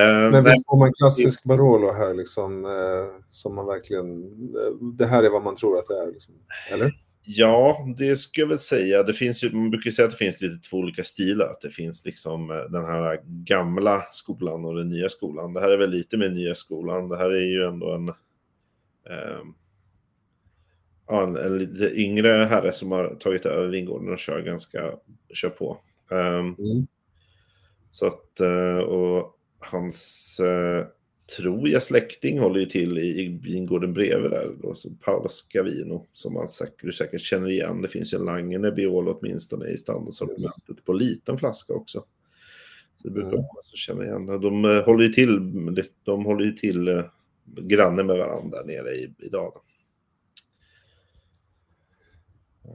Eh, 0.00 0.30
Men 0.30 0.44
visst 0.44 0.66
får 0.68 0.76
man 0.78 0.92
klassisk 0.92 1.44
Barolo 1.44 1.92
här 1.92 2.14
liksom, 2.14 2.64
eh, 2.64 3.22
som 3.30 3.54
man 3.54 3.66
verkligen, 3.66 4.22
eh, 4.56 4.72
det 4.98 5.06
här 5.06 5.22
är 5.22 5.30
vad 5.30 5.42
man 5.44 5.56
tror 5.56 5.78
att 5.78 5.86
det 5.86 5.98
är. 5.98 6.12
Liksom. 6.12 6.34
Eller? 6.70 6.92
Ja, 7.26 7.86
det 7.98 8.16
skulle 8.16 8.42
jag 8.42 8.48
väl 8.48 8.58
säga. 8.58 9.02
Det 9.02 9.12
finns 9.14 9.44
ju, 9.44 9.52
man 9.52 9.70
brukar 9.70 9.90
säga 9.90 10.06
att 10.06 10.12
det 10.12 10.18
finns 10.18 10.40
lite 10.42 10.68
två 10.68 10.76
olika 10.76 11.04
stilar. 11.04 11.46
Att 11.46 11.60
det 11.60 11.70
finns 11.70 12.04
liksom 12.04 12.50
eh, 12.50 12.56
den 12.56 12.84
här 12.84 13.20
gamla 13.24 14.02
skolan 14.10 14.64
och 14.64 14.74
den 14.74 14.88
nya 14.88 15.08
skolan. 15.08 15.52
Det 15.54 15.60
här 15.60 15.68
är 15.68 15.78
väl 15.78 15.90
lite 15.90 16.16
mer 16.16 16.30
nya 16.30 16.54
skolan. 16.54 17.08
Det 17.08 17.16
här 17.16 17.30
är 17.30 17.44
ju 17.46 17.64
ändå 17.64 17.94
en, 17.94 18.12
ja, 21.06 21.22
en, 21.22 21.36
en 21.36 21.58
lite 21.58 22.00
yngre 22.00 22.28
herre 22.28 22.72
som 22.72 22.92
har 22.92 23.14
tagit 23.14 23.46
över 23.46 23.68
vingården 23.68 24.12
och 24.12 24.18
kör 24.18 24.40
ganska, 24.40 24.92
kör 25.34 25.50
på. 25.50 25.78
Ehm, 26.10 26.54
Mm. 26.58 26.86
Så 27.90 28.06
att, 28.06 28.40
eh, 28.40 28.76
och 28.78 29.38
hans, 29.58 30.40
eh, 30.40 30.86
tror 31.36 31.68
jag, 31.68 31.82
släkting 31.82 32.38
håller 32.38 32.60
ju 32.60 32.66
till 32.66 32.98
i, 32.98 33.22
i 33.22 33.38
vingården 33.42 33.92
bredvid 33.92 34.30
där. 34.30 34.50
Då, 34.62 34.74
så 34.74 34.90
Paolo 34.90 35.28
Scavino, 35.28 36.06
som 36.12 36.34
man 36.34 36.48
säkert, 36.48 36.82
du 36.82 36.92
säkert 36.92 37.20
känner 37.20 37.50
igen. 37.50 37.82
Det 37.82 37.88
finns 37.88 38.14
ju 38.14 38.18
en 38.18 38.24
Lange 38.24 38.58
Nebbiolo 38.58 39.18
åtminstone 39.20 39.68
i 39.68 39.76
standardsortimentet 39.76 40.84
på 40.84 40.92
liten 40.92 41.38
flaska 41.38 41.74
också. 41.74 42.04
Så 42.96 43.08
det 43.08 43.10
brukar 43.10 43.28
Mm. 43.28 43.36
vara 43.36 43.46
många 43.54 43.62
som 43.62 43.76
känner 43.76 44.04
igen. 44.04 44.26
De 44.26 44.64
eh, 44.64 44.84
håller 44.84 45.04
ju 45.04 45.08
till, 45.12 45.38
de 46.04 46.24
håller 46.24 46.44
ju 46.44 46.52
till 46.52 46.88
eh, 46.88 47.04
granne 47.62 48.02
med 48.02 48.18
varandra 48.18 48.58
där 48.58 48.66
nere 48.66 48.90
i, 48.94 49.14
i 49.18 49.28
dalen. 49.28 49.60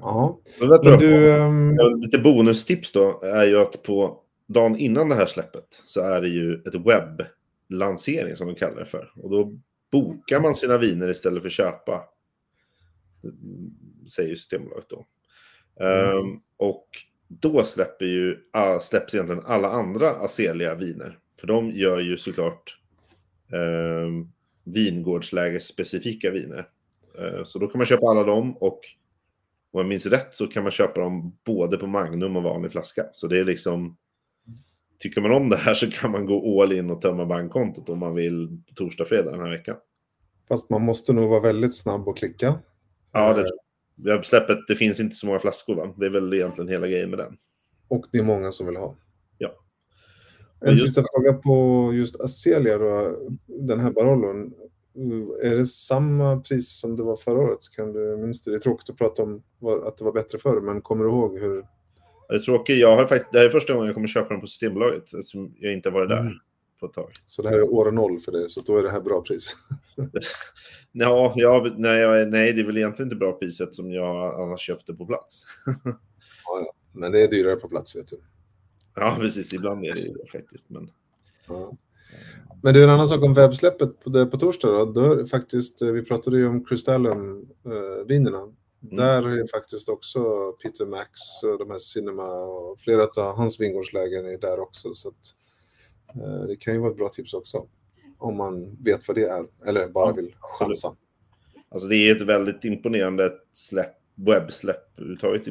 Ja. 0.01 0.39
Så 0.45 0.65
Men 0.65 0.79
jag 0.83 0.99
du, 0.99 1.31
ehm, 1.31 1.75
Ja, 1.77 1.87
Lite 1.87 2.19
bonustips 2.19 2.91
då 2.91 3.21
är 3.23 3.45
ju 3.45 3.57
att 3.59 3.83
på 3.83 4.19
dagen 4.47 4.77
innan 4.77 5.09
det 5.09 5.15
här 5.15 5.25
släppet 5.25 5.81
så 5.85 6.01
är 6.01 6.21
det 6.21 6.27
ju 6.29 6.53
ett 6.53 6.75
webblansering 7.69 8.35
som 8.35 8.47
de 8.47 8.55
kallar 8.55 8.79
det 8.79 8.85
för. 8.85 9.11
Och 9.15 9.29
då 9.29 9.59
bokar 9.91 10.39
man 10.39 10.55
sina 10.55 10.77
viner 10.77 11.09
istället 11.09 11.43
för 11.43 11.49
köpa. 11.49 12.03
Säger 14.15 14.35
Systembolaget 14.35 14.89
då. 14.89 15.07
Mm. 15.79 16.17
Ehm, 16.17 16.39
och 16.57 16.87
då 17.27 17.63
släpper 17.63 18.05
ju, 18.05 18.37
ah, 18.51 18.79
släpps 18.79 19.13
egentligen 19.13 19.43
alla 19.45 19.69
andra 19.69 20.09
Azelia 20.09 20.75
viner. 20.75 21.19
För 21.39 21.47
de 21.47 21.71
gör 21.71 21.99
ju 21.99 22.17
såklart 22.17 22.79
um, 23.51 24.31
vingårdslägesspecifika 24.63 26.31
viner. 26.31 26.69
Eh, 27.19 27.43
så 27.43 27.59
då 27.59 27.67
kan 27.67 27.79
man 27.79 27.85
köpa 27.85 28.07
alla 28.07 28.23
dem 28.23 28.57
och 28.57 28.79
om 29.71 29.79
jag 29.79 29.87
minns 29.87 30.05
rätt 30.05 30.33
så 30.33 30.47
kan 30.47 30.63
man 30.63 30.71
köpa 30.71 31.01
dem 31.01 31.37
både 31.43 31.77
på 31.77 31.87
Magnum 31.87 32.35
och 32.35 32.43
vanlig 32.43 32.71
flaska. 32.71 33.05
Så 33.13 33.27
det 33.27 33.39
är 33.39 33.43
liksom... 33.43 33.97
Tycker 34.99 35.21
man 35.21 35.31
om 35.31 35.49
det 35.49 35.57
här 35.57 35.73
så 35.73 35.91
kan 35.91 36.11
man 36.11 36.25
gå 36.25 36.61
all 36.61 36.71
in 36.73 36.89
och 36.89 37.01
tömma 37.01 37.25
bankkontot 37.25 37.89
om 37.89 37.99
man 37.99 38.15
vill 38.15 38.61
torsdag, 38.75 39.05
fredag 39.05 39.31
den 39.31 39.39
här 39.39 39.49
veckan. 39.49 39.75
fast 40.47 40.69
man 40.69 40.81
måste 40.81 41.13
nog 41.13 41.29
vara 41.29 41.39
väldigt 41.39 41.75
snabb 41.75 42.07
och 42.07 42.17
klicka. 42.17 42.59
Ja, 43.11 43.33
det 43.33 43.41
tror 43.47 43.59
jag. 43.95 44.25
Släppet, 44.25 44.57
det 44.67 44.75
finns 44.75 44.99
inte 44.99 45.15
så 45.15 45.27
många 45.27 45.39
flaskor 45.39 45.75
va? 45.75 45.93
Det 45.97 46.05
är 46.05 46.09
väl 46.09 46.33
egentligen 46.33 46.69
hela 46.69 46.87
grejen 46.87 47.09
med 47.09 47.19
den. 47.19 47.37
Och 47.87 48.05
det 48.11 48.17
är 48.17 48.23
många 48.23 48.51
som 48.51 48.65
vill 48.67 48.75
ha. 48.75 48.95
Ja. 49.37 49.49
En 50.61 50.71
Just- 50.71 50.85
sista 50.85 51.03
fråga 51.15 51.33
på 51.33 51.91
just 51.93 52.21
Azelia 52.21 52.77
då, 52.77 53.19
den 53.47 53.79
här 53.79 53.91
Barolon. 53.91 54.53
Är 55.43 55.55
det 55.55 55.65
samma 55.65 56.39
pris 56.39 56.79
som 56.79 56.95
det 56.95 57.03
var 57.03 57.17
förra 57.17 57.39
året? 57.39 57.59
Kan 57.75 57.93
du 57.93 58.17
minns 58.17 58.43
det? 58.43 58.51
Det 58.51 58.57
är 58.57 58.59
tråkigt 58.59 58.89
att 58.89 58.97
prata 58.97 59.23
om 59.23 59.43
att 59.85 59.97
det 59.97 60.03
var 60.03 60.11
bättre 60.11 60.39
förr, 60.39 60.61
men 60.61 60.81
kommer 60.81 61.03
du 61.03 61.09
ihåg 61.09 61.39
hur? 61.39 61.65
Det 62.27 62.35
är 62.35 62.39
tråkigt. 62.39 62.77
Jag 62.77 62.95
har 62.95 63.05
faktiskt, 63.05 63.31
det 63.31 63.37
här 63.37 63.45
är 63.45 63.49
första 63.49 63.73
gången 63.73 63.85
jag 63.85 63.93
kommer 63.93 64.07
köpa 64.07 64.29
den 64.29 64.41
på 64.41 64.47
Systembolaget 64.47 65.13
eftersom 65.13 65.55
jag 65.59 65.73
inte 65.73 65.89
har 65.89 65.93
varit 65.93 66.09
där. 66.09 66.19
Mm. 66.19 66.33
på 66.79 66.85
ett 66.85 66.93
tag. 66.93 67.09
Så 67.25 67.41
det 67.41 67.49
här 67.49 67.57
är 67.57 67.73
år 67.73 67.91
noll 67.91 68.19
för 68.19 68.31
dig, 68.31 68.49
så 68.49 68.61
då 68.61 68.77
är 68.77 68.83
det 68.83 68.91
här 68.91 69.01
bra 69.01 69.21
pris. 69.21 69.55
ja, 70.91 71.33
ja 71.35 71.67
nej, 71.77 72.25
nej, 72.25 72.53
det 72.53 72.61
är 72.61 72.65
väl 72.65 72.77
egentligen 72.77 73.07
inte 73.07 73.15
bra 73.15 73.31
pris 73.31 73.61
eftersom 73.61 73.91
jag 73.91 74.41
annars 74.41 74.59
köpte 74.59 74.93
på 74.93 75.05
plats. 75.05 75.43
ja, 76.45 76.61
ja. 76.65 76.73
Men 76.93 77.11
det 77.11 77.23
är 77.23 77.27
dyrare 77.27 77.55
på 77.55 77.69
plats, 77.69 77.95
vet 77.95 78.07
du. 78.07 78.19
Ja, 78.95 79.17
precis. 79.19 79.53
Ibland 79.53 79.85
är 79.85 79.93
det 79.93 79.99
ju 79.99 80.13
det 80.13 80.31
faktiskt. 80.31 80.69
Men... 80.69 80.89
Ja. 81.47 81.77
Men 82.63 82.73
det 82.73 82.79
är 82.79 82.83
en 82.83 82.89
annan 82.89 83.07
sak 83.07 83.23
om 83.23 83.33
webbsläppet 83.33 83.99
på, 83.99 84.09
det 84.09 84.25
på 84.25 84.37
torsdag. 84.37 84.67
Då. 84.67 84.85
då 84.85 85.25
faktiskt, 85.25 85.81
eh, 85.81 85.91
vi 85.91 86.01
pratade 86.01 86.37
ju 86.37 86.47
om 86.47 86.65
Crystallum-vinerna. 86.65 88.53
Mm. 88.83 88.95
Där 88.95 89.27
är 89.27 89.47
faktiskt 89.47 89.89
också 89.89 90.51
Peter 90.63 90.85
Max 90.85 91.09
och 91.43 91.59
de 91.59 91.71
här 91.71 91.79
Cinema 91.79 92.23
och 92.23 92.79
flera 92.79 93.03
av 93.03 93.35
hans 93.35 93.59
vingårdslägen 93.59 94.25
är 94.25 94.37
där 94.37 94.59
också. 94.59 94.93
Så 94.93 95.09
att, 95.09 95.35
eh, 96.15 96.47
det 96.47 96.55
kan 96.55 96.73
ju 96.73 96.79
vara 96.79 96.91
ett 96.91 96.97
bra 96.97 97.09
tips 97.09 97.33
också. 97.33 97.67
Om 98.17 98.37
man 98.37 98.83
vet 98.83 99.07
vad 99.07 99.17
det 99.17 99.27
är 99.27 99.45
eller 99.67 99.87
bara 99.87 100.13
vill 100.13 100.35
chansa. 100.39 100.95
Alltså 101.69 101.87
det 101.87 101.95
är 101.95 102.15
ett 102.15 102.21
väldigt 102.21 102.65
imponerande 102.65 103.31
släpp, 103.53 103.95
webbsläpp 104.15 104.99
överhuvudtaget 104.99 105.45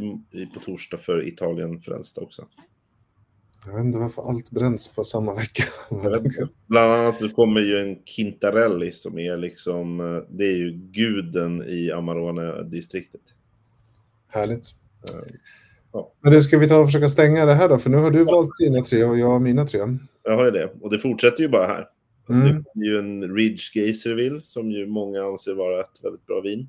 på 0.55 0.61
torsdag 0.61 0.99
för 0.99 1.29
Italien 1.29 1.81
frälsta 1.81 2.21
också. 2.21 2.49
Jag 3.67 3.75
vet 3.75 3.85
inte 3.85 3.99
varför 3.99 4.23
allt 4.23 4.51
bränns 4.51 4.89
på 4.89 5.05
samma 5.05 5.35
vecka. 5.35 5.65
Bland 6.67 6.93
annat 6.93 7.21
så 7.21 7.29
kommer 7.29 7.61
ju 7.61 7.79
en 7.79 7.97
Quintarelli 7.97 8.93
som 8.93 9.19
är 9.19 9.37
liksom, 9.37 10.01
eh, 10.01 10.23
det 10.29 10.45
är 10.45 10.57
ju 10.57 10.71
guden 10.71 11.63
i 11.63 11.93
Amarone-distriktet. 11.93 13.21
Härligt. 14.29 14.75
Uh, 15.15 15.37
ja. 15.93 16.13
Men 16.21 16.33
det 16.33 16.41
ska 16.41 16.59
vi 16.59 16.69
ta 16.69 16.79
och 16.79 16.87
försöka 16.87 17.09
stänga 17.09 17.47
det 17.47 17.55
här 17.55 17.69
då, 17.69 17.79
för 17.79 17.91
nu 17.91 17.97
har 17.97 18.11
du 18.11 18.19
ja. 18.19 18.25
valt 18.25 18.51
dina 18.59 18.81
tre 18.81 19.05
och 19.05 19.19
jag 19.19 19.43
mina 19.43 19.67
tre. 19.67 19.81
Jag 20.23 20.37
har 20.37 20.45
ju 20.45 20.51
det, 20.51 20.73
och 20.81 20.91
det 20.91 20.99
fortsätter 20.99 21.43
ju 21.43 21.49
bara 21.49 21.67
här. 21.67 21.89
Alltså 22.29 22.43
mm. 22.43 22.65
Det 22.75 22.81
är 22.81 22.91
ju 22.91 22.99
en 22.99 23.35
Ridge 23.37 23.63
Gazerville 23.75 24.41
som 24.41 24.71
ju 24.71 24.87
många 24.87 25.23
anser 25.23 25.55
vara 25.55 25.81
ett 25.81 26.01
väldigt 26.03 26.27
bra 26.27 26.41
vin. 26.41 26.69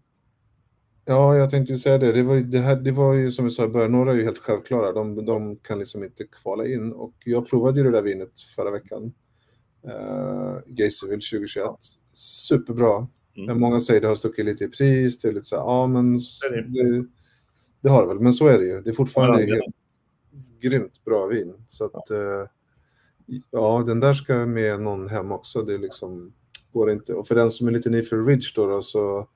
Ja, 1.10 1.36
jag 1.36 1.49
tänkte 1.49 1.74
ju 1.74 1.80
säga 1.80 1.97
det. 1.97 2.12
Det 2.12 2.24
var, 2.24 2.36
ju, 2.36 2.43
det, 2.43 2.60
här, 2.60 2.76
det 2.76 2.91
var 2.91 3.14
ju 3.14 3.32
som 3.32 3.45
vi 3.45 3.51
sa 3.51 3.66
i 3.66 3.68
början, 3.68 3.91
några 3.91 4.12
är 4.12 4.16
ju 4.16 4.24
helt 4.24 4.38
självklara. 4.38 4.91
De, 4.91 5.26
de 5.26 5.55
kan 5.55 5.80
liksom 5.80 6.03
inte 6.03 6.24
kvala 6.24 6.68
in. 6.68 6.93
Och 6.93 7.14
jag 7.26 7.49
provade 7.49 7.80
ju 7.80 7.84
det 7.84 7.91
där 7.91 8.01
vinet 8.01 8.39
förra 8.55 8.72
veckan. 8.72 9.14
Uh, 9.86 10.60
Gazerville 10.66 11.22
2021. 11.22 11.70
Superbra. 12.14 12.95
Mm. 12.97 13.47
Men 13.47 13.60
många 13.60 13.80
säger 13.80 14.01
det 14.01 14.08
har 14.08 14.16
stuckit 14.16 14.45
lite 14.45 14.64
i 14.64 14.68
pris. 14.68 15.20
Det 15.20 15.28
är 15.28 15.32
lite 15.32 15.45
så 15.45 15.55
här, 15.55 15.64
ja 15.64 15.88
men 15.88 16.14
det, 16.14 16.62
det, 16.68 17.05
det, 17.82 17.89
har 17.89 18.01
det 18.01 18.08
väl. 18.08 18.20
Men 18.20 18.34
så 18.34 18.47
är 18.47 18.58
det 18.58 18.66
ju. 18.66 18.82
Det 18.82 18.89
är 18.89 18.93
fortfarande 18.93 19.43
ja, 19.43 19.55
helt 19.55 19.76
grymt 20.62 21.03
bra 21.05 21.26
vin. 21.26 21.53
Så 21.68 21.86
att, 21.86 22.12
uh, 22.12 22.47
ja, 23.51 23.84
den 23.88 23.99
där 23.99 24.14
ska 24.14 24.45
med 24.45 24.82
någon 24.82 25.08
hem 25.08 25.32
också. 25.32 25.62
Det 25.62 25.78
liksom 25.78 26.34
går 26.72 26.91
inte. 26.91 27.14
Och 27.14 27.28
för 27.28 27.36
den 27.36 27.51
som 27.51 27.68
är 27.68 27.72
lite 27.72 27.89
ny 27.89 28.03
för 28.03 28.26
Ridge 28.26 28.51
då, 28.55 28.68
då 28.68 28.82
så 28.82 29.28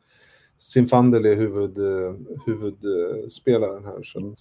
Simfandel 0.61 1.25
är 1.25 1.35
huvud, 1.35 1.77
eh, 1.77 2.15
huvudspelaren 2.45 3.85
här. 3.85 4.03
Så 4.03 4.19
mm. 4.19 4.35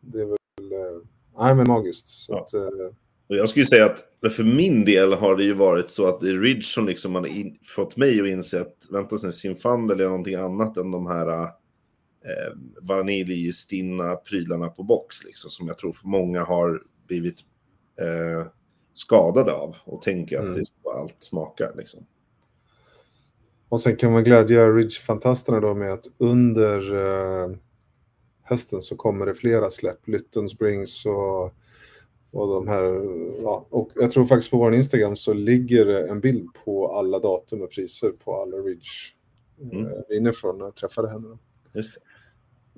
det 0.00 0.20
är 0.20 0.26
väl 0.26 0.36
eh, 0.72 1.02
nej, 1.38 1.54
men 1.54 1.68
magiskt. 1.68 2.08
Så 2.08 2.32
ja. 2.32 2.40
att, 2.40 2.54
eh, 2.54 2.94
och 3.28 3.36
jag 3.36 3.48
skulle 3.48 3.66
säga 3.66 3.86
att 3.86 4.32
för 4.32 4.44
min 4.44 4.84
del 4.84 5.12
har 5.12 5.36
det 5.36 5.44
ju 5.44 5.54
varit 5.54 5.90
så 5.90 6.06
att 6.06 6.20
det 6.20 6.28
är 6.28 6.40
Ridge 6.40 6.62
som 6.62 6.86
liksom 6.86 7.14
har 7.14 7.26
in, 7.26 7.58
fått 7.62 7.96
mig 7.96 8.20
att 8.20 8.26
inse 8.26 8.60
att 8.60 8.86
vänta 8.90 9.16
nu, 9.22 9.32
Simfandel 9.32 10.00
är 10.00 10.04
någonting 10.04 10.34
annat 10.34 10.76
än 10.76 10.90
de 10.90 11.06
här 11.06 11.42
eh, 11.42 12.52
vaniljstinna 12.82 14.16
prylarna 14.16 14.68
på 14.68 14.82
box, 14.82 15.24
liksom, 15.24 15.50
som 15.50 15.66
jag 15.66 15.78
tror 15.78 15.96
många 16.02 16.44
har 16.44 16.82
blivit 17.06 17.40
eh, 18.00 18.46
skadade 18.92 19.52
av 19.52 19.76
och 19.84 20.02
tänker 20.02 20.36
mm. 20.36 20.48
att 20.48 20.54
det 20.54 20.60
är 20.60 20.64
så 20.64 21.00
allt 21.00 21.16
smakar. 21.18 21.74
Liksom. 21.76 22.06
Och 23.68 23.80
sen 23.80 23.96
kan 23.96 24.12
man 24.12 24.24
glädja 24.24 24.68
Ridge-fantasterna 24.68 25.60
då 25.60 25.74
med 25.74 25.92
att 25.92 26.06
under 26.18 26.94
eh, 26.94 27.56
hösten 28.42 28.80
så 28.80 28.96
kommer 28.96 29.26
det 29.26 29.34
flera 29.34 29.70
släpp, 29.70 30.08
Lytton 30.08 30.48
Springs 30.48 31.06
och, 31.06 31.44
och 32.30 32.48
de 32.48 32.68
här, 32.68 32.84
ja, 33.42 33.66
och 33.70 33.90
jag 33.94 34.10
tror 34.10 34.24
faktiskt 34.26 34.50
på 34.50 34.58
vår 34.58 34.74
Instagram 34.74 35.16
så 35.16 35.32
ligger 35.32 35.86
det 35.86 36.08
en 36.08 36.20
bild 36.20 36.48
på 36.64 36.92
alla 36.92 37.18
datum 37.18 37.62
och 37.62 37.70
priser 37.70 38.10
på 38.10 38.42
alla 38.42 38.56
Ridge 38.56 38.90
mm. 39.72 40.26
eh, 40.26 40.32
från 40.32 40.58
när 40.58 40.64
jag 40.64 40.74
träffade 40.74 41.10
henne. 41.10 41.38
Just 41.72 41.94
det. 41.94 42.00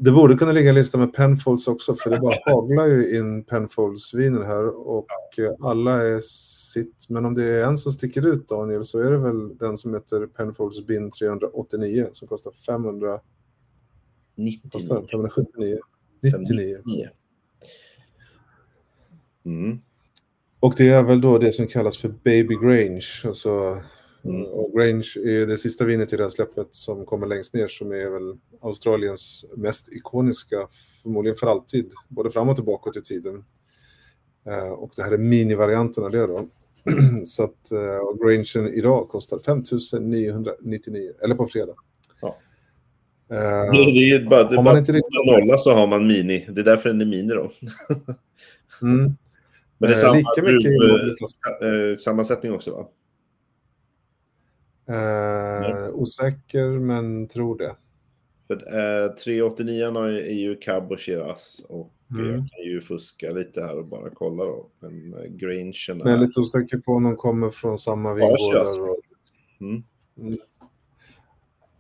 Det 0.00 0.12
borde 0.12 0.34
kunna 0.34 0.52
ligga 0.52 0.68
en 0.68 0.74
lista 0.74 0.98
med 0.98 1.12
Penfolds 1.12 1.68
också, 1.68 1.96
för 1.96 2.10
det 2.10 2.20
bara 2.20 2.34
haglar 2.44 2.86
ju 2.86 3.18
in 3.18 3.44
Penfolds-viner 3.44 4.42
här 4.42 4.88
och 4.88 5.06
alla 5.60 6.02
är 6.02 6.20
sitt. 6.20 7.08
Men 7.08 7.24
om 7.24 7.34
det 7.34 7.44
är 7.44 7.64
en 7.64 7.76
som 7.76 7.92
sticker 7.92 8.26
ut, 8.26 8.48
Daniel, 8.48 8.84
så 8.84 8.98
är 8.98 9.10
det 9.10 9.18
väl 9.18 9.58
den 9.58 9.76
som 9.76 9.94
heter 9.94 10.26
Penfolds 10.26 10.86
Bin 10.86 11.10
389 11.10 12.08
som 12.12 12.28
kostar 12.28 12.52
500... 12.66 13.20
99. 14.34 14.70
Kostar 14.72 15.06
579. 15.10 15.78
99. 16.22 16.78
Mm. 19.44 19.78
Och 20.60 20.74
det 20.76 20.88
är 20.88 21.02
väl 21.02 21.20
då 21.20 21.38
det 21.38 21.52
som 21.52 21.66
kallas 21.66 21.98
för 21.98 22.08
Baby 22.08 22.54
Grange, 22.54 23.06
alltså 23.24 23.82
Mm. 24.28 24.46
Och 24.46 24.72
Grange 24.72 25.12
är 25.24 25.46
det 25.46 25.56
sista 25.56 25.84
vinet 25.84 26.12
i 26.12 26.16
det 26.16 26.22
här 26.22 26.30
släppet 26.30 26.68
som 26.70 27.06
kommer 27.06 27.26
längst 27.26 27.54
ner 27.54 27.68
som 27.68 27.92
är 27.92 28.10
väl 28.10 28.38
Australiens 28.60 29.44
mest 29.56 29.92
ikoniska, 29.92 30.68
förmodligen 31.02 31.36
för 31.36 31.46
alltid, 31.46 31.92
både 32.08 32.30
fram 32.30 32.48
och 32.48 32.56
tillbaka 32.56 32.98
i 32.98 33.02
tiden. 33.02 33.44
Uh, 34.48 34.72
och 34.72 34.92
det 34.96 35.02
här 35.02 35.12
är 35.12 35.18
minivarianten 35.18 36.04
av 36.04 36.10
det 36.10 36.26
då. 36.26 36.48
Så 37.24 37.42
att 37.42 37.72
uh, 37.72 38.26
Grangen 38.26 38.74
idag 38.74 39.08
kostar 39.08 39.38
5999, 39.38 41.12
eller 41.24 41.34
på 41.34 41.46
fredag. 41.46 41.74
Ja. 42.20 42.36
Uh, 43.32 43.72
det, 43.72 44.10
är 44.10 44.30
bara, 44.30 44.44
det 44.44 44.56
är 44.56 44.62
bara 44.62 44.78
inte 44.78 44.92
riktigt... 44.92 45.26
nolla 45.26 45.58
så 45.58 45.72
har 45.72 45.86
man 45.86 46.06
mini. 46.06 46.48
Det 46.50 46.60
är 46.60 46.64
därför 46.64 46.88
den 46.88 47.00
är 47.00 47.06
mini 47.06 47.34
då. 47.34 47.50
mm. 48.82 49.16
Men 49.78 49.90
det 49.90 49.96
är 49.96 50.00
samma, 50.00 50.14
lika 50.14 50.42
mycket 50.42 52.00
sammansättning 52.00 52.52
också 52.52 52.70
va? 52.70 52.88
Eh, 54.88 55.88
osäker, 55.92 56.68
men 56.68 57.28
tror 57.28 57.58
det. 57.58 57.76
För, 58.46 58.54
eh, 58.54 59.14
389 59.14 59.96
är 60.06 60.32
ju 60.32 60.56
Cab 60.56 60.92
och 60.92 61.00
Shiraz 61.00 61.66
och 61.68 61.92
mm. 62.10 62.26
jag 62.26 62.34
kan 62.34 62.64
ju 62.64 62.80
fuska 62.80 63.30
lite 63.30 63.60
här 63.60 63.78
och 63.78 63.86
bara 63.86 64.10
kolla 64.14 64.44
då. 64.44 64.70
Men 64.80 65.14
eh, 65.14 65.24
Grangen 65.24 65.72
är... 65.88 65.98
Jag 65.98 66.10
är 66.10 66.16
lite 66.16 66.40
osäker 66.40 66.78
på 66.78 66.92
om 66.92 67.02
de 67.02 67.16
kommer 67.16 67.50
från 67.50 67.78
samma 67.78 68.14
vingårdar. 68.14 68.90
Och... 68.90 69.00
Mm. 69.60 69.82
Mm. 70.18 70.38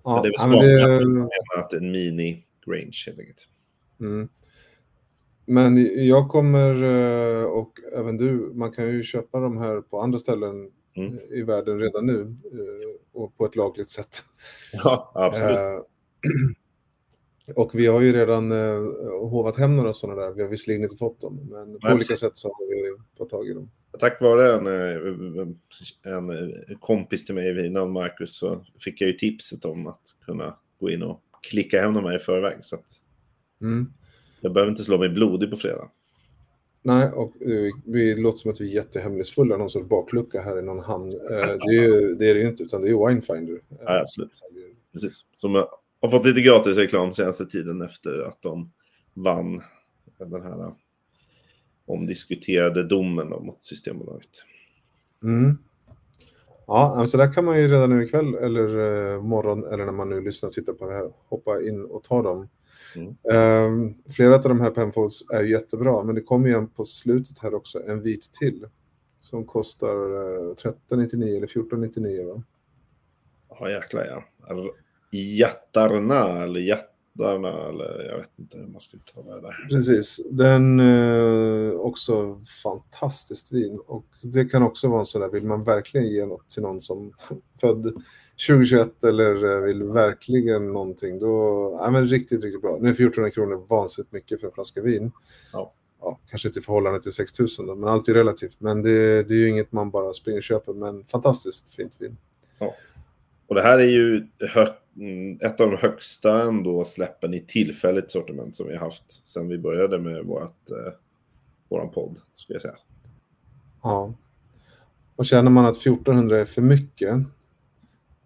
Ja, 0.04 0.20
det 0.22 0.28
är 0.28 0.32
väl 0.32 0.38
smakmässigt 0.38 1.02
det... 1.02 1.08
menar 1.08 1.30
att 1.56 1.70
det 1.70 1.76
är 1.76 1.80
en 1.80 1.90
mini 1.90 2.44
Grange 2.66 3.04
helt 3.06 3.18
enkelt. 3.18 3.48
Mm. 4.00 4.28
Men 5.46 5.76
jag 6.06 6.28
kommer, 6.28 6.82
eh, 6.82 7.44
och 7.44 7.72
även 7.96 8.16
du, 8.16 8.52
man 8.54 8.72
kan 8.72 8.86
ju 8.86 9.02
köpa 9.02 9.40
de 9.40 9.56
här 9.56 9.80
på 9.80 10.00
andra 10.00 10.18
ställen 10.18 10.70
mm. 11.06 11.18
i 11.30 11.42
världen 11.42 11.78
redan 11.78 12.06
nu 12.06 12.20
eh, 12.20 13.20
och 13.20 13.36
på 13.36 13.44
ett 13.44 13.56
lagligt 13.56 13.90
sätt. 13.90 14.24
Ja, 14.72 15.12
absolut. 15.14 15.58
Eh, 15.58 15.80
och 17.54 17.74
vi 17.74 17.86
har 17.86 18.00
ju 18.00 18.12
redan 18.12 18.52
eh, 18.52 18.82
hovat 19.30 19.56
hem 19.56 19.76
några 19.76 19.92
sådana 19.92 20.22
där. 20.22 20.32
Vi 20.32 20.42
har 20.42 20.48
visserligen 20.48 20.82
inte 20.82 20.96
fått 20.96 21.20
dem, 21.20 21.36
men 21.50 21.72
på 21.72 21.78
Nej, 21.82 21.94
olika 21.94 22.16
sätt 22.16 22.36
så 22.36 22.48
har 22.48 22.66
vi 22.66 22.96
fått 23.18 23.30
tag 23.30 23.48
i 23.48 23.52
dem. 23.52 23.70
Tack 23.98 24.20
vare 24.20 24.54
en, 24.54 24.66
en 26.66 26.78
kompis 26.80 27.26
till 27.26 27.34
mig 27.34 27.52
vid 27.52 27.72
namn 27.72 27.92
Marcus 27.92 28.36
så 28.36 28.64
fick 28.84 29.00
jag 29.00 29.08
ju 29.08 29.12
tipset 29.12 29.64
om 29.64 29.86
att 29.86 30.02
kunna 30.24 30.56
gå 30.80 30.90
in 30.90 31.02
och 31.02 31.22
klicka 31.50 31.82
hem 31.82 31.94
de 31.94 32.04
här 32.04 32.16
i 32.16 32.18
förväg. 32.18 32.56
Så 32.60 32.76
att 32.76 32.86
mm. 33.60 33.92
Jag 34.40 34.52
behöver 34.52 34.70
inte 34.70 34.82
slå 34.82 34.98
mig 34.98 35.08
blodig 35.08 35.50
på 35.50 35.56
fredag. 35.56 35.90
Nej, 36.82 37.10
och 37.10 37.32
uh, 37.46 37.70
vi 37.84 38.16
låter 38.16 38.38
som 38.38 38.50
att 38.50 38.60
vi 38.60 38.70
är 38.70 38.74
jättehemlighetsfulla, 38.74 39.56
någon 39.56 39.70
sorts 39.70 39.88
baklucka 39.88 40.40
här 40.40 40.58
i 40.58 40.62
någon 40.62 40.84
hamn. 40.84 41.12
Uh, 41.12 41.18
det, 41.66 41.76
är 41.76 41.82
ju, 41.82 42.14
det 42.14 42.30
är 42.30 42.34
det 42.34 42.40
ju 42.40 42.48
inte, 42.48 42.62
utan 42.62 42.82
det 42.82 42.88
är 42.88 43.08
Winefinder. 43.08 43.60
Ja, 43.68 44.00
absolut. 44.00 44.42
Precis. 44.92 45.26
Som 45.32 45.54
har 46.00 46.10
fått 46.10 46.26
lite 46.26 46.40
gratis 46.40 46.76
reklam 46.76 47.12
senaste 47.12 47.46
tiden 47.46 47.82
efter 47.82 48.20
att 48.20 48.42
de 48.42 48.72
vann 49.14 49.62
den 50.18 50.42
här 50.42 50.74
omdiskuterade 51.86 52.82
domen 52.88 53.28
mot 53.28 53.64
Systembolaget. 53.64 54.44
Mm. 55.22 55.58
Ja, 56.66 56.92
så 56.94 57.00
alltså 57.00 57.18
där 57.18 57.32
kan 57.32 57.44
man 57.44 57.60
ju 57.60 57.68
redan 57.68 57.90
nu 57.90 58.04
ikväll 58.04 58.34
eller 58.34 59.20
morgon 59.20 59.64
eller 59.64 59.84
när 59.84 59.92
man 59.92 60.08
nu 60.08 60.20
lyssnar 60.20 60.48
och 60.48 60.54
tittar 60.54 60.72
på 60.72 60.88
det 60.88 60.94
här 60.94 61.10
hoppa 61.28 61.62
in 61.62 61.84
och 61.84 62.04
ta 62.04 62.22
dem. 62.22 62.48
Mm. 62.96 63.16
Um, 63.24 64.02
flera 64.10 64.34
av 64.34 64.42
de 64.42 64.60
här 64.60 64.70
Penfolds 64.70 65.24
är 65.32 65.42
jättebra, 65.42 66.04
men 66.04 66.14
det 66.14 66.20
kommer 66.20 66.48
ju 66.48 66.54
en 66.54 66.68
på 66.68 66.84
slutet 66.84 67.38
här 67.38 67.54
också, 67.54 67.82
en 67.86 68.02
vit 68.02 68.32
till. 68.32 68.66
Som 69.20 69.44
kostar 69.44 69.96
uh, 69.96 70.54
13,99 70.54 71.36
eller 71.36 71.46
14,99 71.46 72.34
va? 72.34 72.42
Ja 73.48 73.70
jäklar 73.70 74.04
ja. 74.04 74.24
Jättarna 75.12 76.42
eller 76.42 76.60
Raddarna 77.18 77.68
eller 77.68 78.04
jag 78.10 78.18
vet 78.18 78.38
inte 78.38 78.58
hur 78.58 78.66
man 78.66 78.80
ska 78.80 78.96
uttala 78.96 79.34
det 79.34 79.40
där. 79.40 79.68
Precis. 79.70 80.20
Den 80.30 80.80
eh, 80.80 81.70
också 81.72 82.40
fantastiskt 82.62 83.52
vin. 83.52 83.80
Och 83.86 84.06
det 84.22 84.44
kan 84.44 84.62
också 84.62 84.88
vara 84.88 85.00
en 85.00 85.06
sån 85.06 85.20
där, 85.20 85.28
vill 85.28 85.46
man 85.46 85.64
verkligen 85.64 86.06
ge 86.06 86.26
något 86.26 86.50
till 86.50 86.62
någon 86.62 86.80
som 86.80 87.12
född 87.60 88.02
2021 88.48 89.04
eller 89.04 89.56
eh, 89.56 89.60
vill 89.60 89.82
verkligen 89.82 90.72
någonting, 90.72 91.18
då, 91.18 91.78
ja 91.82 91.90
men 91.90 92.06
riktigt, 92.06 92.44
riktigt 92.44 92.62
bra. 92.62 92.78
Nu 92.80 92.88
är 92.88 92.92
1400 92.92 93.30
kronor 93.30 93.66
vansinnigt 93.68 94.12
mycket 94.12 94.40
för 94.40 94.46
en 94.46 94.52
flaska 94.52 94.82
vin. 94.82 95.12
Ja. 95.52 95.72
Ja, 96.00 96.20
kanske 96.30 96.48
inte 96.48 96.60
i 96.60 96.62
förhållande 96.62 97.00
till 97.00 97.12
6000 97.12 97.66
då, 97.66 97.74
men 97.74 97.88
allt 97.88 98.08
är 98.08 98.14
relativt. 98.14 98.60
Men 98.60 98.82
det, 98.82 99.22
det 99.22 99.34
är 99.34 99.38
ju 99.38 99.48
inget 99.48 99.72
man 99.72 99.90
bara 99.90 100.12
springer 100.12 100.38
och 100.38 100.42
köper, 100.42 100.72
men 100.72 101.04
fantastiskt 101.04 101.74
fint 101.74 101.96
vin. 102.00 102.16
Och 103.46 103.54
det 103.54 103.62
här 103.62 103.78
är 103.78 103.88
ju 103.88 104.26
hö- 104.38 104.60
mm, 104.62 104.72
Mm, 104.98 105.38
ett 105.40 105.60
av 105.60 105.70
de 105.70 105.76
högsta 105.76 106.42
ändå 106.42 106.84
släppen 106.84 107.34
i 107.34 107.40
tillfälligt 107.40 108.10
sortiment 108.10 108.56
som 108.56 108.68
vi 108.68 108.76
har 108.76 108.84
haft 108.84 109.28
sedan 109.28 109.48
vi 109.48 109.58
började 109.58 109.98
med 109.98 110.24
vårt, 110.24 110.70
eh, 110.70 110.92
våran 111.68 111.90
podd, 111.90 112.20
skulle 112.32 112.54
jag 112.54 112.62
säga. 112.62 112.76
Ja. 113.82 114.14
Och 115.16 115.26
känner 115.26 115.50
man 115.50 115.66
att 115.66 115.76
1400 115.76 116.38
är 116.38 116.44
för 116.44 116.62
mycket, 116.62 117.14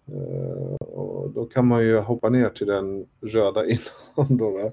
eh, 0.06 0.76
och 0.86 1.30
då 1.30 1.44
kan 1.44 1.66
man 1.66 1.82
ju 1.82 1.98
hoppa 1.98 2.28
ner 2.28 2.48
till 2.48 2.66
den 2.66 3.06
röda 3.20 3.66
innan 3.66 4.36
då, 4.36 4.58
då, 4.58 4.72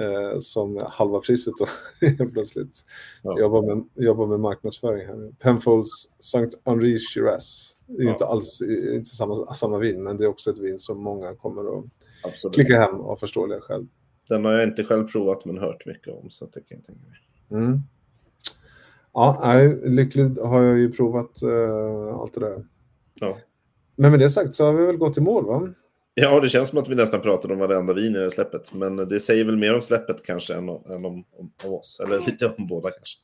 eh, 0.00 0.38
som 0.40 0.80
halva 0.88 1.20
priset 1.20 1.54
då, 1.58 1.66
plötsligt. 2.32 2.84
Ja. 3.22 3.38
Jobbar, 3.40 3.62
med, 3.62 3.84
jobbar 3.94 4.26
med 4.26 4.40
marknadsföring 4.40 5.06
här. 5.06 5.32
Penfolds 5.38 5.90
St. 6.20 6.48
Henri 6.64 6.98
Shiraz. 6.98 7.76
Det 7.86 8.02
är 8.02 8.06
Ja. 8.06 8.12
inte 8.12 8.24
alls 8.24 8.62
inte 8.94 9.10
samma, 9.16 9.34
samma 9.46 9.78
vin, 9.78 10.02
men 10.02 10.16
det 10.16 10.24
är 10.24 10.28
också 10.28 10.50
ett 10.50 10.58
vin 10.58 10.78
som 10.78 11.02
många 11.02 11.34
kommer 11.34 11.78
att 11.78 11.84
Absolut. 12.24 12.54
klicka 12.54 12.80
hem 12.80 12.94
av 13.00 13.16
förståeliga 13.16 13.60
skäl. 13.60 13.86
Den 14.28 14.44
har 14.44 14.52
jag 14.52 14.64
inte 14.64 14.84
själv 14.84 15.08
provat 15.08 15.44
men 15.44 15.58
hört 15.58 15.86
mycket 15.86 16.14
om, 16.22 16.30
så 16.30 16.44
det 16.44 16.60
kan 16.60 16.78
jag 16.78 16.84
tänka 16.84 17.00
mig. 17.08 17.18
Mm. 17.64 17.80
Ja, 19.12 19.54
lyckligt 19.84 20.38
har 20.38 20.62
jag 20.62 20.78
ju 20.78 20.92
provat 20.92 21.42
eh, 21.42 22.14
allt 22.14 22.34
det 22.34 22.40
där. 22.40 22.64
Ja. 23.14 23.38
Men 23.96 24.10
med 24.10 24.20
det 24.20 24.30
sagt 24.30 24.54
så 24.54 24.64
har 24.64 24.72
vi 24.72 24.86
väl 24.86 24.96
gått 24.96 25.18
i 25.18 25.20
mål, 25.20 25.46
va? 25.46 25.68
Ja, 26.22 26.40
det 26.40 26.48
känns 26.48 26.68
som 26.68 26.78
att 26.78 26.88
vi 26.88 26.94
nästan 26.94 27.20
pratade 27.20 27.54
om 27.54 27.60
varenda 27.60 27.92
vin 27.92 28.16
i 28.16 28.18
det 28.18 28.30
släppet. 28.30 28.74
Men 28.74 28.96
det 28.96 29.20
säger 29.20 29.44
väl 29.44 29.56
mer 29.56 29.74
om 29.74 29.80
släppet 29.80 30.22
kanske 30.22 30.54
än, 30.54 30.68
om, 30.68 30.84
än 30.86 31.04
om, 31.04 31.24
om, 31.36 31.52
om 31.64 31.72
oss. 31.72 32.00
Eller 32.04 32.20
lite 32.26 32.54
om 32.58 32.66
båda 32.66 32.90
kanske. 32.90 33.18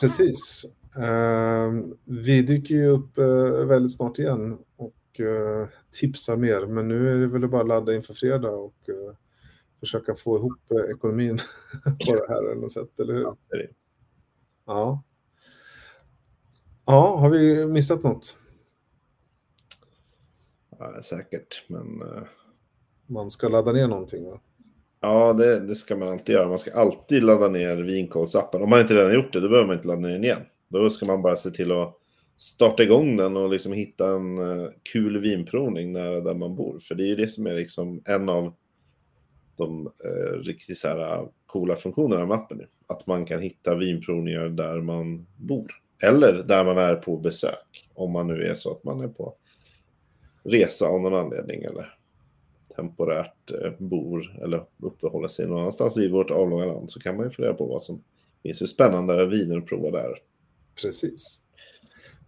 Precis. 0.00 0.64
Eh, 0.96 1.72
vi 2.04 2.42
dyker 2.42 2.74
ju 2.74 2.86
upp 2.86 3.18
eh, 3.18 3.66
väldigt 3.66 3.96
snart 3.96 4.18
igen 4.18 4.58
och 4.76 5.20
eh, 5.20 5.68
tipsar 6.00 6.36
mer. 6.36 6.66
Men 6.66 6.88
nu 6.88 7.08
är 7.08 7.16
det 7.16 7.26
väl 7.26 7.48
bara 7.48 7.62
att 7.62 7.68
ladda 7.68 7.94
inför 7.94 8.14
fredag 8.14 8.50
och 8.50 8.88
eh, 8.88 9.16
försöka 9.80 10.14
få 10.14 10.36
ihop 10.36 10.72
ekonomin 10.90 11.38
på 11.84 12.16
det 12.16 12.26
här 12.28 12.50
eller 12.50 12.60
något 12.60 12.72
sätt, 12.72 13.00
eller 13.00 13.14
hur? 13.14 13.22
Ja, 13.22 13.36
det 13.48 13.56
är 13.56 13.58
det. 13.58 13.70
Ja. 14.66 15.02
Ja, 16.84 17.16
har 17.16 17.30
vi 17.30 17.66
missat 17.66 18.02
något? 18.02 18.36
Ja, 20.80 21.02
säkert, 21.02 21.64
men... 21.68 22.02
eh, 22.02 22.22
Man 23.06 23.30
ska 23.30 23.48
ladda 23.48 23.72
ner 23.72 23.88
någonting, 23.88 24.24
va? 24.24 24.40
Ja, 25.00 25.32
det, 25.32 25.60
det 25.60 25.74
ska 25.74 25.96
man 25.96 26.08
alltid 26.08 26.34
göra. 26.34 26.48
Man 26.48 26.58
ska 26.58 26.72
alltid 26.72 27.22
ladda 27.22 27.48
ner 27.48 27.76
Vinkolsappen. 27.76 28.62
Om 28.62 28.70
man 28.70 28.80
inte 28.80 28.94
redan 28.94 29.14
gjort 29.14 29.32
det, 29.32 29.40
då 29.40 29.48
behöver 29.48 29.66
man 29.66 29.76
inte 29.76 29.88
ladda 29.88 30.00
ner 30.00 30.12
den 30.12 30.24
igen. 30.24 30.42
Då 30.68 30.90
ska 30.90 31.12
man 31.12 31.22
bara 31.22 31.36
se 31.36 31.50
till 31.50 31.72
att 31.72 31.96
starta 32.36 32.82
igång 32.82 33.16
den 33.16 33.36
och 33.36 33.50
liksom 33.50 33.72
hitta 33.72 34.10
en 34.10 34.38
eh, 34.38 34.68
kul 34.92 35.18
vinprovning 35.20 35.92
nära 35.92 36.20
där 36.20 36.34
man 36.34 36.56
bor. 36.56 36.78
För 36.78 36.94
det 36.94 37.02
är 37.02 37.06
ju 37.06 37.16
det 37.16 37.28
som 37.28 37.46
är 37.46 37.54
liksom 37.54 38.02
en 38.04 38.28
av 38.28 38.54
de 39.56 39.86
eh, 39.86 40.38
riktigt 40.38 40.78
så 40.78 40.88
här, 40.88 41.28
coola 41.46 41.76
funktionerna 41.76 42.26
med 42.26 42.36
appen. 42.36 42.60
Att 42.88 43.06
man 43.06 43.24
kan 43.26 43.40
hitta 43.40 43.74
vinprovningar 43.74 44.48
där 44.48 44.80
man 44.80 45.26
bor. 45.36 45.72
Eller 46.02 46.32
där 46.32 46.64
man 46.64 46.78
är 46.78 46.94
på 46.94 47.16
besök. 47.16 47.88
Om 47.94 48.12
man 48.12 48.26
nu 48.26 48.42
är 48.42 48.54
så 48.54 48.72
att 48.72 48.84
man 48.84 49.00
är 49.00 49.08
på 49.08 49.34
resa 50.42 50.86
av 50.86 51.00
någon 51.00 51.14
anledning. 51.14 51.62
Eller 51.62 51.94
temporärt 52.76 53.50
eh, 53.50 53.72
bor 53.78 54.38
eller 54.42 54.64
uppehåller 54.82 55.28
sig 55.28 55.46
någon 55.46 55.58
annanstans 55.58 55.98
i 55.98 56.08
vårt 56.08 56.30
avlånga 56.30 56.64
land 56.64 56.90
så 56.90 57.00
kan 57.00 57.16
man 57.16 57.26
ju 57.26 57.30
fundera 57.30 57.54
på 57.54 57.66
vad 57.66 57.82
som 57.82 58.02
finns 58.42 58.58
för 58.58 58.66
spännande 58.66 59.26
viner 59.26 59.58
att 59.58 59.66
prova 59.66 59.90
där. 59.90 60.18
Precis. 60.82 61.38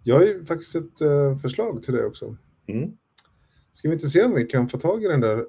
Jag 0.03 0.17
har 0.17 0.25
ju 0.25 0.45
faktiskt 0.45 0.75
ett 0.75 1.01
eh, 1.01 1.37
förslag 1.37 1.83
till 1.83 1.95
det 1.95 2.07
också. 2.07 2.37
Mm. 2.67 2.93
Ska 3.73 3.89
vi 3.89 3.95
inte 3.95 4.09
se 4.09 4.25
om 4.25 4.35
vi 4.35 4.45
kan 4.45 4.69
få 4.69 4.79
tag 4.79 5.05
i 5.05 5.09
den 5.09 5.21
där 5.21 5.47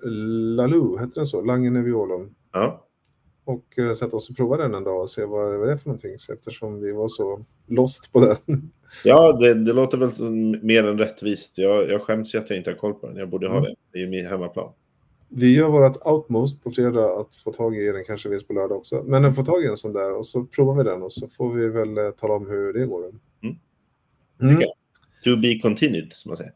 Lalou, 0.56 1.00
heter 1.00 1.16
den 1.16 1.26
så? 1.26 1.42
Lange 1.42 1.70
Neviolon. 1.70 2.36
Ja, 2.52 2.88
Och 3.46 3.80
eh, 3.80 3.94
sätta 3.94 4.18
oss 4.18 4.30
och 4.30 4.36
prova 4.36 4.58
den 4.58 4.74
en 4.74 4.84
dag 4.84 5.02
och 5.02 5.10
se 5.10 5.26
vad 5.26 5.62
det 5.62 5.72
är 5.72 5.78
för 5.78 5.88
någonting. 5.88 6.16
Eftersom 6.34 6.80
vi 6.82 6.92
var 6.92 7.08
så 7.08 7.46
lost 7.68 8.12
på 8.14 8.20
den. 8.20 8.72
Ja 9.04 9.32
det, 9.32 9.54
det 9.54 9.74
låter 9.74 9.98
väl 9.98 10.12
som 10.12 10.60
mer 10.62 10.88
än 10.88 10.98
rättvist. 10.98 11.58
Jag, 11.58 11.90
jag 11.90 12.02
skäms 12.02 12.36
ju 12.36 12.40
att 12.40 12.50
jag 12.50 12.58
inte 12.58 12.70
har 12.70 12.78
koll 12.78 12.94
på 12.94 13.08
den. 13.08 13.18
Jag 13.18 13.30
borde 13.30 13.48
ha 13.48 13.58
Mm. 13.58 13.64
det. 13.64 13.76
Det 13.92 13.98
är 13.98 14.02
ju 14.02 14.10
min 14.10 14.26
hemmaplan. 14.26 14.74
Vi 15.30 15.56
gör 15.56 15.70
vårt 15.70 16.08
outmost 16.08 16.64
på 16.64 16.72
fredag 16.72 17.20
att 17.20 17.36
få 17.36 17.52
tag 17.54 17.78
i 17.78 17.92
den, 17.92 18.04
kanske 18.06 18.30
finns 18.30 18.48
på 18.48 18.54
lördag 18.54 18.78
också. 18.78 19.04
Men 19.06 19.26
att 19.26 19.36
få 19.36 19.46
tag 19.46 19.64
i 19.64 19.68
en 19.68 19.78
sån 19.78 19.94
där 19.94 20.14
och 20.14 20.26
så 20.26 20.46
provar 20.46 20.76
vi 20.76 20.84
den 20.84 21.02
och 21.02 21.14
så 21.14 21.28
får 21.28 21.54
vi 21.54 21.70
väl 21.70 21.98
eh, 21.98 22.10
tala 22.12 22.34
om 22.34 22.48
hur 22.48 22.74
det 22.74 22.86
går. 22.86 23.06
Mm. 23.44 23.56
Mm. 24.42 24.62
To 25.24 25.38
be 25.42 25.60
continued, 25.60 26.14
som 26.14 26.30
man 26.30 26.38
säger. 26.38 26.54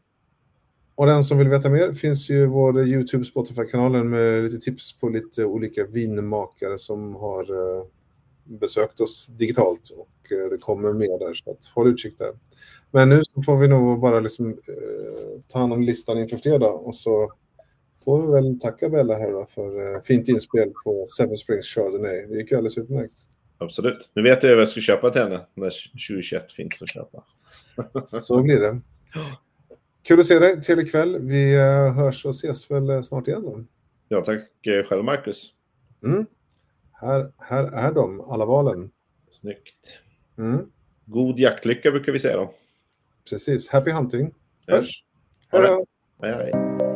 Och 0.94 1.06
den 1.06 1.24
som 1.24 1.38
vill 1.38 1.48
veta 1.48 1.68
mer 1.68 1.92
finns 1.92 2.30
ju 2.30 2.46
vår 2.46 2.80
YouTube 2.80 3.24
Spotify-kanalen 3.24 4.10
med 4.10 4.44
lite 4.44 4.58
tips 4.58 4.98
på 4.98 5.08
lite 5.08 5.44
olika 5.44 5.86
vinmakare 5.86 6.78
som 6.78 7.14
har 7.14 7.42
eh, 7.42 7.84
besökt 8.48 9.00
oss 9.00 9.26
digitalt 9.26 9.90
och 9.90 10.32
eh, 10.32 10.50
det 10.50 10.58
kommer 10.58 10.92
mer 10.92 11.18
där 11.18 11.34
så 11.34 11.50
att 11.50 11.66
håll 11.74 11.88
utkik 11.88 12.18
där. 12.18 12.32
Men 12.90 13.08
nu 13.08 13.22
får 13.46 13.56
vi 13.56 13.68
nog 13.68 14.00
bara 14.00 14.20
liksom, 14.20 14.50
eh, 14.50 15.40
ta 15.48 15.58
hand 15.58 15.72
om 15.72 15.82
listan 15.82 16.18
inför 16.18 16.36
fredag 16.36 16.70
och 16.72 16.94
så 16.94 17.32
får 18.04 18.26
vi 18.26 18.32
väl 18.32 18.60
tacka 18.60 18.88
Bella 18.88 19.18
här 19.18 19.32
då 19.32 19.46
för 19.46 19.94
eh, 19.94 20.02
fint 20.02 20.28
inspel 20.28 20.72
på 20.84 21.06
Seven 21.16 21.36
Springs 21.36 21.66
Chardonnay. 21.66 22.26
Det 22.26 22.38
gick 22.38 22.50
ju 22.50 22.56
alldeles 22.56 22.78
utmärkt. 22.78 23.18
Absolut. 23.58 24.10
Nu 24.14 24.22
vet 24.22 24.42
jag 24.42 24.50
vad 24.50 24.60
jag 24.60 24.68
ska 24.68 24.80
köpa 24.80 25.10
till 25.10 25.22
henne 25.22 25.40
när 25.54 25.70
2021 26.08 26.52
finns 26.52 26.82
att 26.82 26.88
köpa. 26.88 27.24
Så 28.20 28.42
blir 28.42 28.60
det. 28.60 28.80
Kul 30.02 30.20
att 30.20 30.26
se 30.26 30.38
dig, 30.38 30.62
trevlig 30.62 30.90
kväll. 30.90 31.18
Vi 31.18 31.54
eh, 31.54 31.92
hörs 31.92 32.24
och 32.24 32.30
ses 32.30 32.70
väl 32.70 32.90
eh, 32.90 33.02
snart 33.02 33.28
igen 33.28 33.42
då. 33.42 33.64
Ja, 34.08 34.24
tack 34.24 34.40
själv 34.88 35.04
Marcus. 35.04 35.50
Mm. 36.04 36.26
Här, 37.00 37.32
här 37.38 37.64
är 37.64 37.92
de, 37.92 38.20
alla 38.20 38.46
valen. 38.46 38.90
Snyggt. 39.30 40.00
Mm. 40.38 40.70
God 41.04 41.38
jaktlycka 41.38 41.90
brukar 41.90 42.12
vi 42.12 42.18
säga 42.18 42.36
då. 42.36 42.52
Precis. 43.30 43.68
Happy 43.68 43.90
hunting. 43.90 44.34
Hörs. 44.66 45.04
Hej 45.48 45.62
då! 45.62 45.86
Hej, 46.22 46.32
hej. 46.32 46.87